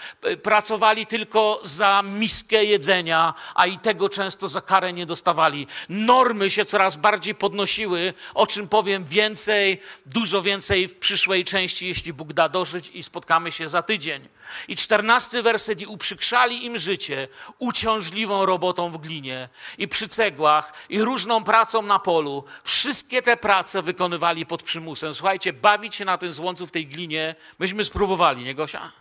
Pracowali 0.42 1.06
tylko 1.06 1.60
za 1.64 2.02
miskę 2.02 2.64
jedzenia, 2.64 3.34
a 3.54 3.66
i 3.66 3.78
tego 3.78 4.08
często 4.08 4.48
za 4.48 4.60
karę 4.60 4.92
nie 4.92 5.06
dostawali. 5.06 5.66
Normy 5.88 6.50
się 6.50 6.64
coraz 6.64 6.96
bardziej 6.96 7.34
podnosiły, 7.34 8.14
o 8.34 8.46
czym 8.46 8.68
powiem 8.68 9.04
więcej, 9.04 9.80
dużo 10.06 10.42
więcej 10.42 10.88
w 10.88 10.96
przyszłej 10.96 11.44
części, 11.44 11.88
jeśli 11.88 12.12
Bóg 12.12 12.32
da 12.32 12.48
dożyć 12.48 12.90
i 12.94 13.02
spotkamy 13.02 13.52
się 13.52 13.68
za 13.68 13.82
tydzień. 13.82 14.28
I 14.68 14.76
czternasty 14.76 15.42
werset 15.42 15.80
i 15.80 15.86
uprzykrzali 15.86 16.64
im 16.64 16.78
życie 16.78 17.28
uciążliwą 17.58 18.46
robotą 18.46 18.90
w 18.90 18.98
glinie 18.98 19.48
i 19.78 19.88
przy 19.88 20.08
cegłach 20.08 20.72
i 20.88 21.02
różną 21.02 21.44
pracą 21.44 21.82
na 21.82 21.98
polu. 21.98 22.44
Wszystkie 22.64 23.22
te 23.22 23.36
prace 23.36 23.82
wykonywali 23.82 24.46
pod 24.46 24.62
przymusem. 24.62 25.14
Słuchajcie, 25.14 25.52
bawić 25.52 25.94
się 25.94 26.04
na 26.04 26.18
tym 26.18 26.32
złącu 26.32 26.66
w 26.66 26.72
tej 26.72 26.86
glinie, 26.86 27.34
myśmy 27.58 27.84
spróbowali, 27.84 28.44
nie 28.44 28.54
Gosia? 28.54 28.92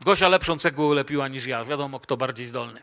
Gosia 0.00 0.28
lepszą 0.28 0.58
cegłę 0.58 0.86
ulepiła 0.86 1.28
niż 1.28 1.46
ja. 1.46 1.64
Wiadomo, 1.64 2.00
kto 2.00 2.16
bardziej 2.16 2.46
zdolny. 2.46 2.82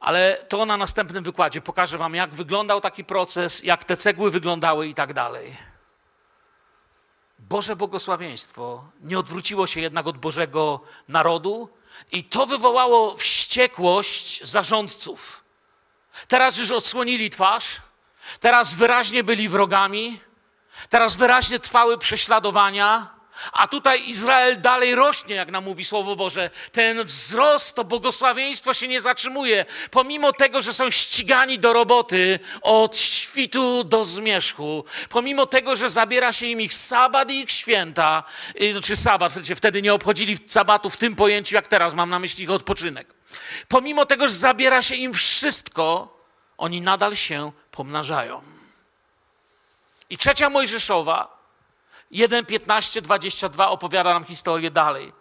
Ale 0.00 0.44
to 0.48 0.66
na 0.66 0.76
następnym 0.76 1.24
wykładzie 1.24 1.60
pokażę 1.60 1.98
wam, 1.98 2.14
jak 2.14 2.34
wyglądał 2.34 2.80
taki 2.80 3.04
proces, 3.04 3.64
jak 3.64 3.84
te 3.84 3.96
cegły 3.96 4.30
wyglądały 4.30 4.88
i 4.88 4.94
tak 4.94 5.12
dalej. 5.12 5.69
Boże 7.50 7.76
błogosławieństwo 7.76 8.84
nie 9.00 9.18
odwróciło 9.18 9.66
się 9.66 9.80
jednak 9.80 10.06
od 10.06 10.18
Bożego 10.18 10.80
narodu 11.08 11.68
i 12.12 12.24
to 12.24 12.46
wywołało 12.46 13.16
wściekłość 13.16 14.44
zarządców. 14.44 15.44
Teraz 16.28 16.58
już 16.58 16.70
odsłonili 16.70 17.30
twarz, 17.30 17.80
teraz 18.40 18.74
wyraźnie 18.74 19.24
byli 19.24 19.48
wrogami, 19.48 20.20
teraz 20.88 21.16
wyraźnie 21.16 21.58
trwały 21.58 21.98
prześladowania, 21.98 23.14
a 23.52 23.68
tutaj 23.68 24.08
Izrael 24.08 24.60
dalej 24.60 24.94
rośnie, 24.94 25.34
jak 25.34 25.50
nam 25.50 25.64
mówi 25.64 25.84
Słowo 25.84 26.16
Boże. 26.16 26.50
Ten 26.72 27.04
wzrost, 27.04 27.76
to 27.76 27.84
błogosławieństwo 27.84 28.74
się 28.74 28.88
nie 28.88 29.00
zatrzymuje. 29.00 29.64
Pomimo 29.90 30.32
tego, 30.32 30.62
że 30.62 30.74
są 30.74 30.90
ścigani 30.90 31.58
do 31.58 31.72
roboty 31.72 32.38
od 32.62 32.96
świtu 32.96 33.84
do 33.84 34.04
zmierzchu, 34.04 34.84
pomimo 35.08 35.46
tego, 35.46 35.76
że 35.76 35.90
zabiera 35.90 36.32
się 36.32 36.46
im 36.46 36.60
ich 36.60 36.74
sabat 36.74 37.30
i 37.30 37.40
ich 37.40 37.50
święta, 37.50 38.24
y, 38.60 38.80
czy 38.82 38.96
sabat, 38.96 39.32
wtedy 39.56 39.82
nie 39.82 39.94
obchodzili 39.94 40.38
sabatu 40.46 40.90
w 40.90 40.96
tym 40.96 41.16
pojęciu, 41.16 41.54
jak 41.54 41.68
teraz, 41.68 41.94
mam 41.94 42.10
na 42.10 42.18
myśli 42.18 42.44
ich 42.44 42.50
odpoczynek. 42.50 43.14
Pomimo 43.68 44.06
tego, 44.06 44.28
że 44.28 44.34
zabiera 44.34 44.82
się 44.82 44.94
im 44.94 45.14
wszystko, 45.14 46.16
oni 46.58 46.80
nadal 46.80 47.16
się 47.16 47.52
pomnażają. 47.70 48.42
I 50.10 50.18
trzecia 50.18 50.50
Mojżeszowa, 50.50 51.39
1, 52.10 52.46
15, 52.46 53.02
22 53.02 53.68
opowiada 53.68 54.14
nam 54.14 54.24
historię 54.24 54.70
dalej. 54.70 55.12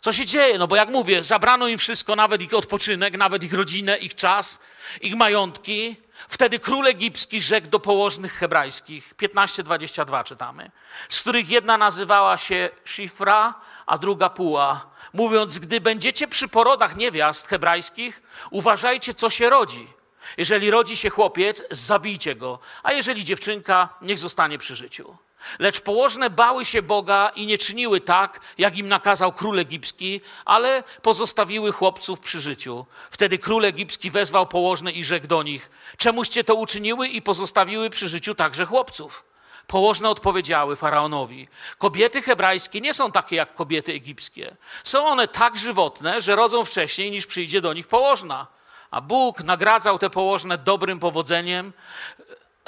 Co 0.00 0.12
się 0.12 0.26
dzieje? 0.26 0.58
No 0.58 0.66
bo 0.66 0.76
jak 0.76 0.88
mówię, 0.88 1.22
zabrano 1.22 1.68
im 1.68 1.78
wszystko, 1.78 2.16
nawet 2.16 2.42
ich 2.42 2.54
odpoczynek, 2.54 3.18
nawet 3.18 3.44
ich 3.44 3.52
rodzinę, 3.52 3.96
ich 3.96 4.14
czas, 4.14 4.60
ich 5.00 5.16
majątki. 5.16 5.96
Wtedy 6.28 6.58
król 6.58 6.86
egipski 6.86 7.40
rzekł 7.40 7.68
do 7.68 7.80
położnych 7.80 8.32
hebrajskich, 8.32 9.14
15-22 9.14 10.24
czytamy, 10.24 10.70
z 11.08 11.20
których 11.20 11.50
jedna 11.50 11.78
nazywała 11.78 12.36
się 12.36 12.68
Shifra, 12.84 13.54
a 13.86 13.98
druga 13.98 14.30
Puła, 14.30 14.86
mówiąc, 15.12 15.58
gdy 15.58 15.80
będziecie 15.80 16.28
przy 16.28 16.48
porodach 16.48 16.96
niewiast 16.96 17.48
hebrajskich, 17.48 18.22
uważajcie, 18.50 19.14
co 19.14 19.30
się 19.30 19.50
rodzi. 19.50 19.88
Jeżeli 20.36 20.70
rodzi 20.70 20.96
się 20.96 21.10
chłopiec, 21.10 21.62
zabijcie 21.70 22.34
go, 22.34 22.58
a 22.82 22.92
jeżeli 22.92 23.24
dziewczynka, 23.24 23.88
niech 24.02 24.18
zostanie 24.18 24.58
przy 24.58 24.76
życiu. 24.76 25.16
Lecz 25.58 25.80
położne 25.80 26.30
bały 26.30 26.64
się 26.64 26.82
Boga 26.82 27.32
i 27.34 27.46
nie 27.46 27.58
czyniły 27.58 28.00
tak, 28.00 28.40
jak 28.58 28.76
im 28.76 28.88
nakazał 28.88 29.32
król 29.32 29.58
egipski, 29.58 30.20
ale 30.44 30.84
pozostawiły 31.02 31.72
chłopców 31.72 32.20
przy 32.20 32.40
życiu. 32.40 32.86
Wtedy 33.10 33.38
król 33.38 33.64
egipski 33.64 34.10
wezwał 34.10 34.46
położne 34.46 34.92
i 34.92 35.04
rzekł 35.04 35.26
do 35.26 35.42
nich: 35.42 35.70
Czemuście 35.96 36.44
to 36.44 36.54
uczyniły 36.54 37.08
i 37.08 37.22
pozostawiły 37.22 37.90
przy 37.90 38.08
życiu 38.08 38.34
także 38.34 38.66
chłopców? 38.66 39.24
Położne 39.66 40.08
odpowiedziały 40.08 40.76
faraonowi: 40.76 41.48
Kobiety 41.78 42.22
hebrajskie 42.22 42.80
nie 42.80 42.94
są 42.94 43.12
takie 43.12 43.36
jak 43.36 43.54
kobiety 43.54 43.92
egipskie. 43.92 44.56
Są 44.84 45.06
one 45.06 45.28
tak 45.28 45.56
żywotne, 45.56 46.22
że 46.22 46.36
rodzą 46.36 46.64
wcześniej 46.64 47.10
niż 47.10 47.26
przyjdzie 47.26 47.60
do 47.60 47.72
nich 47.72 47.88
położna. 47.88 48.46
A 48.90 49.00
Bóg 49.00 49.40
nagradzał 49.40 49.98
te 49.98 50.10
położne 50.10 50.58
dobrym 50.58 50.98
powodzeniem, 50.98 51.72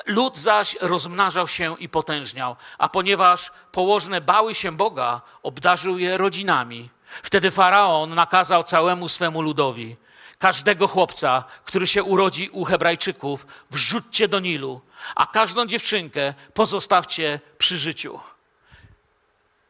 Lud 0.07 0.38
zaś 0.38 0.77
rozmnażał 0.81 1.49
się 1.49 1.77
i 1.79 1.88
potężniał, 1.88 2.57
a 2.79 2.88
ponieważ 2.88 3.53
położne 3.73 4.21
bały 4.21 4.55
się 4.55 4.77
Boga, 4.77 5.21
obdarzył 5.43 5.99
je 5.99 6.19
rodzinami. 6.19 6.90
Wtedy 7.23 7.51
faraon 7.51 8.14
nakazał 8.14 8.62
całemu 8.62 9.09
swemu 9.09 9.43
ludowi: 9.43 9.97
Każdego 10.38 10.88
chłopca, 10.88 11.45
który 11.64 11.87
się 11.87 12.05
urodzi 12.05 12.49
u 12.49 12.64
Hebrajczyków, 12.64 13.47
wrzućcie 13.71 14.29
do 14.29 14.40
Nilu, 14.40 14.81
a 15.14 15.27
każdą 15.27 15.67
dziewczynkę 15.67 16.35
pozostawcie 16.55 17.40
przy 17.59 17.79
życiu. 17.79 18.21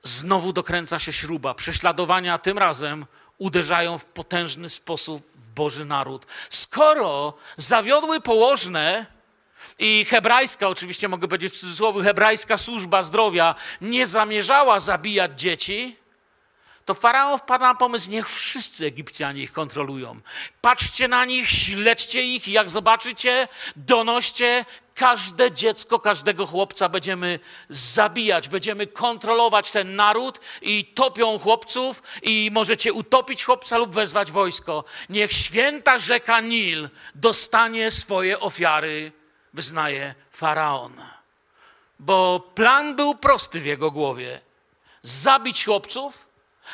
Znowu 0.03 0.53
dokręca 0.53 0.99
się 0.99 1.13
śruba. 1.13 1.55
Prześladowania 1.55 2.39
tym 2.39 2.59
razem 2.59 3.07
uderzają 3.39 3.99
w 3.99 4.05
potężny 4.05 4.69
sposób 4.69 5.23
w 5.35 5.55
Boży 5.55 5.85
naród. 5.85 6.27
Skoro 6.51 7.35
zawiodły 7.57 8.21
położne, 8.21 9.07
i 9.79 10.05
hebrajska, 10.05 10.69
oczywiście 10.69 11.09
mogę 11.09 11.29
powiedzieć 11.29 11.53
w 11.53 11.61
cudzysłowie, 11.61 12.03
hebrajska 12.03 12.59
służba 12.59 13.03
zdrowia 13.03 13.55
nie 13.81 14.07
zamierzała 14.07 14.81
zabijać 14.81 15.41
dzieci, 15.41 15.97
to 16.85 16.95
faraon 16.95 17.39
wpada 17.39 17.67
na 17.67 17.75
pomysł, 17.75 18.11
niech 18.11 18.29
wszyscy 18.29 18.87
Egipcjanie 18.87 19.43
ich 19.43 19.53
kontrolują. 19.53 20.21
Patrzcie 20.61 21.09
na 21.09 21.25
nich, 21.25 21.49
śledźcie 21.49 22.23
ich 22.23 22.49
jak 22.49 22.71
zobaczycie, 22.71 23.49
donoście 23.77 24.65
każde 24.95 25.53
dziecko, 25.53 25.99
każdego 25.99 26.47
chłopca 26.47 26.89
będziemy 26.89 27.39
zabijać, 27.69 28.49
będziemy 28.49 28.87
kontrolować 28.87 29.73
ten 29.73 29.97
naród 29.97 30.41
i 30.63 30.85
topią 30.85 31.39
chłopców 31.39 32.03
i 32.23 32.51
możecie 32.53 32.93
utopić 32.93 33.45
chłopca 33.45 33.79
lub 33.79 33.95
wezwać 33.95 34.31
wojsko. 34.31 34.85
Niech 35.09 35.33
święta 35.33 35.99
rzeka 35.99 36.41
Nil 36.41 36.89
dostanie 37.15 37.91
swoje 37.91 38.41
ofiary, 38.41 39.13
wyznaje 39.55 40.15
faraon. 40.31 41.03
Bo 41.99 42.51
plan 42.55 42.97
był 42.97 43.15
prosty 43.15 43.61
w 43.61 43.67
jego 43.67 43.91
głowie. 43.91 44.41
Zabić 45.03 45.65
chłopców, 45.65 46.27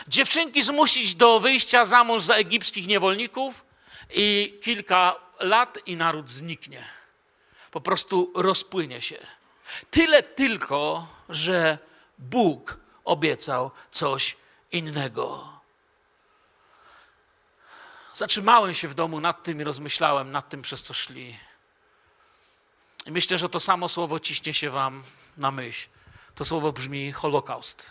dziewczynki 0.08 0.62
zmusić 0.62 1.14
do 1.14 1.40
wyjścia 1.40 1.84
za 1.84 2.04
mąż 2.04 2.22
za 2.22 2.34
egipskich 2.34 2.86
niewolników 2.86 3.64
i 4.10 4.58
kilka 4.62 5.16
lat 5.40 5.78
i 5.86 5.96
naród 5.96 6.30
zniknie 6.30 7.00
po 7.70 7.80
prostu 7.80 8.32
rozpłynie 8.34 9.02
się. 9.02 9.18
Tyle 9.90 10.22
tylko, 10.22 11.06
że 11.28 11.78
Bóg 12.18 12.78
obiecał 13.04 13.70
coś 13.90 14.36
innego. 14.72 15.52
Zatrzymałem 18.14 18.74
się 18.74 18.88
w 18.88 18.94
domu 18.94 19.20
nad 19.20 19.42
tym 19.42 19.60
i 19.60 19.64
rozmyślałem 19.64 20.32
nad 20.32 20.48
tym, 20.48 20.62
przez 20.62 20.82
co 20.82 20.94
szli. 20.94 21.38
Myślę, 23.06 23.38
że 23.38 23.48
to 23.48 23.60
samo 23.60 23.88
słowo 23.88 24.18
ciśnie 24.18 24.54
się 24.54 24.70
Wam 24.70 25.02
na 25.36 25.50
myśl. 25.50 25.88
To 26.34 26.44
słowo 26.44 26.72
brzmi 26.72 27.12
Holokaust. 27.12 27.90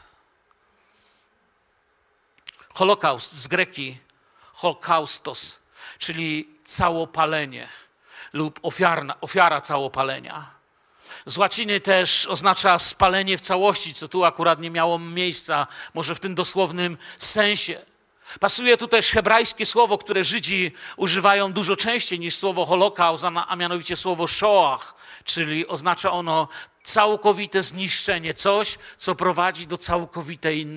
Holokaust 2.74 3.34
z 3.34 3.48
greki 3.48 3.98
holokaustos, 4.60 5.60
czyli 6.00 6.50
całopalenie 6.64 7.70
lub 8.34 8.60
ofiarna, 8.64 9.22
ofiara 9.22 9.62
całopalenia. 9.62 10.46
Z 11.26 11.38
łaciny 11.38 11.80
też 11.80 12.26
oznacza 12.26 12.80
spalenie 12.80 13.38
w 13.38 13.42
całości, 13.42 13.94
co 13.94 14.08
tu 14.08 14.26
akurat 14.26 14.60
nie 14.60 14.70
miało 14.70 15.00
miejsca, 15.00 15.68
może 15.94 16.16
w 16.16 16.20
tym 16.20 16.36
dosłownym 16.36 16.98
sensie. 17.18 17.86
Pasuje 18.40 18.78
tu 18.78 18.88
też 18.88 19.12
hebrajskie 19.12 19.66
słowo, 19.66 19.98
które 19.98 20.24
Żydzi 20.24 20.72
używają 20.98 21.54
dużo 21.54 21.76
częściej 21.76 22.20
niż 22.20 22.36
słowo 22.36 22.66
holokaust, 22.66 23.24
a 23.48 23.56
mianowicie 23.56 23.98
słowo 23.98 24.28
shoah, 24.28 24.96
czyli 25.24 25.68
oznacza 25.68 26.12
ono 26.12 26.48
całkowite 26.84 27.64
zniszczenie, 27.64 28.34
coś, 28.34 28.78
co 28.98 29.16
prowadzi 29.16 29.68
do 29.68 29.78
całkowitej 29.78 30.68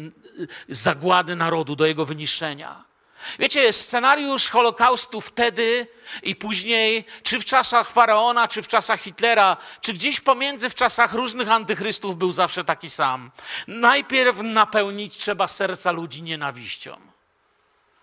zagłady 0.68 1.36
narodu, 1.36 1.76
do 1.76 1.86
jego 1.86 2.04
wyniszczenia. 2.04 2.92
Wiecie, 3.38 3.72
scenariusz 3.72 4.48
Holokaustu 4.48 5.20
wtedy 5.20 5.86
i 6.22 6.36
później, 6.36 7.04
czy 7.22 7.40
w 7.40 7.44
czasach 7.44 7.90
faraona, 7.90 8.48
czy 8.48 8.62
w 8.62 8.68
czasach 8.68 9.00
Hitlera, 9.00 9.56
czy 9.80 9.92
gdzieś 9.92 10.20
pomiędzy 10.20 10.70
w 10.70 10.74
czasach 10.74 11.14
różnych 11.14 11.50
antychrystów 11.50 12.16
był 12.16 12.32
zawsze 12.32 12.64
taki 12.64 12.90
sam. 12.90 13.30
Najpierw 13.66 14.38
napełnić 14.42 15.16
trzeba 15.16 15.48
serca 15.48 15.92
ludzi 15.92 16.22
nienawiścią, 16.22 17.11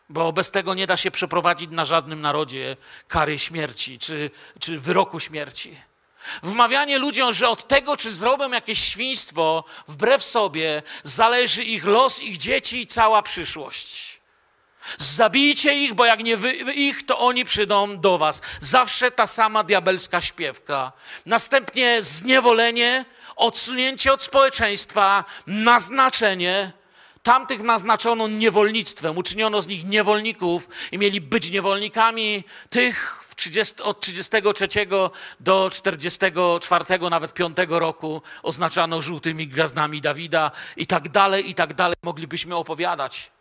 bo 0.10 0.34
bez 0.34 0.52
tego 0.52 0.74
nie 0.74 0.88
da 0.88 0.98
się 0.98 1.12
przeprowadzić 1.12 1.72
na 1.72 1.86
żadnym 1.86 2.22
narodzie 2.22 2.78
kary 3.08 3.40
śmierci 3.40 4.00
czy, 4.00 4.32
czy 4.60 4.80
wyroku 4.80 5.20
śmierci. 5.20 5.78
Wmawianie 6.44 6.98
ludziom, 6.98 7.34
że 7.34 7.50
od 7.50 7.68
tego, 7.68 7.98
czy 7.98 8.12
zrobią 8.12 8.52
jakieś 8.52 8.80
świństwo 8.80 9.64
wbrew 9.88 10.24
sobie, 10.24 10.84
zależy 11.04 11.64
ich 11.64 11.86
los, 11.86 12.22
ich 12.22 12.38
dzieci 12.38 12.82
i 12.82 12.88
cała 12.88 13.22
przyszłość. 13.22 14.20
Zabijcie 14.98 15.74
ich, 15.74 15.94
bo 15.94 16.06
jak 16.06 16.24
nie 16.24 16.38
wy 16.38 16.54
ich, 16.74 17.06
to 17.06 17.20
oni 17.20 17.46
przyjdą 17.46 17.98
do 18.00 18.18
was. 18.18 18.42
Zawsze 18.60 19.12
ta 19.12 19.28
sama 19.28 19.64
diabelska 19.64 20.22
śpiewka. 20.22 20.92
Następnie 21.26 22.02
zniewolenie, 22.02 23.06
odsunięcie 23.36 24.14
od 24.14 24.22
społeczeństwa, 24.22 25.24
naznaczenie. 25.48 26.79
Tamtych 27.24 27.64
naznaczono 27.64 28.28
niewolnictwem, 28.28 29.18
uczyniono 29.18 29.62
z 29.62 29.68
nich 29.68 29.86
niewolników 29.86 30.70
i 30.92 30.98
mieli 30.98 31.22
być 31.22 31.52
niewolnikami 31.52 32.44
tych 32.70 33.26
30, 33.40 33.84
od 33.84 34.00
33 34.00 34.68
do 35.40 35.70
44, 35.70 36.86
nawet 37.10 37.34
5 37.34 37.58
roku 37.70 38.22
oznaczano 38.44 39.02
żółtymi 39.02 39.48
gwiazdami 39.48 40.02
Dawida 40.02 40.52
i 40.78 40.88
tak 40.88 41.10
dalej, 41.10 41.50
i 41.50 41.54
tak 41.54 41.74
dalej. 41.74 41.96
Moglibyśmy 42.04 42.56
opowiadać. 42.56 43.32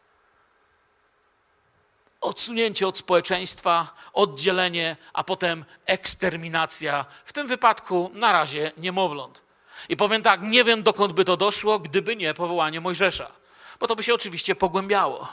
Odsunięcie 2.20 2.88
od 2.88 2.98
społeczeństwa, 2.98 3.94
oddzielenie, 4.12 4.96
a 5.12 5.24
potem 5.24 5.64
eksterminacja, 5.86 7.06
w 7.24 7.32
tym 7.32 7.46
wypadku 7.46 8.10
na 8.14 8.32
razie 8.32 8.72
niemowląt. 8.76 9.42
I 9.88 9.96
powiem 9.96 10.22
tak, 10.22 10.42
nie 10.42 10.64
wiem 10.64 10.82
dokąd 10.82 11.12
by 11.12 11.24
to 11.24 11.36
doszło, 11.36 11.78
gdyby 11.78 12.16
nie 12.16 12.34
powołanie 12.34 12.80
Mojżesza, 12.80 13.37
bo 13.80 13.86
to 13.86 13.96
by 13.96 14.02
się 14.02 14.14
oczywiście 14.14 14.54
pogłębiało. 14.54 15.28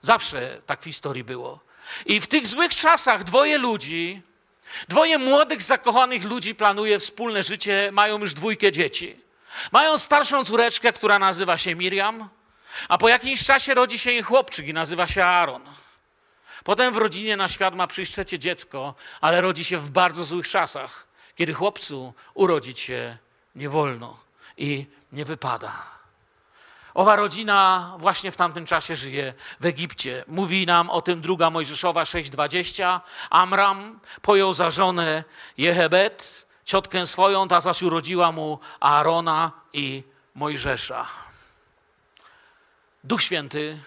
Zawsze 0.00 0.60
tak 0.66 0.80
w 0.80 0.84
historii 0.84 1.24
było. 1.24 1.60
I 2.06 2.20
w 2.20 2.26
tych 2.26 2.46
złych 2.46 2.74
czasach 2.74 3.24
dwoje 3.24 3.58
ludzi, 3.58 4.22
dwoje 4.88 5.18
młodych, 5.18 5.62
zakochanych 5.62 6.24
ludzi 6.24 6.54
planuje 6.54 6.98
wspólne 6.98 7.42
życie, 7.42 7.90
mają 7.92 8.18
już 8.18 8.34
dwójkę 8.34 8.72
dzieci. 8.72 9.20
Mają 9.72 9.98
starszą 9.98 10.44
córeczkę, 10.44 10.92
która 10.92 11.18
nazywa 11.18 11.58
się 11.58 11.74
Miriam, 11.74 12.28
a 12.88 12.98
po 12.98 13.08
jakimś 13.08 13.46
czasie 13.46 13.74
rodzi 13.74 13.98
się 13.98 14.12
jej 14.12 14.22
chłopczyk 14.22 14.66
i 14.66 14.74
nazywa 14.74 15.06
się 15.06 15.24
Aaron. 15.24 15.62
Potem 16.64 16.94
w 16.94 16.96
rodzinie 16.96 17.36
na 17.36 17.48
świat 17.48 17.74
ma 17.74 17.86
przyjść 17.86 18.12
trzecie 18.12 18.38
dziecko, 18.38 18.94
ale 19.20 19.40
rodzi 19.40 19.64
się 19.64 19.78
w 19.78 19.90
bardzo 19.90 20.24
złych 20.24 20.48
czasach, 20.48 21.06
kiedy 21.34 21.54
chłopcu 21.54 22.14
urodzić 22.34 22.80
się 22.80 23.18
nie 23.54 23.68
wolno 23.68 24.20
i 24.56 24.86
nie 25.12 25.24
wypada. 25.24 25.97
Owa 26.94 27.16
rodzina 27.16 27.92
właśnie 27.98 28.32
w 28.32 28.36
tamtym 28.36 28.66
czasie 28.66 28.96
żyje 28.96 29.34
w 29.60 29.66
Egipcie. 29.66 30.24
Mówi 30.28 30.66
nam 30.66 30.90
o 30.90 31.02
tym 31.02 31.20
druga 31.20 31.50
Mojżeszowa 31.50 32.02
6:20. 32.02 33.00
Amram 33.30 34.00
pojął 34.22 34.52
za 34.52 34.70
żonę 34.70 35.24
Jehebet, 35.58 36.46
ciotkę 36.64 37.06
swoją, 37.06 37.48
ta 37.48 37.60
zaś 37.60 37.82
urodziła 37.82 38.32
mu 38.32 38.58
Aarona 38.80 39.52
i 39.72 40.02
Mojżesza. 40.34 41.06
Duch 43.04 43.22
Święty 43.22 43.78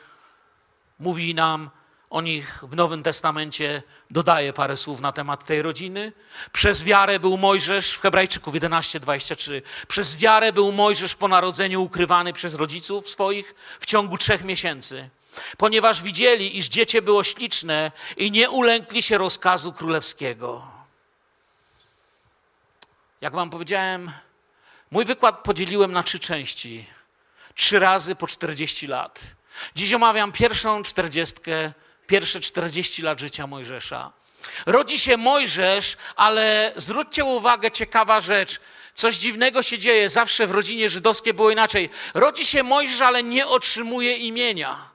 mówi 1.00 1.36
nam 1.36 1.70
o 2.12 2.22
nich 2.22 2.64
w 2.64 2.76
Nowym 2.76 3.04
Testamencie 3.04 3.84
dodaje 4.10 4.54
parę 4.54 4.78
słów 4.78 5.02
na 5.02 5.12
temat 5.12 5.46
tej 5.46 5.62
rodziny. 5.62 6.14
Przez 6.52 6.84
wiarę 6.84 7.20
był 7.20 7.38
Mojżesz, 7.38 7.94
w 7.94 8.02
Hebrajczyków 8.02 8.54
11:23. 8.54 9.62
Przez 9.88 10.18
wiarę 10.18 10.54
był 10.54 10.72
Mojżesz 10.72 11.16
po 11.16 11.28
narodzeniu 11.28 11.84
ukrywany 11.84 12.34
przez 12.34 12.54
rodziców 12.54 13.10
swoich 13.10 13.56
w 13.80 13.86
ciągu 13.86 14.18
trzech 14.18 14.44
miesięcy, 14.44 15.10
ponieważ 15.58 16.02
widzieli, 16.02 16.58
iż 16.58 16.68
dziecię 16.68 17.02
było 17.02 17.24
śliczne 17.24 17.92
i 18.18 18.32
nie 18.32 18.50
ulękli 18.50 19.02
się 19.02 19.18
rozkazu 19.18 19.74
królewskiego. 19.74 20.68
Jak 23.22 23.34
wam 23.34 23.50
powiedziałem, 23.50 24.12
mój 24.92 25.06
wykład 25.06 25.44
podzieliłem 25.44 25.92
na 25.92 26.04
trzy 26.04 26.20
części. 26.20 26.86
Trzy 27.56 27.80
razy 27.80 28.16
po 28.16 28.28
40 28.28 28.88
lat. 28.88 29.22
Dziś 29.76 29.94
omawiam 29.94 30.32
pierwszą 30.32 30.84
czterdziestkę 30.84 31.74
pierwsze 32.12 32.40
40 32.40 33.02
lat 33.02 33.20
życia 33.20 33.48
Mojżesza. 33.48 34.12
Rodzi 34.66 35.00
się 35.00 35.18
Mojżesz, 35.18 35.98
ale 36.16 36.74
zwróćcie 36.76 37.26
uwagę, 37.26 37.72
ciekawa 37.72 38.22
rzecz. 38.22 38.60
Coś 38.96 39.16
dziwnego 39.16 39.64
się 39.64 39.80
dzieje, 39.80 40.10
zawsze 40.10 40.48
w 40.48 40.52
rodzinie 40.52 40.90
żydowskiej 40.90 41.34
było 41.34 41.52
inaczej. 41.52 41.90
Rodzi 42.14 42.46
się 42.46 42.64
Mojżesz, 42.64 43.02
ale 43.02 43.24
nie 43.24 43.48
otrzymuje 43.48 44.18
imienia 44.18 44.92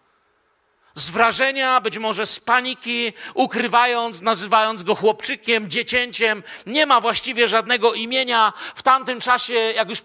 z 0.96 1.10
wrażenia, 1.10 1.80
być 1.80 1.98
może 1.98 2.26
z 2.26 2.40
paniki, 2.40 3.12
ukrywając, 3.34 4.22
nazywając 4.22 4.82
go 4.82 4.94
chłopczykiem, 4.94 5.70
dziecięciem. 5.70 6.42
Nie 6.66 6.86
ma 6.86 7.00
właściwie 7.00 7.48
żadnego 7.48 7.94
imienia. 7.94 8.52
W 8.74 8.82
tamtym 8.82 9.20
czasie, 9.20 9.54
jak 9.54 9.88
już 9.88 10.02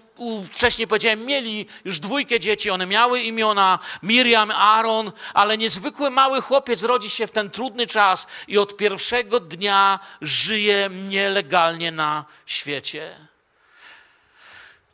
wcześniej 0.53 0.87
powiedziałem, 0.87 1.25
mieli 1.25 1.65
już 1.85 1.99
dwójkę 1.99 2.39
dzieci, 2.39 2.69
one 2.69 2.85
miały 2.85 3.21
imiona 3.21 3.79
Miriam, 4.03 4.51
Aaron, 4.51 5.11
ale 5.33 5.57
niezwykły 5.57 6.09
mały 6.09 6.41
chłopiec 6.41 6.83
rodzi 6.83 7.09
się 7.09 7.27
w 7.27 7.31
ten 7.31 7.49
trudny 7.49 7.87
czas 7.87 8.27
i 8.47 8.57
od 8.57 8.77
pierwszego 8.77 9.39
dnia 9.39 9.99
żyje 10.21 10.89
nielegalnie 11.09 11.91
na 11.91 12.25
świecie. 12.45 13.15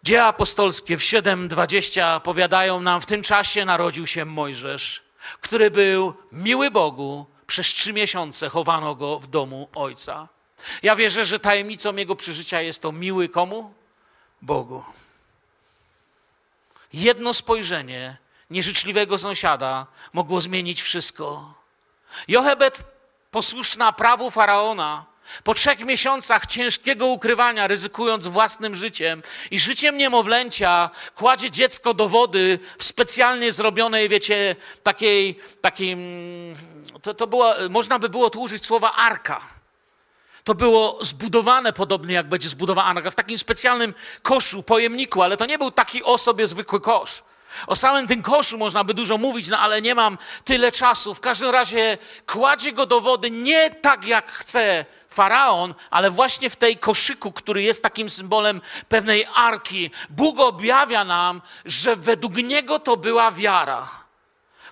Dzieła 0.03 0.25
apostolskie 0.25 0.97
w 0.97 1.01
7:20 1.01 2.19
powiadają 2.19 2.81
nam, 2.81 3.01
w 3.01 3.05
tym 3.05 3.21
czasie 3.21 3.65
narodził 3.65 4.07
się 4.07 4.25
Mojżesz 4.25 5.06
który 5.41 5.71
był 5.71 6.13
miły 6.31 6.71
Bogu, 6.71 7.25
przez 7.47 7.67
trzy 7.67 7.93
miesiące 7.93 8.49
chowano 8.49 8.95
go 8.95 9.19
w 9.19 9.27
domu 9.27 9.69
ojca. 9.75 10.27
Ja 10.83 10.95
wierzę, 10.95 11.25
że 11.25 11.39
tajemnicą 11.39 11.95
jego 11.95 12.15
przeżycia 12.15 12.61
jest 12.61 12.81
to 12.81 12.91
miły 12.91 13.29
komu? 13.29 13.73
Bogu. 14.41 14.83
Jedno 16.93 17.33
spojrzenie 17.33 18.17
nieżyczliwego 18.49 19.17
sąsiada 19.17 19.87
mogło 20.13 20.41
zmienić 20.41 20.81
wszystko. 20.81 21.53
Jochebed, 22.27 22.83
posłuszna 23.31 23.93
prawu 23.93 24.31
faraona, 24.31 25.05
po 25.43 25.53
trzech 25.53 25.79
miesiącach 25.79 26.45
ciężkiego 26.45 27.07
ukrywania, 27.07 27.67
ryzykując 27.67 28.27
własnym 28.27 28.75
życiem 28.75 29.23
i 29.51 29.59
życiem 29.59 29.97
niemowlęcia, 29.97 30.89
kładzie 31.15 31.51
dziecko 31.51 31.93
do 31.93 32.07
wody 32.07 32.59
w 32.77 32.83
specjalnie 32.83 33.51
zrobionej, 33.51 34.09
wiecie, 34.09 34.55
takiej, 34.83 35.39
mm, 35.79 36.55
to, 37.01 37.13
to 37.13 37.27
było, 37.27 37.53
można 37.69 37.99
by 37.99 38.09
było 38.09 38.29
tu 38.29 38.41
użyć 38.41 38.65
słowa 38.65 38.93
arka. 38.93 39.41
To 40.43 40.55
było 40.55 40.97
zbudowane 41.01 41.73
podobnie, 41.73 42.15
jak 42.15 42.29
będzie 42.29 42.49
zbudowana 42.49 42.99
arka, 42.99 43.11
w 43.11 43.15
takim 43.15 43.37
specjalnym 43.37 43.93
koszu, 44.21 44.63
pojemniku, 44.63 45.21
ale 45.21 45.37
to 45.37 45.45
nie 45.45 45.57
był 45.57 45.71
taki 45.71 46.03
o 46.03 46.17
sobie 46.17 46.47
zwykły 46.47 46.81
kosz. 46.81 47.23
O 47.67 47.75
samym 47.75 48.07
tym 48.07 48.21
koszu 48.21 48.57
można 48.57 48.83
by 48.83 48.93
dużo 48.93 49.17
mówić, 49.17 49.47
no 49.47 49.59
ale 49.59 49.81
nie 49.81 49.95
mam 49.95 50.17
tyle 50.43 50.71
czasu. 50.71 51.13
W 51.13 51.19
każdym 51.19 51.49
razie 51.49 51.97
kładzie 52.27 52.73
go 52.73 52.85
do 52.85 53.01
wody 53.01 53.31
nie 53.31 53.69
tak 53.69 54.05
jak 54.05 54.31
chce 54.31 54.85
faraon, 55.09 55.73
ale 55.89 56.11
właśnie 56.11 56.49
w 56.49 56.55
tej 56.55 56.75
koszyku, 56.75 57.31
który 57.31 57.63
jest 57.63 57.83
takim 57.83 58.09
symbolem 58.09 58.61
pewnej 58.89 59.27
arki. 59.33 59.91
Bóg 60.09 60.39
objawia 60.39 61.03
nam, 61.03 61.41
że 61.65 61.95
według 61.95 62.35
niego 62.35 62.79
to 62.79 62.97
była 62.97 63.31
wiara. 63.31 63.89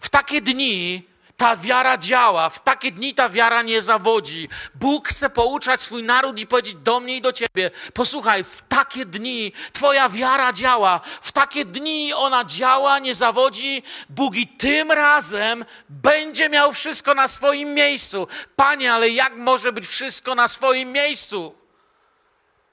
W 0.01 0.09
takie 0.09 0.41
dni 0.41 1.03
ta 1.37 1.57
wiara 1.57 1.97
działa, 1.97 2.49
w 2.49 2.59
takie 2.59 2.91
dni 2.91 3.13
ta 3.13 3.29
wiara 3.29 3.61
nie 3.61 3.81
zawodzi. 3.81 4.49
Bóg 4.75 5.07
chce 5.07 5.29
pouczać 5.29 5.81
swój 5.81 6.03
naród 6.03 6.39
i 6.39 6.47
powiedzieć 6.47 6.75
do 6.75 6.99
mnie 6.99 7.15
i 7.15 7.21
do 7.21 7.33
ciebie: 7.33 7.71
Posłuchaj, 7.93 8.43
w 8.43 8.61
takie 8.61 9.05
dni 9.05 9.51
Twoja 9.73 10.09
wiara 10.09 10.53
działa, 10.53 11.01
w 11.21 11.31
takie 11.31 11.65
dni 11.65 12.13
ona 12.13 12.43
działa, 12.43 12.99
nie 12.99 13.15
zawodzi. 13.15 13.83
Bóg 14.09 14.35
i 14.35 14.47
tym 14.47 14.91
razem 14.91 15.65
będzie 15.89 16.49
miał 16.49 16.73
wszystko 16.73 17.13
na 17.13 17.27
swoim 17.27 17.73
miejscu. 17.73 18.27
Panie, 18.55 18.93
ale 18.93 19.09
jak 19.09 19.35
może 19.35 19.71
być 19.71 19.87
wszystko 19.87 20.35
na 20.35 20.47
swoim 20.47 20.91
miejscu? 20.91 21.55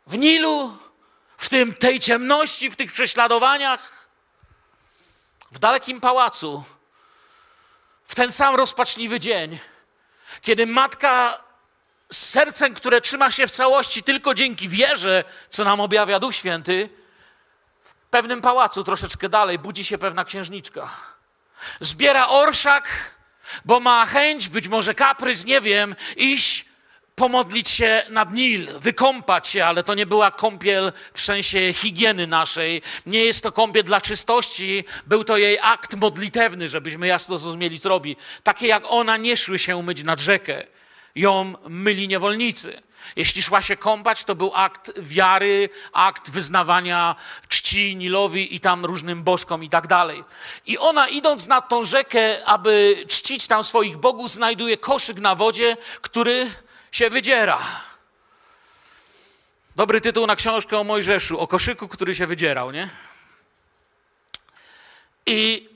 W 0.06 0.18
Nilu, 0.18 0.76
w 1.36 1.48
tym, 1.48 1.74
tej 1.74 2.00
ciemności, 2.00 2.70
w 2.70 2.76
tych 2.76 2.92
prześladowaniach, 2.92 4.08
w 5.52 5.58
dalekim 5.58 6.00
pałacu 6.00 6.64
w 8.12 8.14
ten 8.14 8.32
sam 8.32 8.54
rozpaczliwy 8.54 9.20
dzień, 9.20 9.58
kiedy 10.40 10.66
matka 10.66 11.40
z 12.10 12.28
sercem, 12.30 12.74
które 12.74 13.00
trzyma 13.00 13.30
się 13.30 13.46
w 13.46 13.50
całości 13.50 14.02
tylko 14.02 14.34
dzięki 14.34 14.68
wierze, 14.68 15.24
co 15.50 15.64
nam 15.64 15.80
objawia 15.80 16.20
Duch 16.20 16.34
Święty, 16.34 16.88
w 17.82 17.94
pewnym 17.94 18.40
pałacu 18.40 18.84
troszeczkę 18.84 19.28
dalej 19.28 19.58
budzi 19.58 19.84
się 19.84 19.98
pewna 19.98 20.24
księżniczka. 20.24 20.90
Zbiera 21.80 22.28
orszak, 22.28 23.14
bo 23.64 23.80
ma 23.80 24.06
chęć, 24.06 24.48
być 24.48 24.68
może 24.68 24.94
kaprys, 24.94 25.44
nie 25.44 25.60
wiem, 25.60 25.96
iść 26.16 26.64
pomodlić 27.14 27.68
się 27.68 28.02
nad 28.10 28.32
Nil, 28.34 28.68
wykąpać 28.80 29.48
się, 29.48 29.64
ale 29.64 29.84
to 29.84 29.94
nie 29.94 30.06
była 30.06 30.30
kąpiel 30.30 30.92
w 31.14 31.20
sensie 31.20 31.72
higieny 31.72 32.26
naszej. 32.26 32.82
Nie 33.06 33.24
jest 33.24 33.42
to 33.42 33.52
kąpiel 33.52 33.84
dla 33.84 34.00
czystości, 34.00 34.84
był 35.06 35.24
to 35.24 35.36
jej 35.36 35.58
akt 35.62 35.94
modlitewny, 35.94 36.68
żebyśmy 36.68 37.06
jasno 37.06 37.38
zrozumieli, 37.38 37.80
co 37.80 37.88
robi. 37.88 38.16
Takie 38.42 38.66
jak 38.66 38.82
ona 38.86 39.16
nie 39.16 39.36
szły 39.36 39.58
się 39.58 39.76
umyć 39.76 40.02
nad 40.02 40.20
rzekę. 40.20 40.66
Ją 41.14 41.54
myli 41.68 42.08
niewolnicy. 42.08 42.82
Jeśli 43.16 43.42
szła 43.42 43.62
się 43.62 43.76
kąpać, 43.76 44.24
to 44.24 44.34
był 44.34 44.52
akt 44.54 44.92
wiary, 45.00 45.68
akt 45.92 46.30
wyznawania 46.30 47.16
czci 47.48 47.96
Nilowi 47.96 48.54
i 48.54 48.60
tam 48.60 48.84
różnym 48.84 49.22
bożkom 49.22 49.64
i 49.64 49.68
tak 49.68 49.86
dalej. 49.86 50.24
I 50.66 50.78
ona 50.78 51.08
idąc 51.08 51.46
nad 51.46 51.68
tą 51.68 51.84
rzekę, 51.84 52.44
aby 52.44 53.04
czcić 53.08 53.46
tam 53.46 53.64
swoich 53.64 53.96
bogów, 53.96 54.30
znajduje 54.30 54.76
koszyk 54.76 55.20
na 55.20 55.34
wodzie, 55.34 55.76
który 56.00 56.46
się 56.92 57.10
wydziera. 57.10 57.58
Dobry 59.76 60.00
tytuł 60.00 60.26
na 60.26 60.36
książkę 60.36 60.78
o 60.78 60.84
Mojżeszu, 60.84 61.40
o 61.40 61.46
koszyku, 61.46 61.88
który 61.88 62.14
się 62.14 62.26
wydzierał, 62.26 62.70
nie? 62.70 62.88
I 65.26 65.68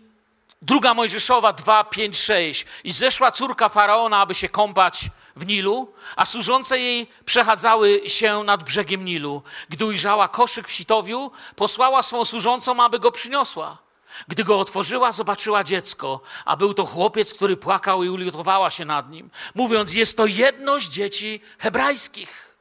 druga 0.63 0.95
Mojżeszowa 0.95 1.53
2, 1.53 1.85
5, 1.85 2.19
6. 2.19 2.67
I 2.85 2.93
zeszła 2.93 3.31
córka 3.31 3.69
faraona, 3.69 4.21
aby 4.21 4.35
się 4.35 4.49
kąpać 4.49 5.09
w 5.37 5.47
Nilu, 5.47 5.93
a 6.17 6.25
służące 6.25 6.79
jej 6.79 7.07
przechadzały 7.25 8.09
się 8.09 8.45
nad 8.45 8.65
brzegiem 8.65 9.05
Nilu. 9.05 9.43
Gdy 9.69 9.85
ujrzała 9.85 10.29
koszyk 10.29 10.69
w 10.69 10.73
sitowiu, 10.73 11.33
posłała 11.57 12.03
swą 12.03 12.25
służącą, 12.25 12.83
aby 12.83 12.99
go 12.99 13.13
przyniosła. 13.13 13.86
Gdy 14.29 14.45
go 14.45 14.61
otworzyła, 14.61 15.13
zobaczyła 15.13 15.65
dziecko, 15.65 16.21
a 16.45 16.57
był 16.57 16.75
to 16.75 16.87
chłopiec, 16.87 17.35
który 17.35 17.57
płakał 17.57 18.05
i 18.05 18.09
uliotowała 18.09 18.71
się 18.71 18.85
nad 18.85 19.11
nim, 19.11 19.31
mówiąc: 19.55 19.95
Jest 19.95 20.17
to 20.17 20.27
jedno 20.27 20.81
z 20.81 20.85
dzieci 20.89 21.41
hebrajskich. 21.59 22.57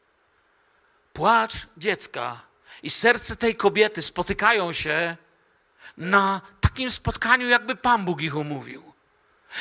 Płacz 1.14 1.54
dziecka 1.78 2.42
i 2.84 2.90
serce 2.90 3.36
tej 3.36 3.56
kobiety 3.56 4.02
spotykają 4.02 4.72
się 4.72 5.18
na 5.98 6.42
takim 6.62 6.92
spotkaniu, 6.92 7.48
jakby 7.48 7.76
Pan 7.76 8.06
Bóg 8.06 8.22
ich 8.22 8.36
umówił. 8.36 8.94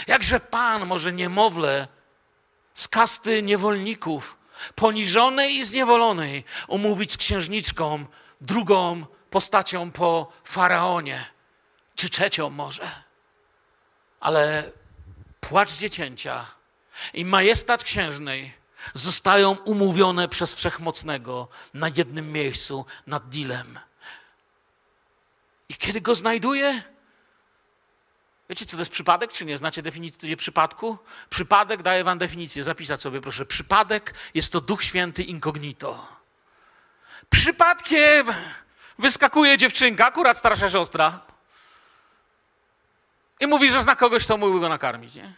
Jakże 0.07 0.41
Pan 0.41 0.87
może 0.87 1.13
niemowlę 1.13 1.89
z 2.75 2.89
kasty 2.89 3.43
niewolników, 3.43 4.37
poniżonej 4.75 5.57
i 5.57 5.65
zniewolonej, 5.65 6.45
umówić 6.69 7.13
z 7.13 7.17
księżniczką, 7.17 8.07
drugą 8.41 9.07
postacią 9.31 9.91
po 9.91 10.33
faraonie 10.45 11.34
czy 12.05 12.11
trzecią 12.11 12.51
może. 12.51 12.91
Ale 14.21 14.73
płacz 15.41 15.73
dziecięcia 15.73 16.47
i 17.15 17.25
majestat 17.25 17.85
księżnej 17.85 18.53
zostają 18.95 19.53
umówione 19.53 20.29
przez 20.29 20.55
Wszechmocnego 20.55 21.49
na 21.75 21.89
jednym 21.97 22.33
miejscu 22.33 22.87
nad 23.07 23.29
Dilem. 23.29 23.79
I 25.69 25.75
kiedy 25.75 26.01
go 26.01 26.15
znajduje, 26.15 26.83
wiecie 28.49 28.67
co 28.67 28.77
to 28.77 28.81
jest 28.81 28.93
przypadek, 28.93 29.33
czy 29.33 29.45
nie? 29.45 29.59
Znacie 29.59 29.83
definicję 29.83 30.37
przypadku? 30.37 30.99
Przypadek 31.31 31.83
daje 31.83 32.05
wam 32.05 32.19
definicję, 32.19 32.65
zapisać 32.65 33.03
sobie 33.03 33.21
proszę. 33.21 33.47
Przypadek 33.47 34.15
jest 34.35 34.53
to 34.53 34.61
Duch 34.61 34.85
Święty 34.85 35.23
incognito. 35.23 36.07
Przypadkiem 37.31 38.27
wyskakuje 38.99 39.59
dziewczynka, 39.59 40.07
akurat 40.07 40.39
starsza 40.39 40.71
siostra, 40.71 41.34
i 43.45 43.47
mówi, 43.47 43.71
że 43.71 43.83
zna 43.83 43.97
kogoś, 43.97 44.25
kto 44.25 44.37
mógłby 44.37 44.61
go 44.61 44.69
nakarmić, 44.69 45.15
nie? 45.15 45.33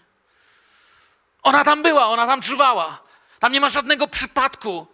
Ona 1.42 1.64
tam 1.64 1.83
była, 1.83 2.07
ona 2.07 2.27
tam 2.27 2.42
czuwała. 2.42 2.99
Tam 3.38 3.53
nie 3.53 3.61
ma 3.61 3.69
żadnego 3.69 4.09
przypadku. 4.09 4.87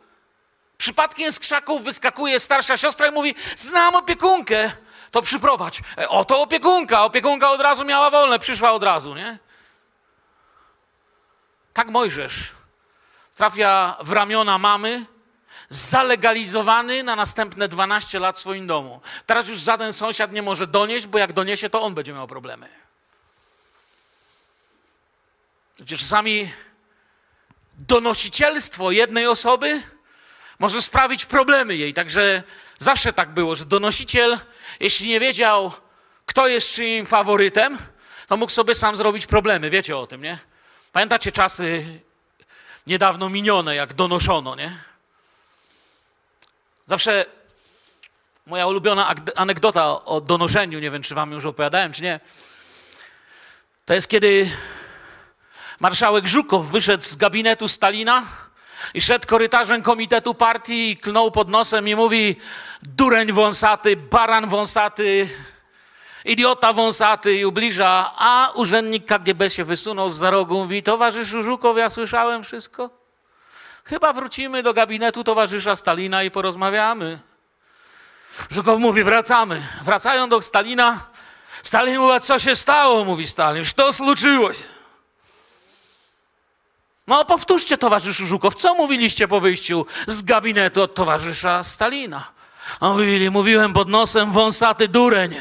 Przypadkiem 0.78 1.32
z 1.32 1.38
krzaków 1.38 1.84
wyskakuje 1.84 2.40
starsza 2.40 2.76
siostra 2.76 3.06
i 3.06 3.12
mówi: 3.12 3.34
Znam 3.56 3.94
opiekunkę, 3.94 4.72
to 5.10 5.22
przyprowadź. 5.22 5.80
E, 5.98 6.08
oto 6.08 6.42
opiekunka. 6.42 7.04
Opiekunka 7.04 7.50
od 7.50 7.60
razu 7.60 7.84
miała 7.84 8.10
wolne, 8.10 8.38
przyszła 8.38 8.72
od 8.72 8.84
razu, 8.84 9.14
nie? 9.14 9.38
Tak 11.72 11.88
Mojżesz 11.88 12.52
trafia 13.34 13.96
w 14.00 14.12
ramiona 14.12 14.58
mamy, 14.58 15.04
zalegalizowany 15.70 17.02
na 17.02 17.16
następne 17.16 17.68
12 17.68 18.18
lat 18.18 18.36
w 18.36 18.40
swoim 18.40 18.66
domu. 18.66 19.00
Teraz 19.26 19.48
już 19.48 19.58
żaden 19.58 19.92
sąsiad 19.92 20.32
nie 20.32 20.42
może 20.42 20.66
donieść, 20.66 21.06
bo 21.06 21.18
jak 21.18 21.32
doniesie, 21.32 21.70
to 21.70 21.82
on 21.82 21.94
będzie 21.94 22.12
miał 22.12 22.26
problemy. 22.26 22.68
Gdzie 25.82 25.96
czasami 25.96 26.52
donosicielstwo 27.74 28.90
jednej 28.90 29.26
osoby 29.26 29.82
może 30.58 30.82
sprawić 30.82 31.24
problemy 31.24 31.76
jej. 31.76 31.94
Także 31.94 32.42
zawsze 32.78 33.12
tak 33.12 33.34
było, 33.34 33.54
że 33.54 33.64
donosiciel, 33.64 34.38
jeśli 34.80 35.08
nie 35.08 35.20
wiedział, 35.20 35.72
kto 36.26 36.48
jest 36.48 36.72
czyim 36.72 37.06
faworytem, 37.06 37.78
to 38.28 38.36
mógł 38.36 38.52
sobie 38.52 38.74
sam 38.74 38.96
zrobić 38.96 39.26
problemy. 39.26 39.70
Wiecie 39.70 39.96
o 39.96 40.06
tym, 40.06 40.22
nie? 40.22 40.38
Pamiętacie 40.92 41.32
czasy 41.32 41.84
niedawno 42.86 43.28
minione, 43.28 43.74
jak 43.74 43.94
donoszono, 43.94 44.56
nie? 44.56 44.76
Zawsze 46.86 47.26
moja 48.46 48.66
ulubiona 48.66 49.14
anegdota 49.36 50.04
o 50.04 50.20
donoszeniu, 50.20 50.78
nie 50.78 50.90
wiem, 50.90 51.02
czy 51.02 51.14
wam 51.14 51.32
już 51.32 51.44
opowiadałem, 51.44 51.92
czy 51.92 52.02
nie, 52.02 52.20
to 53.86 53.94
jest 53.94 54.08
kiedy 54.08 54.50
Marszałek 55.82 56.26
Żukow 56.26 56.66
wyszedł 56.66 57.04
z 57.04 57.16
gabinetu 57.16 57.68
Stalina 57.68 58.22
i 58.94 59.00
szedł 59.00 59.26
korytarzem 59.28 59.82
komitetu 59.82 60.34
partii 60.34 60.90
i 60.90 60.96
klnął 60.96 61.30
pod 61.30 61.48
nosem 61.48 61.88
i 61.88 61.96
mówi 61.96 62.36
dureń 62.82 63.32
wąsaty, 63.32 63.96
baran 63.96 64.48
wąsaty, 64.48 65.28
idiota 66.24 66.72
wąsaty 66.72 67.34
i 67.34 67.44
ubliża, 67.44 68.12
a 68.16 68.50
urzędnik 68.54 69.06
KGB 69.06 69.50
się 69.50 69.64
wysunął 69.64 70.10
z 70.10 70.16
za 70.16 70.30
rogu 70.30 70.54
i 70.54 70.58
mówi 70.58 70.82
towarzyszu 70.82 71.42
Żukow, 71.42 71.78
ja 71.78 71.90
słyszałem 71.90 72.44
wszystko. 72.44 72.90
Chyba 73.84 74.12
wrócimy 74.12 74.62
do 74.62 74.74
gabinetu 74.74 75.24
towarzysza 75.24 75.76
Stalina 75.76 76.22
i 76.22 76.30
porozmawiamy. 76.30 77.18
Żukow 78.50 78.80
mówi, 78.80 79.04
wracamy. 79.04 79.62
Wracają 79.84 80.28
do 80.28 80.42
Stalina. 80.42 81.06
Stalin 81.62 81.98
mówi, 81.98 82.20
co 82.20 82.38
się 82.38 82.56
stało? 82.56 83.04
Mówi 83.04 83.26
Stalin, 83.26 83.64
co 83.76 83.92
sluczyło 83.92 84.52
się? 84.52 84.71
No 87.06 87.24
powtórzcie, 87.24 87.78
towarzyszu 87.78 88.26
Żukow, 88.26 88.54
co 88.54 88.74
mówiliście 88.74 89.28
po 89.28 89.40
wyjściu 89.40 89.86
z 90.06 90.22
gabinetu 90.22 90.82
od 90.82 90.94
towarzysza 90.94 91.64
Stalina? 91.64 92.24
A 92.80 92.88
mówili, 92.88 93.30
mówiłem 93.30 93.72
pod 93.72 93.88
nosem, 93.88 94.32
wąsaty 94.32 94.88
dureń. 94.88 95.40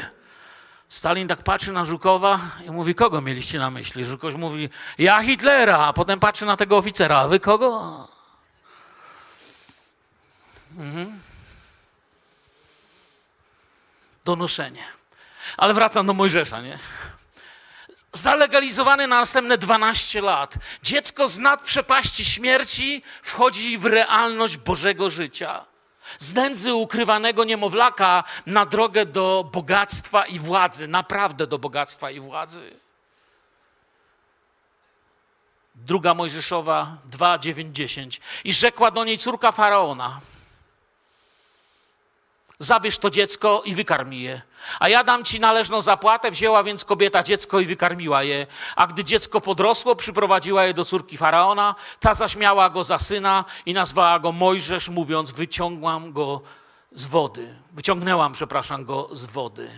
Stalin 0.88 1.28
tak 1.28 1.42
patrzy 1.42 1.72
na 1.72 1.84
Żukowa 1.84 2.40
i 2.66 2.70
mówi, 2.70 2.94
kogo 2.94 3.20
mieliście 3.20 3.58
na 3.58 3.70
myśli? 3.70 4.04
Żukow 4.04 4.34
mówi, 4.34 4.70
ja 4.98 5.22
Hitlera, 5.22 5.78
a 5.78 5.92
potem 5.92 6.20
patrzy 6.20 6.46
na 6.46 6.56
tego 6.56 6.76
oficera, 6.76 7.18
a 7.18 7.28
wy 7.28 7.40
kogo? 7.40 7.82
Mhm. 10.78 11.20
Donoszenie. 14.24 14.84
Ale 15.56 15.74
wracam 15.74 16.06
do 16.06 16.12
Mojżesza, 16.12 16.60
nie? 16.60 16.78
Zalegalizowany 18.12 19.06
na 19.06 19.20
następne 19.20 19.58
12 19.58 20.20
lat. 20.20 20.54
Dziecko 20.82 21.28
z 21.28 21.38
nad 21.38 21.62
przepaści 21.62 22.24
śmierci 22.24 23.02
wchodzi 23.22 23.78
w 23.78 23.86
realność 23.86 24.56
Bożego 24.56 25.10
życia. 25.10 25.64
Z 26.18 26.34
nędzy 26.34 26.74
ukrywanego 26.74 27.44
niemowlaka 27.44 28.24
na 28.46 28.66
drogę 28.66 29.06
do 29.06 29.50
bogactwa 29.52 30.26
i 30.26 30.38
władzy, 30.38 30.88
naprawdę 30.88 31.46
do 31.46 31.58
bogactwa 31.58 32.10
i 32.10 32.20
władzy. 32.20 32.76
Druga 35.74 36.14
Mojżeszowa 36.14 36.96
2, 37.04 37.38
9, 37.38 37.76
10. 37.76 38.20
I 38.44 38.52
rzekła 38.52 38.90
do 38.90 39.04
niej 39.04 39.18
córka 39.18 39.52
faraona– 39.52 40.20
zabierz 42.62 42.98
to 42.98 43.10
dziecko 43.10 43.62
i 43.64 43.74
wykarmi 43.74 44.22
je. 44.22 44.42
A 44.80 44.88
ja 44.88 45.04
dam 45.04 45.24
ci 45.24 45.40
należną 45.40 45.82
zapłatę. 45.82 46.30
Wzięła 46.30 46.64
więc 46.64 46.84
kobieta 46.84 47.22
dziecko 47.22 47.60
i 47.60 47.66
wykarmiła 47.66 48.22
je. 48.22 48.46
A 48.76 48.86
gdy 48.86 49.04
dziecko 49.04 49.40
podrosło, 49.40 49.96
przyprowadziła 49.96 50.64
je 50.64 50.74
do 50.74 50.84
córki 50.84 51.16
faraona. 51.16 51.74
Ta 52.00 52.14
zaśmiała 52.14 52.70
go 52.70 52.84
za 52.84 52.98
syna 52.98 53.44
i 53.66 53.74
nazwała 53.74 54.18
go 54.18 54.32
Mojżesz, 54.32 54.88
mówiąc: 54.88 55.30
Wyciągłam 55.30 56.12
go 56.12 56.40
z 56.92 57.04
wody. 57.06 57.54
Wyciągnęłam, 57.72 58.32
przepraszam, 58.32 58.84
go 58.84 59.08
z 59.12 59.24
wody. 59.24 59.70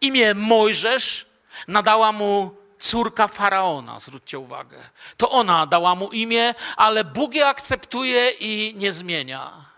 Imię 0.00 0.34
Mojżesz 0.34 1.26
nadała 1.68 2.12
mu 2.12 2.56
córka 2.78 3.28
faraona, 3.28 3.98
zwróćcie 3.98 4.38
uwagę. 4.38 4.78
To 5.16 5.30
ona 5.30 5.66
dała 5.66 5.94
mu 5.94 6.08
imię, 6.12 6.54
ale 6.76 7.04
Bóg 7.04 7.34
je 7.34 7.46
akceptuje 7.46 8.30
i 8.30 8.74
nie 8.76 8.92
zmienia. 8.92 9.75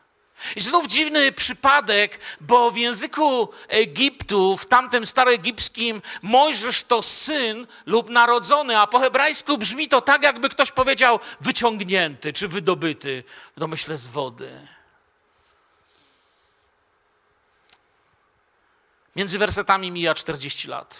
I 0.57 0.61
znów 0.61 0.87
dziwny 0.87 1.33
przypadek, 1.33 2.21
bo 2.41 2.71
w 2.71 2.77
języku 2.77 3.49
Egiptu, 3.69 4.57
w 4.57 4.67
tamtym 4.67 5.07
staroegipskim, 5.07 6.03
Mojżesz 6.23 6.85
to 6.85 7.03
syn 7.03 7.67
lub 7.87 8.11
narodzony, 8.11 8.79
a 8.79 8.87
po 8.87 9.01
hebrajsku 9.01 9.59
brzmi 9.59 9.89
to 9.89 10.01
tak, 10.01 10.23
jakby 10.23 10.49
ktoś 10.49 10.73
powiedział 10.73 11.21
wyciągnięty 11.41 12.33
czy 12.33 12.49
wydobyty, 12.49 13.25
w 13.57 13.61
domyśle 13.61 13.97
z 13.97 14.07
wody. 14.07 14.69
Między 19.17 19.39
wersetami 19.39 19.91
mija 19.91 20.15
40 20.15 20.69
lat. 20.69 20.97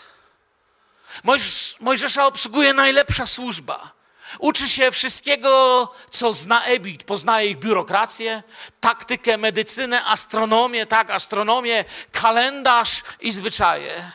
Mojżesz, 1.25 1.77
Mojżesza 1.81 2.27
obsługuje 2.27 2.73
najlepsza 2.73 3.27
służba. 3.27 3.98
Uczy 4.39 4.69
się 4.69 4.91
wszystkiego, 4.91 5.93
co 6.11 6.33
zna 6.33 6.65
Egipt. 6.65 7.07
Poznaje 7.07 7.51
ich 7.51 7.59
biurokrację, 7.59 8.43
taktykę, 8.81 9.39
medycynę, 9.39 10.05
astronomię, 10.05 10.87
tak, 10.87 11.11
astronomię, 11.11 11.85
kalendarz 12.13 13.03
i 13.21 13.33
zwyczaje. 13.33 14.13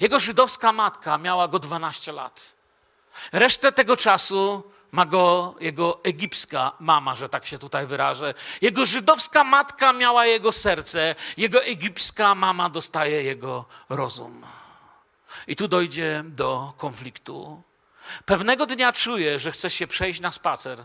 Jego 0.00 0.20
żydowska 0.20 0.72
matka 0.72 1.18
miała 1.18 1.48
go 1.48 1.58
12 1.58 2.12
lat. 2.12 2.54
Resztę 3.32 3.72
tego 3.72 3.96
czasu 3.96 4.70
ma 4.92 5.06
go 5.06 5.54
jego 5.60 6.04
egipska 6.04 6.72
mama, 6.80 7.14
że 7.14 7.28
tak 7.28 7.46
się 7.46 7.58
tutaj 7.58 7.86
wyrażę. 7.86 8.34
Jego 8.60 8.86
żydowska 8.86 9.44
matka 9.44 9.92
miała 9.92 10.26
jego 10.26 10.52
serce, 10.52 11.14
jego 11.36 11.64
egipska 11.64 12.34
mama 12.34 12.70
dostaje 12.70 13.22
jego 13.22 13.64
rozum. 13.88 14.42
I 15.46 15.56
tu 15.56 15.68
dojdzie 15.68 16.24
do 16.26 16.72
konfliktu. 16.76 17.62
Pewnego 18.24 18.66
dnia 18.66 18.92
czuje, 18.92 19.38
że 19.38 19.50
chce 19.50 19.70
się 19.70 19.86
przejść 19.86 20.20
na 20.20 20.30
spacer. 20.30 20.84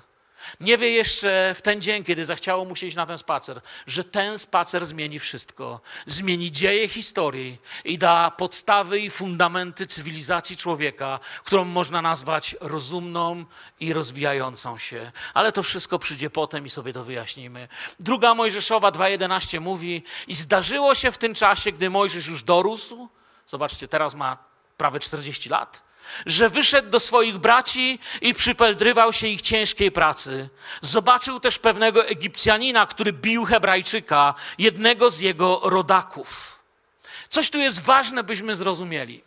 Nie 0.60 0.78
wie 0.78 0.90
jeszcze 0.90 1.54
w 1.58 1.62
ten 1.62 1.82
dzień, 1.82 2.04
kiedy 2.04 2.26
zachciało 2.26 2.66
mu 2.66 2.76
się 2.76 2.88
iść 2.88 2.96
na 2.96 3.06
ten 3.06 3.18
spacer, 3.18 3.62
że 3.88 4.04
ten 4.04 4.40
spacer 4.40 4.86
zmieni 4.86 5.20
wszystko. 5.20 5.82
Zmieni 6.06 6.52
dzieje 6.52 6.88
historii 6.88 7.58
i 7.86 7.98
da 7.98 8.32
podstawy 8.32 9.00
i 9.00 9.10
fundamenty 9.10 9.88
cywilizacji 9.88 10.58
człowieka, 10.58 11.20
którą 11.44 11.66
można 11.66 12.02
nazwać 12.02 12.56
rozumną 12.60 13.46
i 13.80 13.94
rozwijającą 13.94 14.78
się. 14.78 15.12
Ale 15.34 15.52
to 15.52 15.64
wszystko 15.64 16.00
przyjdzie 16.00 16.30
potem 16.30 16.66
i 16.66 16.70
sobie 16.70 16.94
to 16.94 17.04
wyjaśnimy. 17.04 17.68
Druga 18.00 18.36
Mojżeszowa 18.36 18.92
2.11 18.92 19.62
mówi: 19.62 20.04
I 20.28 20.36
zdarzyło 20.36 20.96
się 20.96 21.12
w 21.12 21.18
tym 21.18 21.34
czasie, 21.34 21.72
gdy 21.72 21.90
Mojżesz 21.90 22.28
już 22.28 22.44
dorósł, 22.44 23.10
zobaczcie, 23.48 23.88
teraz 23.88 24.16
ma 24.16 24.38
prawie 24.78 25.00
40 25.00 25.50
lat 25.50 25.91
że 26.26 26.50
wyszedł 26.50 26.90
do 26.90 27.00
swoich 27.00 27.38
braci 27.38 28.00
i 28.22 28.34
przypędrywał 28.34 29.14
się 29.14 29.28
ich 29.28 29.42
ciężkiej 29.42 29.92
pracy. 29.92 30.50
Zobaczył 30.82 31.40
też 31.40 31.60
pewnego 31.60 32.06
Egipcjanina, 32.06 32.86
który 32.86 33.14
bił 33.14 33.46
Hebrajczyka, 33.46 34.34
jednego 34.58 35.12
z 35.12 35.20
jego 35.20 35.62
rodaków. 35.64 36.60
Coś 37.30 37.50
tu 37.50 37.58
jest 37.58 37.84
ważne, 37.84 38.24
byśmy 38.24 38.56
zrozumieli. 38.56 39.24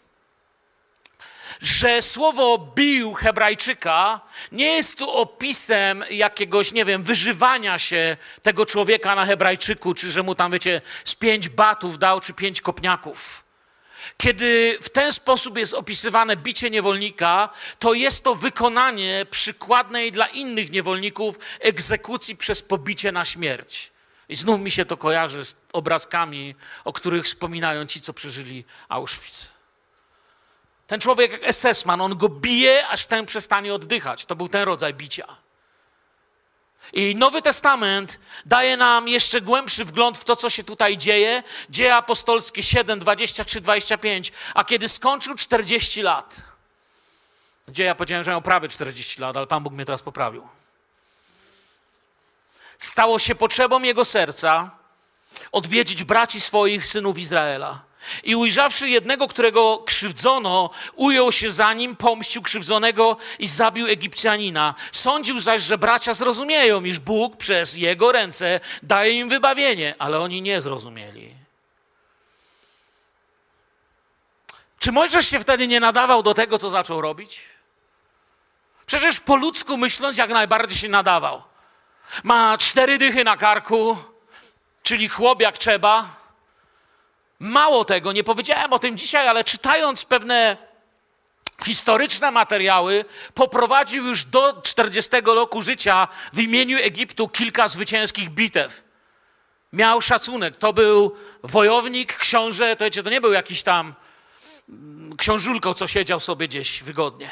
Że 1.61 2.03
słowo 2.03 2.59
bił 2.75 3.15
Hebrajczyka 3.15 4.21
nie 4.53 4.67
jest 4.67 4.99
tu 4.99 5.11
opisem 5.11 6.05
jakiegoś, 6.11 6.73
nie 6.73 6.85
wiem, 6.85 7.03
wyżywania 7.03 7.79
się 7.79 8.17
tego 8.43 8.67
człowieka 8.67 9.15
na 9.15 9.27
Hebrajczyku, 9.27 9.95
czy 9.95 10.11
że 10.13 10.23
mu 10.23 10.35
tam, 10.35 10.53
wiecie, 10.53 10.81
z 11.05 11.15
pięć 11.15 11.49
batów 11.49 11.99
dał, 11.99 12.21
czy 12.21 12.35
pięć 12.35 12.61
kopniaków. 12.61 13.44
Kiedy 14.17 14.79
w 14.83 14.91
ten 14.91 15.13
sposób 15.13 15.59
jest 15.59 15.75
opisywane 15.75 16.37
bicie 16.37 16.71
niewolnika, 16.71 17.49
to 17.79 17.95
jest 17.95 18.25
to 18.25 18.35
wykonanie 18.35 19.27
przykładnej 19.31 20.13
dla 20.13 20.27
innych 20.27 20.71
niewolników 20.71 21.39
egzekucji 21.61 22.37
przez 22.37 22.63
pobicie 22.63 23.13
na 23.13 23.25
śmierć. 23.25 23.93
I 24.29 24.37
znów 24.37 24.61
mi 24.61 24.71
się 24.71 24.85
to 24.85 24.97
kojarzy 24.97 25.45
z 25.45 25.57
obrazkami, 25.73 26.55
o 26.85 26.93
których 26.93 27.25
wspominają 27.25 27.87
ci, 27.87 28.01
co 28.01 28.13
przeżyli 28.13 28.65
Auschwitz. 28.89 29.55
Ten 30.87 31.01
człowiek 31.01 31.33
jak 31.33 31.55
SS-man, 31.55 32.01
on 32.01 32.17
go 32.17 32.29
bije, 32.29 32.89
aż 32.89 33.07
ten 33.07 33.27
przestanie 33.27 33.75
oddychać. 33.75 34.25
To 34.25 34.37
był 34.37 34.49
ten 34.49 34.63
rodzaj 34.63 34.95
bicia. 34.95 35.44
I 36.93 37.17
Nowy 37.17 37.43
Testament 37.43 38.19
daje 38.47 38.77
nam 38.77 39.09
jeszcze 39.09 39.41
głębszy 39.41 39.85
wgląd 39.85 40.19
w 40.19 40.25
to, 40.25 40.37
co 40.37 40.51
się 40.51 40.65
tutaj 40.65 40.97
dzieje. 40.97 41.43
Dzieje 41.71 41.97
apostolskie 41.97 42.63
7, 42.63 42.99
23, 42.99 43.61
25. 43.61 44.33
A 44.55 44.65
kiedy 44.65 44.89
skończył 44.89 45.35
40 45.35 46.03
lat, 46.03 46.43
gdzie 47.69 47.85
ja 47.85 47.95
powiedziałem, 47.95 48.25
że 48.25 48.31
miał 48.31 48.43
prawie 48.43 48.69
40 48.69 49.21
lat, 49.21 49.37
ale 49.37 49.47
Pan 49.47 49.63
Bóg 49.63 49.73
mnie 49.73 49.85
teraz 49.85 50.03
poprawił. 50.03 50.49
Stało 52.79 53.19
się 53.19 53.35
potrzebą 53.35 53.83
jego 53.83 54.05
serca 54.05 54.71
odwiedzić 55.53 56.05
braci 56.05 56.41
swoich 56.41 56.87
synów 56.87 57.19
Izraela. 57.19 57.83
I 58.23 58.37
ujrzawszy 58.37 58.89
jednego, 58.89 59.29
którego 59.29 59.79
krzywdzono, 59.87 60.71
ujął 60.95 61.33
się 61.33 61.51
za 61.51 61.73
nim, 61.73 61.97
pomścił 61.97 62.43
krzywdzonego 62.43 63.17
i 63.39 63.49
zabił 63.49 63.87
Egipcjanina. 63.87 64.75
Sądził 64.93 65.41
zaś, 65.41 65.63
że 65.63 65.79
bracia 65.79 66.15
zrozumieją, 66.15 66.85
iż 66.85 66.99
Bóg 66.99 67.37
przez 67.37 67.77
jego 67.77 68.13
ręce 68.13 68.61
daje 68.83 69.13
im 69.13 69.29
wybawienie, 69.29 69.95
ale 69.99 70.21
oni 70.21 70.43
nie 70.43 70.61
zrozumieli. 70.61 71.35
Czy 74.79 74.93
Mojżesz 74.93 75.29
się 75.29 75.41
wtedy 75.41 75.69
nie 75.69 75.81
nadawał 75.81 76.23
do 76.23 76.35
tego, 76.35 76.59
co 76.59 76.71
zaczął 76.71 77.01
robić? 77.01 77.43
Przecież 78.87 79.21
po 79.21 79.37
ludzku 79.37 79.79
myśląc, 79.79 80.17
jak 80.17 80.31
najbardziej 80.31 80.79
się 80.79 80.89
nadawał. 80.89 81.43
Ma 82.23 82.59
cztery 82.59 82.99
dychy 82.99 83.25
na 83.25 83.37
karku, 83.37 83.97
czyli 84.83 85.09
chłop 85.09 85.41
jak 85.41 85.59
trzeba 85.59 86.24
Mało 87.45 87.85
tego, 87.85 88.13
nie 88.13 88.25
powiedziałem 88.25 88.73
o 88.73 88.79
tym 88.79 88.99
dzisiaj, 88.99 89.29
ale 89.29 89.45
czytając 89.45 90.05
pewne 90.05 90.57
historyczne 91.65 92.31
materiały, 92.31 93.05
poprowadził 93.35 94.07
już 94.07 94.25
do 94.25 94.63
40 94.63 95.11
roku 95.25 95.63
życia 95.63 96.09
w 96.33 96.39
imieniu 96.39 96.79
Egiptu 96.79 97.29
kilka 97.29 97.69
zwycięskich 97.69 98.31
bitew. 98.31 98.85
Miał 99.73 100.03
szacunek. 100.03 100.57
To 100.57 100.73
był 100.73 101.17
wojownik, 101.43 102.17
książę, 102.17 102.77
to 102.77 102.85
wiecie, 102.85 103.03
to 103.03 103.11
nie 103.11 103.21
był 103.21 103.33
jakiś 103.33 103.63
tam 103.63 103.95
mm, 104.69 105.17
książulko, 105.17 105.75
co 105.75 105.89
siedział 105.89 106.21
sobie 106.21 106.49
gdzieś 106.49 106.83
wygodnie. 106.83 107.31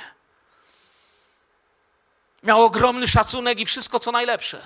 Miał 2.43 2.63
ogromny 2.63 3.09
szacunek 3.09 3.61
i 3.61 3.67
wszystko, 3.67 4.01
co 4.01 4.13
najlepsze. 4.13 4.61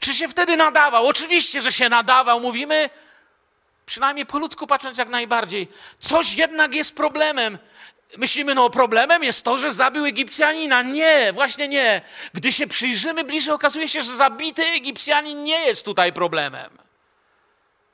Czy 0.00 0.14
się 0.14 0.28
wtedy 0.28 0.56
nadawał? 0.56 1.06
Oczywiście, 1.06 1.60
że 1.60 1.72
się 1.72 1.88
nadawał. 1.88 2.40
Mówimy 2.40 2.90
Przynajmniej 3.86 4.26
po 4.26 4.38
ludzku 4.38 4.66
patrząc 4.66 4.98
jak 4.98 5.08
najbardziej. 5.08 5.68
Coś 5.98 6.34
jednak 6.34 6.74
jest 6.74 6.96
problemem. 6.96 7.58
Myślimy, 8.16 8.54
no 8.54 8.70
problemem 8.70 9.22
jest 9.22 9.44
to, 9.44 9.58
że 9.58 9.72
zabił 9.72 10.04
Egipcjanina. 10.04 10.82
Nie, 10.82 11.32
właśnie 11.32 11.68
nie. 11.68 12.02
Gdy 12.34 12.52
się 12.52 12.66
przyjrzymy 12.66 13.24
bliżej, 13.24 13.54
okazuje 13.54 13.88
się, 13.88 14.02
że 14.02 14.16
zabity 14.16 14.62
Egipcjanin 14.62 15.44
nie 15.44 15.66
jest 15.66 15.84
tutaj 15.84 16.12
problemem. 16.12 16.78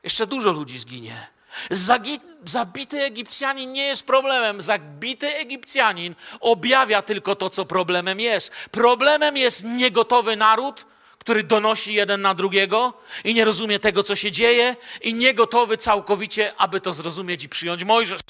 Jeszcze 0.03 0.27
dużo 0.27 0.53
ludzi 0.53 0.79
zginie. 0.79 1.27
Zagi 1.71 2.21
zabity 2.45 3.03
Egipcjanin 3.03 3.73
nie 3.73 3.85
jest 3.85 4.07
problemem. 4.07 4.63
Zabity 4.63 5.37
Egipcjanin 5.37 6.15
objawia 6.41 7.03
tylko 7.03 7.37
to, 7.37 7.51
co 7.51 7.65
problemem 7.65 8.21
jest. 8.21 8.53
Problemem 8.71 9.37
jest 9.37 9.65
niegotowy 9.65 10.37
naród, 10.37 10.87
który 11.21 11.43
donosi 11.43 11.95
jeden 11.95 12.23
na 12.23 12.35
drugiego 12.35 12.93
i 13.25 13.35
nie 13.35 13.45
rozumie 13.45 13.79
tego, 13.79 14.03
co 14.03 14.17
się 14.17 14.31
dzieje, 14.31 14.77
i 15.01 15.15
niegotowy 15.15 15.77
całkowicie, 15.77 16.53
aby 16.57 16.81
to 16.81 16.93
zrozumieć 16.93 17.45
i 17.45 17.49
przyjąć 17.49 17.85
Mojżesz. 17.85 18.21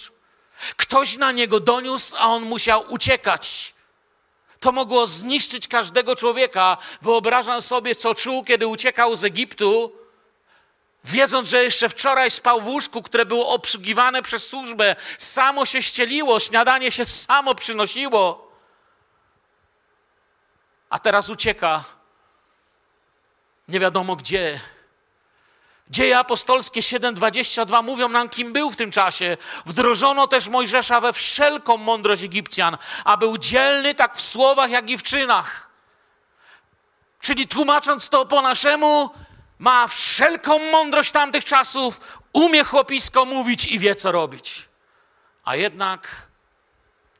Ktoś 0.76 1.16
na 1.16 1.32
niego 1.32 1.60
doniósł, 1.60 2.16
a 2.18 2.26
on 2.26 2.42
musiał 2.42 2.92
uciekać. 2.92 3.74
To 4.60 4.72
mogło 4.72 5.06
zniszczyć 5.06 5.68
każdego 5.68 6.16
człowieka. 6.16 6.76
Wyobrażam 7.02 7.62
sobie, 7.62 7.94
co 7.94 8.14
czuł, 8.14 8.44
kiedy 8.44 8.66
uciekał 8.66 9.16
z 9.16 9.24
Egiptu, 9.24 9.92
wiedząc, 11.04 11.48
że 11.48 11.64
jeszcze 11.64 11.88
wczoraj 11.88 12.30
spał 12.30 12.60
w 12.60 12.66
łóżku, 12.66 13.02
które 13.02 13.26
było 13.26 13.48
obsługiwane 13.48 14.22
przez 14.22 14.48
służbę. 14.48 14.96
Samo 15.18 15.66
się 15.66 15.82
ścieliło, 15.82 16.40
śniadanie 16.40 16.92
się 16.92 17.06
samo 17.06 17.54
przynosiło. 17.54 18.50
A 20.90 20.98
teraz 20.98 21.28
ucieka 21.28 21.99
nie 23.70 23.80
wiadomo 23.80 24.16
gdzie. 24.16 24.60
Dzieje 25.90 26.18
apostolskie 26.18 26.80
7:22 26.80 27.82
mówią 27.82 28.08
nam, 28.08 28.28
kim 28.28 28.52
był 28.52 28.70
w 28.70 28.76
tym 28.76 28.90
czasie. 28.90 29.36
Wdrożono 29.66 30.26
też 30.26 30.48
Mojżesza 30.48 31.00
we 31.00 31.12
wszelką 31.12 31.76
mądrość 31.76 32.22
Egipcjan, 32.22 32.78
a 33.04 33.16
był 33.16 33.38
dzielny 33.38 33.94
tak 33.94 34.16
w 34.16 34.20
słowach, 34.20 34.70
jak 34.70 34.90
i 34.90 34.98
w 34.98 35.02
czynach. 35.02 35.70
Czyli 37.20 37.48
tłumacząc 37.48 38.08
to 38.08 38.26
po 38.26 38.42
naszemu, 38.42 39.10
ma 39.58 39.88
wszelką 39.88 40.58
mądrość 40.58 41.12
tamtych 41.12 41.44
czasów, 41.44 42.20
umie 42.32 42.64
chłopisko 42.64 43.24
mówić 43.24 43.64
i 43.64 43.78
wie, 43.78 43.94
co 43.94 44.12
robić. 44.12 44.68
A 45.44 45.56
jednak 45.56 46.29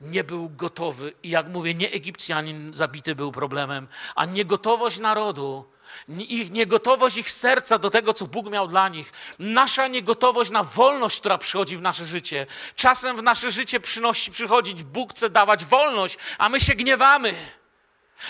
nie 0.01 0.25
był 0.25 0.49
gotowy. 0.49 1.13
I 1.23 1.31
jak 1.31 1.49
mówię, 1.49 1.75
nie 1.75 1.91
Egipcjanin 1.91 2.75
zabity 2.75 3.15
był 3.15 3.33
problemem, 3.33 3.89
a 4.15 4.25
niegotowość 4.25 4.99
narodu 4.99 5.71
ich 6.09 6.51
niegotowość 6.51 7.17
ich 7.17 7.31
serca 7.31 7.79
do 7.79 7.91
tego, 7.91 8.13
co 8.13 8.27
Bóg 8.27 8.51
miał 8.51 8.69
dla 8.69 8.89
nich, 8.89 9.13
nasza 9.39 9.89
niegotowość 9.89 10.51
na 10.51 10.65
wolność, 10.65 11.21
która 11.21 11.39
przychodzi 11.39 11.77
w 11.77 11.83
nasze 11.83 12.05
życie. 12.05 12.47
Czasem 12.77 13.17
w 13.17 13.23
nasze 13.23 13.51
życie 13.51 13.81
przynosi, 13.81 14.31
przychodzić, 14.31 14.83
Bóg 14.83 15.13
chce 15.13 15.31
dawać 15.31 15.65
wolność, 15.65 16.19
a 16.39 16.49
my 16.49 16.61
się 16.61 16.75
gniewamy. 16.75 17.35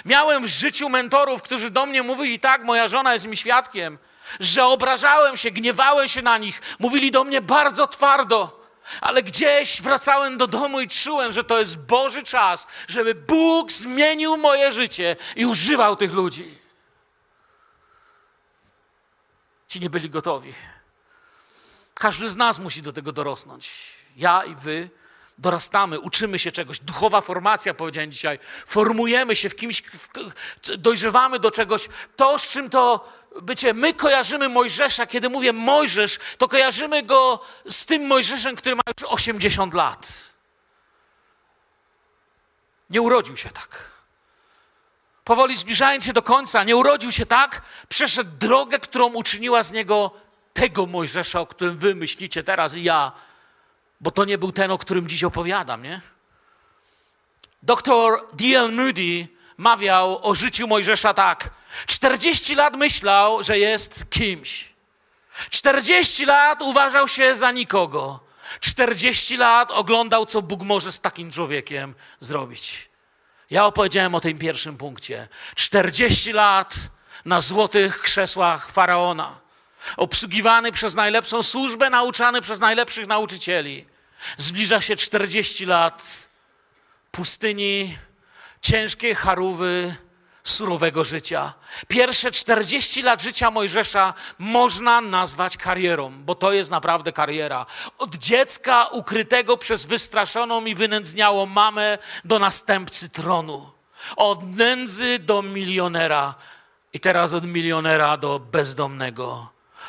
Miałem 0.05 0.45
w 0.45 0.47
życiu 0.47 0.89
mentorów, 0.89 1.43
którzy 1.43 1.71
do 1.71 1.87
mnie 1.87 2.03
mówili, 2.03 2.39
tak, 2.39 2.65
moja 2.65 2.89
żona 2.89 3.13
jest 3.13 3.27
mi 3.27 3.37
świadkiem, 3.37 3.99
że 4.41 4.65
obrażałem 4.65 5.37
się, 5.37 5.51
gniewałem 5.51 6.09
się 6.09 6.23
na 6.23 6.39
nich, 6.39 6.63
mówili 6.79 7.11
do 7.11 7.25
mnie 7.25 7.41
bardzo 7.41 7.87
twardo. 7.87 8.60
Ale 9.01 9.23
gdzieś 9.23 9.83
wracałem 9.83 10.39
do 10.39 10.47
domu 10.47 10.81
i 10.81 10.89
czułem, 10.89 11.33
że 11.33 11.45
to 11.45 11.59
jest 11.59 11.79
Boży 11.79 12.23
czas, 12.23 12.67
żeby 12.89 13.15
Bóg 13.15 13.73
zmienił 13.73 14.37
moje 14.37 14.73
życie 14.73 15.17
i 15.37 15.47
używał 15.47 15.97
tych 15.97 16.13
ludzi. 16.13 16.59
Ci 19.69 19.81
nie 19.81 19.91
byli 19.91 20.11
gotowi. 20.11 20.55
Każdy 21.95 22.31
z 22.31 22.37
nas 22.37 22.59
musi 22.59 22.83
do 22.83 22.93
tego 22.93 23.13
dorosnąć. 23.13 23.71
Ja 24.17 24.45
i 24.45 24.55
wy 24.55 24.91
dorastamy, 25.39 26.01
uczymy 26.01 26.39
się 26.39 26.53
czegoś. 26.53 26.81
Duchowa 26.81 27.21
formacja, 27.21 27.75
powiedziałem 27.75 28.13
dzisiaj. 28.13 28.39
Formujemy 28.67 29.37
się 29.37 29.49
w 29.49 29.57
kimś, 29.57 29.83
dojrzewamy 30.79 31.39
do 31.39 31.51
czegoś. 31.51 31.89
To, 32.17 32.39
z 32.39 32.51
czym 32.51 32.71
to 32.71 33.13
bycie, 33.43 33.75
my 33.75 33.95
kojarzymy 33.95 34.49
Mojżesza. 34.49 35.07
Kiedy 35.07 35.31
mówię 35.31 35.53
Mojżesz, 35.53 36.19
to 36.39 36.49
kojarzymy 36.49 37.03
go 37.03 37.41
z 37.69 37.87
tym 37.87 38.07
Mojżeszem, 38.07 38.57
który 38.57 38.77
ma 38.77 38.83
już 39.01 39.11
80 39.11 39.75
lat. 39.75 40.09
Nie 42.91 43.03
urodził 43.03 43.37
się 43.37 43.49
tak 43.51 43.91
powoli 45.31 45.57
zbliżając 45.57 46.05
się 46.05 46.13
do 46.13 46.23
końca, 46.23 46.65
nie 46.65 46.77
urodził 46.77 47.13
się 47.13 47.27
tak, 47.27 47.63
przeszedł 47.89 48.31
drogę, 48.39 48.79
którą 48.79 49.07
uczyniła 49.07 49.63
z 49.63 49.73
niego 49.73 50.11
tego 50.53 50.87
Mojżesza, 50.87 51.41
o 51.41 51.47
którym 51.47 51.79
wy 51.79 51.95
myślicie 51.95 52.43
teraz 52.43 52.75
i 52.75 52.83
ja, 52.83 53.13
bo 54.01 54.11
to 54.11 54.25
nie 54.25 54.39
był 54.39 54.53
ten, 54.53 54.71
o 54.71 54.79
którym 54.79 55.09
dziś 55.09 55.25
opowiadam, 55.25 55.83
nie? 55.83 56.01
Doktor 57.63 58.27
D.L. 58.33 58.73
Moody 58.73 59.29
mawiał 59.57 60.29
o 60.29 60.35
życiu 60.35 60.67
Mojżesza 60.67 61.15
tak. 61.15 61.51
40 61.87 62.55
lat 62.55 62.77
myślał, 62.77 63.43
że 63.43 63.59
jest 63.59 64.05
kimś. 64.11 64.73
40 65.51 66.25
lat 66.25 66.63
uważał 66.63 67.09
się 67.09 67.37
za 67.37 67.53
nikogo. 67.53 68.21
40 68.61 69.37
lat 69.37 69.71
oglądał, 69.71 70.27
co 70.27 70.43
Bóg 70.43 70.63
może 70.63 70.93
z 70.93 71.01
takim 71.01 71.31
człowiekiem 71.31 71.95
zrobić. 72.21 72.91
Ja 73.51 73.67
opowiedziałem 73.67 74.15
o 74.15 74.21
tym 74.21 74.39
pierwszym 74.39 74.77
punkcie. 74.77 75.29
40 75.55 76.33
lat 76.33 76.75
na 77.25 77.41
złotych 77.41 78.01
krzesłach 78.01 78.71
faraona. 78.71 79.41
Obsługiwany 79.97 80.73
przez 80.73 80.95
najlepszą 80.95 81.43
służbę, 81.43 81.91
nauczany 81.91 82.41
przez 82.41 82.61
najlepszych 82.61 83.07
nauczycieli. 83.07 83.87
Zbliża 84.39 84.81
się 84.81 84.97
40 84.97 85.67
lat 85.67 86.29
pustyni, 87.11 87.99
ciężkiej 88.63 89.15
charówy, 89.15 89.97
surowego 90.45 91.05
życia. 91.05 91.55
Pierwsze 91.89 92.31
40 92.31 93.03
lat 93.03 93.23
życia 93.23 93.51
Mojżesza 93.51 94.15
można 94.39 95.01
nazwać 95.01 95.57
karierą, 95.57 96.13
bo 96.25 96.35
to 96.35 96.53
jest 96.53 96.71
naprawdę 96.71 97.13
kariera. 97.13 97.67
Od 97.99 98.15
dziecka 98.15 98.87
ukrytego 98.87 99.57
przez 99.57 99.87
wystraszoną 99.87 100.65
i 100.65 100.75
wynędzniałą 100.75 101.47
mamę 101.47 101.99
do 102.25 102.39
następcy 102.39 103.09
tronu. 103.09 103.71
Od 104.17 104.57
nędzy 104.57 105.19
do 105.19 105.43
milionera 105.43 106.35
i 106.93 107.01
teraz 107.01 107.33
od 107.33 107.45
milionera 107.45 108.17
do 108.17 108.39
bezdomnego. 108.39 109.49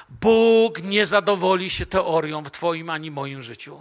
Bóg 0.09 0.83
nie 0.83 1.05
zadowoli 1.05 1.69
się 1.69 1.85
teorią 1.85 2.43
w 2.43 2.51
Twoim 2.51 2.89
ani 2.89 3.11
moim 3.11 3.41
życiu. 3.41 3.79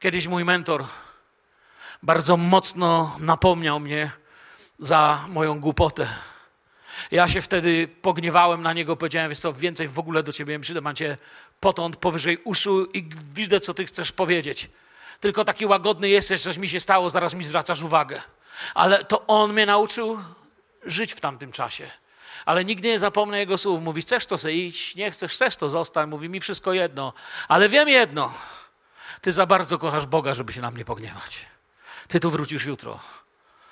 Kiedyś 0.00 0.26
mój 0.26 0.44
mentor 0.44 0.84
bardzo 2.02 2.36
mocno 2.36 3.16
napomniał 3.20 3.80
mnie 3.80 4.10
za 4.78 5.24
moją 5.28 5.60
głupotę. 5.60 6.08
Ja 7.10 7.28
się 7.28 7.42
wtedy 7.42 7.88
pogniewałem 8.02 8.62
na 8.62 8.72
niego, 8.72 8.96
powiedziałem, 8.96 9.28
wiesz 9.28 9.38
co, 9.38 9.52
więcej 9.52 9.88
w 9.88 9.98
ogóle 9.98 10.22
do 10.22 10.32
ciebie 10.32 10.54
nie 10.54 10.60
przyjdę, 10.60 10.80
mam 10.80 10.94
cię 10.94 11.18
potąd 11.60 11.96
powyżej 11.96 12.38
uszu 12.44 12.84
i 12.84 13.08
widzę, 13.34 13.60
co 13.60 13.74
ty 13.74 13.86
chcesz 13.86 14.12
powiedzieć. 14.12 14.70
Tylko 15.20 15.44
taki 15.44 15.66
łagodny 15.66 16.08
jesteś, 16.08 16.40
coś 16.40 16.58
mi 16.58 16.68
się 16.68 16.80
stało, 16.80 17.10
zaraz 17.10 17.34
mi 17.34 17.44
zwracasz 17.44 17.82
uwagę. 17.82 18.20
Ale 18.74 19.04
to 19.04 19.26
on 19.26 19.52
mnie 19.52 19.66
nauczył 19.66 20.18
żyć 20.84 21.12
w 21.12 21.20
tamtym 21.20 21.52
czasie. 21.52 21.90
Ale 22.44 22.64
nigdy 22.64 22.88
nie 22.88 22.98
zapomnę 22.98 23.38
jego 23.38 23.58
słów. 23.58 23.82
Mówi, 23.82 24.02
chcesz 24.02 24.26
to 24.26 24.38
sobie 24.38 24.54
iść, 24.54 24.94
nie 24.94 25.10
chcesz, 25.10 25.32
chcesz 25.32 25.56
to 25.56 25.68
zostań. 25.68 26.08
Mówi 26.08 26.28
mi 26.28 26.40
wszystko 26.40 26.72
jedno. 26.72 27.12
Ale 27.48 27.68
wiem 27.68 27.88
jedno. 27.88 28.32
Ty 29.20 29.32
za 29.32 29.46
bardzo 29.46 29.78
kochasz 29.78 30.06
Boga, 30.06 30.34
żeby 30.34 30.52
się 30.52 30.60
na 30.60 30.70
mnie 30.70 30.84
pogniewać. 30.84 31.46
Ty 32.08 32.20
tu 32.20 32.30
wrócisz 32.30 32.64
jutro. 32.64 33.00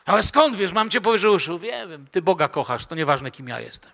Ale 0.04 0.22
skąd 0.22 0.56
wiesz, 0.56 0.72
mam 0.72 0.90
cię 0.90 1.00
powyżej 1.00 1.30
uszu? 1.30 1.58
Wiem, 1.58 2.06
ty 2.12 2.22
Boga 2.22 2.48
kochasz, 2.48 2.86
to 2.86 2.94
nieważne 2.94 3.30
kim 3.30 3.48
ja 3.48 3.60
jestem. 3.60 3.92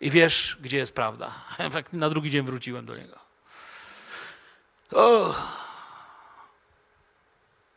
I 0.00 0.10
wiesz, 0.10 0.56
gdzie 0.60 0.78
jest 0.78 0.94
prawda. 0.94 1.32
Na 1.92 2.10
drugi 2.10 2.30
dzień 2.30 2.42
wróciłem 2.44 2.86
do 2.86 2.96
niego. 2.96 3.18
O. 4.92 5.34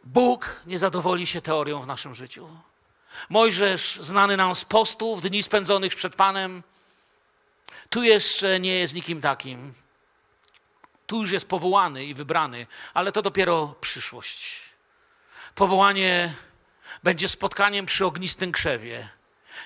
Bóg 0.04 0.56
nie 0.66 0.80
zadowoli 0.80 1.28
się 1.28 1.42
teorią 1.42 1.82
w 1.82 1.88
naszym 1.88 2.16
życiu. 2.16 2.48
Mojżesz, 3.30 3.96
znany 3.96 4.38
nam 4.38 4.56
z 4.56 4.66
postów, 4.66 5.22
dni 5.22 5.44
spędzonych 5.44 5.96
przed 5.96 6.16
Panem, 6.16 6.64
tu 7.90 8.04
jeszcze 8.04 8.60
nie 8.60 8.76
jest 8.76 8.94
nikim 8.96 9.22
takim. 9.22 9.74
Tu 11.08 11.22
już 11.22 11.32
jest 11.32 11.48
powołany 11.48 12.06
i 12.06 12.14
wybrany, 12.14 12.68
ale 12.94 13.12
to 13.12 13.22
dopiero 13.22 13.76
przyszłość. 13.82 14.61
Powołanie 15.56 16.34
będzie 17.04 17.28
spotkaniem 17.28 17.86
przy 17.86 18.06
ognistym 18.06 18.52
krzewie. 18.52 19.10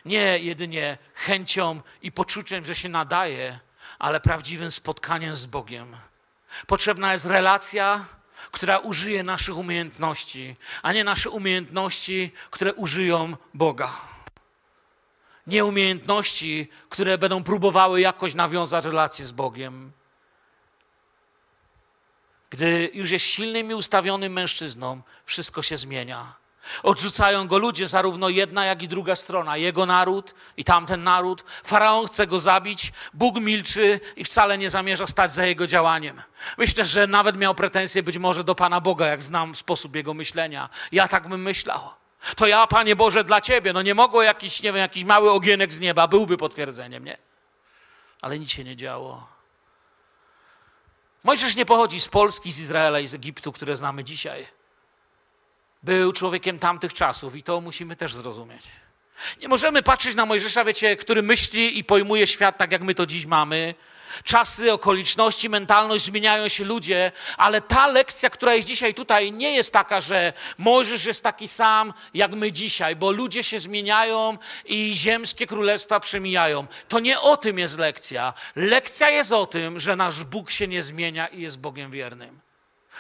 Nie 0.05 0.39
jedynie 0.39 0.97
chęcią 1.13 1.81
i 2.01 2.11
poczuciem, 2.11 2.65
że 2.65 2.75
się 2.75 2.89
nadaje, 2.89 3.59
ale 3.99 4.19
prawdziwym 4.19 4.71
spotkaniem 4.71 5.35
z 5.35 5.45
Bogiem. 5.45 5.95
Potrzebna 6.67 7.13
jest 7.13 7.25
relacja, 7.25 8.05
która 8.51 8.77
użyje 8.77 9.23
naszych 9.23 9.57
umiejętności, 9.57 10.55
a 10.81 10.93
nie 10.93 11.03
nasze 11.03 11.29
umiejętności, 11.29 12.31
które 12.51 12.73
użyją 12.73 13.37
Boga. 13.53 13.91
nie 15.47 15.65
umiejętności, 15.65 16.69
które 16.89 17.17
będą 17.17 17.43
próbowały 17.43 18.01
jakoś 18.01 18.33
nawiązać 18.33 18.85
relacje 18.85 19.25
z 19.25 19.31
Bogiem. 19.31 19.91
Gdy 22.55 22.89
już 22.93 23.11
jest 23.11 23.25
silnym 23.25 23.71
i 23.71 23.73
ustawionym 23.73 24.33
mężczyzną, 24.33 25.01
wszystko 25.25 25.61
się 25.61 25.77
zmienia. 25.77 26.33
Odrzucają 26.83 27.47
go 27.47 27.57
ludzie, 27.57 27.87
zarówno 27.87 28.29
jedna, 28.29 28.65
jak 28.65 28.83
i 28.83 28.87
druga 28.87 29.15
strona. 29.15 29.57
Jego 29.57 29.85
naród 29.85 30.35
i 30.57 30.63
tamten 30.63 31.03
naród. 31.03 31.43
Faraon 31.63 32.07
chce 32.07 32.27
go 32.27 32.39
zabić, 32.39 32.93
Bóg 33.13 33.35
milczy 33.39 33.99
i 34.15 34.25
wcale 34.25 34.57
nie 34.57 34.69
zamierza 34.69 35.07
stać 35.07 35.33
za 35.33 35.45
jego 35.45 35.67
działaniem. 35.67 36.21
Myślę, 36.57 36.85
że 36.85 37.07
nawet 37.07 37.37
miał 37.37 37.55
pretensje 37.55 38.03
być 38.03 38.17
może 38.17 38.43
do 38.43 38.55
Pana 38.55 38.81
Boga, 38.81 39.07
jak 39.07 39.23
znam 39.23 39.55
sposób 39.55 39.95
jego 39.95 40.13
myślenia. 40.13 40.69
Ja 40.91 41.07
tak 41.07 41.27
bym 41.27 41.41
myślał. 41.41 41.79
To 42.35 42.47
ja, 42.47 42.67
Panie 42.67 42.95
Boże, 42.95 43.23
dla 43.23 43.41
Ciebie. 43.41 43.73
No 43.73 43.81
nie 43.81 43.95
mogło 43.95 44.23
jakiś, 44.23 44.63
nie 44.63 44.73
wiem, 44.73 44.81
jakiś 44.81 45.03
mały 45.03 45.31
ogienek 45.31 45.73
z 45.73 45.79
nieba, 45.79 46.07
byłby 46.07 46.37
potwierdzeniem, 46.37 47.05
nie? 47.05 47.17
Ale 48.21 48.39
nic 48.39 48.51
się 48.51 48.63
nie 48.63 48.75
działo. 48.75 49.34
Mojżesz 51.25 51.55
nie 51.55 51.65
pochodzi 51.65 51.99
z 51.99 52.07
Polski, 52.07 52.51
z 52.51 52.59
Izraela 52.59 52.99
i 52.99 53.07
z 53.07 53.13
Egiptu, 53.13 53.51
które 53.51 53.75
znamy 53.75 54.03
dzisiaj. 54.03 54.47
Był 55.83 56.11
człowiekiem 56.11 56.59
tamtych 56.59 56.93
czasów 56.93 57.35
i 57.35 57.43
to 57.43 57.61
musimy 57.61 57.95
też 57.95 58.13
zrozumieć. 58.13 58.63
Nie 59.41 59.47
możemy 59.47 59.83
patrzeć 59.83 60.15
na 60.15 60.25
Mojżesza, 60.25 60.65
wiecie, 60.65 60.95
który 60.95 61.23
myśli 61.23 61.79
i 61.79 61.83
pojmuje 61.83 62.27
świat 62.27 62.57
tak, 62.57 62.71
jak 62.71 62.81
my 62.81 62.95
to 62.95 63.05
dziś 63.05 63.25
mamy. 63.25 63.75
Czasy, 64.23 64.73
okoliczności, 64.73 65.49
mentalność, 65.49 66.05
zmieniają 66.05 66.47
się 66.47 66.63
ludzie, 66.63 67.11
ale 67.37 67.61
ta 67.61 67.87
lekcja, 67.87 68.29
która 68.29 68.53
jest 68.53 68.67
dzisiaj 68.67 68.93
tutaj, 68.93 69.31
nie 69.31 69.51
jest 69.51 69.73
taka, 69.73 70.01
że 70.01 70.33
Mojżesz 70.57 71.05
jest 71.05 71.23
taki 71.23 71.47
sam, 71.47 71.93
jak 72.13 72.31
my 72.31 72.51
dzisiaj, 72.51 72.95
bo 72.95 73.11
ludzie 73.11 73.43
się 73.43 73.59
zmieniają 73.59 74.37
i 74.65 74.93
ziemskie 74.95 75.47
królestwa 75.47 75.99
przemijają. 75.99 76.67
To 76.87 76.99
nie 76.99 77.19
o 77.19 77.37
tym 77.37 77.59
jest 77.59 77.79
lekcja. 77.79 78.33
Lekcja 78.55 79.09
jest 79.09 79.31
o 79.31 79.45
tym, 79.45 79.79
że 79.79 79.95
nasz 79.95 80.23
Bóg 80.23 80.51
się 80.51 80.67
nie 80.67 80.83
zmienia 80.83 81.27
i 81.27 81.41
jest 81.41 81.59
Bogiem 81.59 81.91
wiernym. 81.91 82.39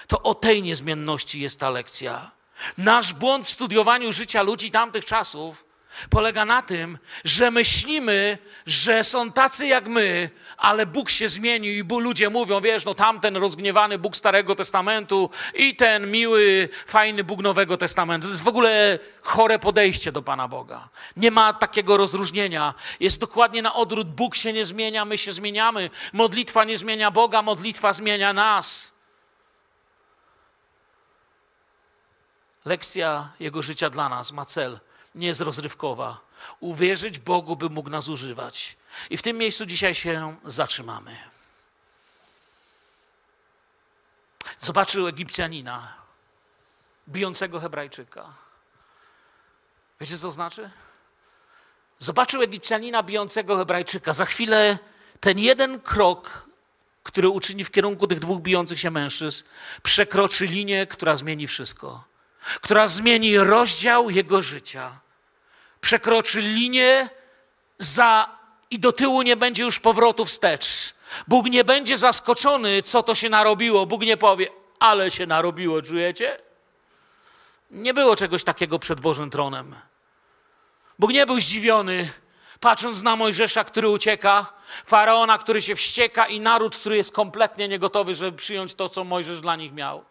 To 0.07 0.21
o 0.21 0.35
tej 0.35 0.63
niezmienności 0.63 1.41
jest 1.41 1.59
ta 1.59 1.69
lekcja. 1.69 2.31
Nasz 2.77 3.13
błąd 3.13 3.47
w 3.47 3.49
studiowaniu 3.49 4.11
życia 4.11 4.41
ludzi 4.41 4.71
tamtych 4.71 5.05
czasów 5.05 5.64
polega 6.09 6.45
na 6.45 6.61
tym, 6.61 6.97
że 7.23 7.51
myślimy, 7.51 8.37
że 8.65 9.03
są 9.03 9.31
tacy 9.31 9.67
jak 9.67 9.87
my, 9.87 10.29
ale 10.57 10.85
Bóg 10.85 11.09
się 11.09 11.29
zmienił 11.29 11.73
i 11.73 12.01
ludzie 12.01 12.29
mówią, 12.29 12.61
wiesz, 12.61 12.85
no 12.85 12.93
tamten 12.93 13.37
rozgniewany 13.37 13.97
Bóg 13.97 14.15
Starego 14.15 14.55
Testamentu 14.55 15.29
i 15.53 15.75
ten 15.75 16.11
miły, 16.11 16.69
fajny 16.87 17.23
Bóg 17.23 17.41
Nowego 17.41 17.77
Testamentu. 17.77 18.27
To 18.27 18.31
jest 18.31 18.43
w 18.43 18.47
ogóle 18.47 18.99
chore 19.21 19.59
podejście 19.59 20.11
do 20.11 20.21
Pana 20.21 20.47
Boga. 20.47 20.89
Nie 21.17 21.31
ma 21.31 21.53
takiego 21.53 21.97
rozróżnienia. 21.97 22.73
Jest 22.99 23.19
dokładnie 23.19 23.61
na 23.61 23.73
odwrót. 23.73 24.07
Bóg 24.07 24.35
się 24.35 24.53
nie 24.53 24.65
zmienia, 24.65 25.05
my 25.05 25.17
się 25.17 25.31
zmieniamy. 25.31 25.89
Modlitwa 26.13 26.63
nie 26.63 26.77
zmienia 26.77 27.11
Boga, 27.11 27.41
modlitwa 27.41 27.93
zmienia 27.93 28.33
nas. 28.33 28.95
Lekcja 32.65 33.29
Jego 33.39 33.61
życia 33.61 33.89
dla 33.89 34.09
nas 34.09 34.31
ma 34.31 34.45
cel, 34.45 34.79
nie 35.15 35.27
jest 35.27 35.41
rozrywkowa. 35.41 36.21
Uwierzyć 36.59 37.19
Bogu, 37.19 37.55
by 37.55 37.69
mógł 37.69 37.89
nas 37.89 38.07
używać. 38.07 38.77
I 39.09 39.17
w 39.17 39.21
tym 39.21 39.37
miejscu 39.37 39.65
dzisiaj 39.65 39.95
się 39.95 40.35
zatrzymamy. 40.45 41.17
Zobaczył 44.59 45.07
Egipcjanina, 45.07 45.93
bijącego 47.09 47.59
Hebrajczyka. 47.59 48.33
Wiecie, 50.01 50.17
co 50.17 50.21
to 50.21 50.31
znaczy? 50.31 50.69
Zobaczył 51.99 52.41
Egipcjanina 52.41 53.03
bijącego 53.03 53.57
Hebrajczyka. 53.57 54.13
Za 54.13 54.25
chwilę 54.25 54.77
ten 55.19 55.39
jeden 55.39 55.79
krok, 55.79 56.45
który 57.03 57.29
uczyni 57.29 57.63
w 57.63 57.71
kierunku 57.71 58.07
tych 58.07 58.19
dwóch 58.19 58.41
bijących 58.41 58.79
się 58.79 58.91
mężczyzn, 58.91 59.43
przekroczy 59.83 60.45
linię, 60.45 60.87
która 60.87 61.17
zmieni 61.17 61.47
wszystko 61.47 62.15
która 62.61 62.87
zmieni 62.87 63.37
rozdział 63.37 64.09
jego 64.09 64.41
życia. 64.41 64.99
Przekroczy 65.85 66.41
linię 66.41 67.09
za 67.77 68.29
i 68.71 68.79
do 68.79 68.91
tyłu 68.91 69.21
nie 69.21 69.35
będzie 69.35 69.63
już 69.63 69.79
powrotu 69.79 70.25
wstecz. 70.25 70.93
Bóg 71.27 71.45
nie 71.45 71.63
będzie 71.63 71.97
zaskoczony, 71.97 72.81
co 72.83 73.03
to 73.03 73.15
się 73.15 73.29
narobiło. 73.29 73.85
Bóg 73.85 74.01
nie 74.01 74.17
powie, 74.17 74.47
ale 74.79 75.11
się 75.11 75.25
narobiło, 75.25 75.81
czujecie? 75.81 76.39
Nie 77.71 77.93
było 77.93 78.15
czegoś 78.15 78.43
takiego 78.43 78.79
przed 78.79 78.99
Bożym 78.99 79.29
tronem. 79.29 79.75
Bóg 80.99 81.11
nie 81.11 81.25
był 81.25 81.39
zdziwiony, 81.39 82.09
patrząc 82.59 83.01
na 83.01 83.15
Mojżesza, 83.15 83.63
który 83.63 83.89
ucieka, 83.89 84.53
faraona, 84.85 85.37
który 85.37 85.61
się 85.61 85.75
wścieka 85.75 86.25
i 86.27 86.39
naród, 86.39 86.75
który 86.75 86.97
jest 86.97 87.13
kompletnie 87.13 87.67
niegotowy, 87.67 88.15
żeby 88.15 88.37
przyjąć 88.37 88.75
to, 88.75 88.89
co 88.89 89.03
Mojżesz 89.03 89.41
dla 89.41 89.55
nich 89.55 89.73
miał. 89.73 90.05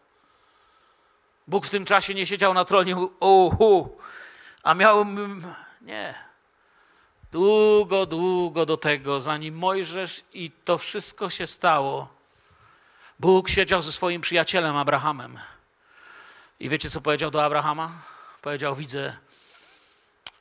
Bóg 1.46 1.66
w 1.66 1.70
tym 1.70 1.84
czasie 1.84 2.14
nie 2.14 2.26
siedział 2.26 2.54
na 2.54 2.64
tronie, 2.64 2.96
uhu, 3.20 3.98
a 4.64 4.74
miał, 4.74 5.06
nie, 5.80 6.14
długo, 7.32 8.06
długo 8.06 8.66
do 8.66 8.76
tego, 8.76 9.20
zanim 9.20 9.54
Mojżesz 9.54 10.22
i 10.32 10.50
to 10.64 10.78
wszystko 10.78 11.30
się 11.30 11.46
stało, 11.46 12.14
Bóg 13.18 13.48
siedział 13.48 13.82
ze 13.82 13.92
swoim 13.92 14.20
przyjacielem 14.20 14.76
Abrahamem. 14.76 15.38
I 16.60 16.68
wiecie, 16.68 16.90
co 16.90 17.00
powiedział 17.00 17.30
do 17.30 17.44
Abrahama? 17.44 17.90
Powiedział, 18.42 18.76
widzę, 18.76 19.16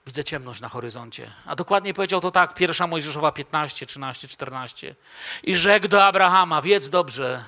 widzę 0.05 0.23
ciemność 0.23 0.61
na 0.61 0.69
horyzoncie. 0.69 1.31
A 1.45 1.55
dokładnie 1.55 1.93
powiedział 1.93 2.21
to 2.21 2.31
tak, 2.31 2.53
pierwsza 2.53 2.87
Mojżeszowa 2.87 3.31
15, 3.31 3.85
13, 3.85 4.27
14. 4.27 4.95
I 5.43 5.55
rzekł 5.55 5.87
do 5.87 6.05
Abrahama, 6.05 6.61
wiedz 6.61 6.89
dobrze, 6.89 7.43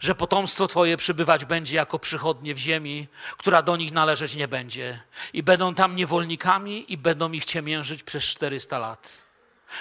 że 0.00 0.14
potomstwo 0.14 0.66
Twoje 0.66 0.96
przybywać 0.96 1.44
będzie 1.44 1.76
jako 1.76 1.98
przychodnie 1.98 2.54
w 2.54 2.58
ziemi, 2.58 3.08
która 3.36 3.62
do 3.62 3.76
nich 3.76 3.92
należeć 3.92 4.34
nie 4.34 4.48
będzie. 4.48 5.00
I 5.32 5.42
będą 5.42 5.74
tam 5.74 5.96
niewolnikami 5.96 6.92
i 6.92 6.98
będą 6.98 7.32
ich 7.32 7.44
ciemiężyć 7.44 8.02
przez 8.02 8.24
400 8.24 8.78
lat. 8.78 9.22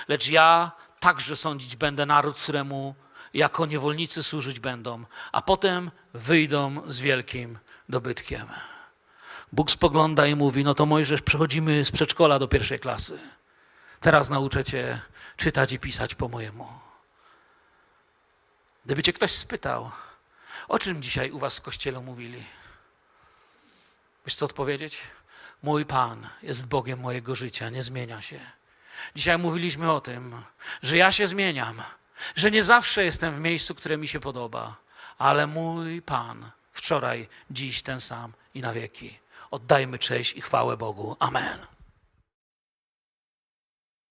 Lecz 0.08 0.30
ja 0.30 0.72
także 1.00 1.36
sądzić 1.36 1.76
będę 1.76 2.06
naród, 2.06 2.38
któremu 2.38 2.96
jako 3.34 3.66
niewolnicy 3.66 4.24
służyć 4.24 4.60
będą, 4.60 5.06
a 5.32 5.42
potem 5.42 5.92
wyjdą 6.14 6.82
z 6.88 7.00
wielkim 7.00 7.60
dobytkiem. 7.90 8.48
Bóg 9.52 9.72
spogląda 9.72 10.28
i 10.28 10.36
mówi: 10.36 10.64
No 10.64 10.74
to 10.74 10.86
Mojżesz, 10.86 11.22
przechodzimy 11.22 11.86
z 11.86 11.92
przedszkola 11.92 12.40
do 12.40 12.48
pierwszej 12.48 12.80
klasy. 12.80 13.20
Teraz 14.00 14.30
nauczę 14.30 14.64
cię 14.64 15.00
czytać 15.38 15.72
i 15.72 15.80
pisać 15.80 16.16
po 16.16 16.28
mojemu. 16.28 16.83
Gdyby 18.86 19.04
cię 19.04 19.14
ktoś 19.14 19.32
spytał, 19.32 19.92
o 20.68 20.80
czym 20.80 21.02
dzisiaj 21.02 21.32
u 21.32 21.40
was 21.40 21.58
w 21.58 21.62
kościele 21.62 22.00
mówili? 22.00 22.44
Wiesz 24.26 24.36
co 24.36 24.46
odpowiedzieć? 24.46 25.02
Mój 25.64 25.86
Pan 25.86 26.30
jest 26.44 26.68
Bogiem 26.68 27.00
mojego 27.00 27.36
życia, 27.36 27.70
nie 27.70 27.84
zmienia 27.84 28.22
się. 28.22 28.40
Dzisiaj 29.16 29.38
mówiliśmy 29.38 29.92
o 29.92 30.02
tym, 30.02 30.42
że 30.82 30.98
ja 30.98 31.12
się 31.12 31.28
zmieniam, 31.28 31.82
że 32.36 32.52
nie 32.52 32.64
zawsze 32.64 33.06
jestem 33.06 33.36
w 33.36 33.40
miejscu, 33.40 33.76
które 33.76 33.98
mi 33.98 34.08
się 34.08 34.20
podoba, 34.20 34.76
ale 35.18 35.48
mój 35.48 36.02
Pan 36.02 36.52
wczoraj, 36.72 37.30
dziś 37.52 37.82
ten 37.82 38.02
sam 38.02 38.34
i 38.54 38.62
na 38.62 38.74
wieki. 38.74 39.20
Oddajmy 39.52 40.00
cześć 40.00 40.34
i 40.34 40.42
chwałę 40.42 40.78
Bogu. 40.78 41.16
Amen. 41.20 41.73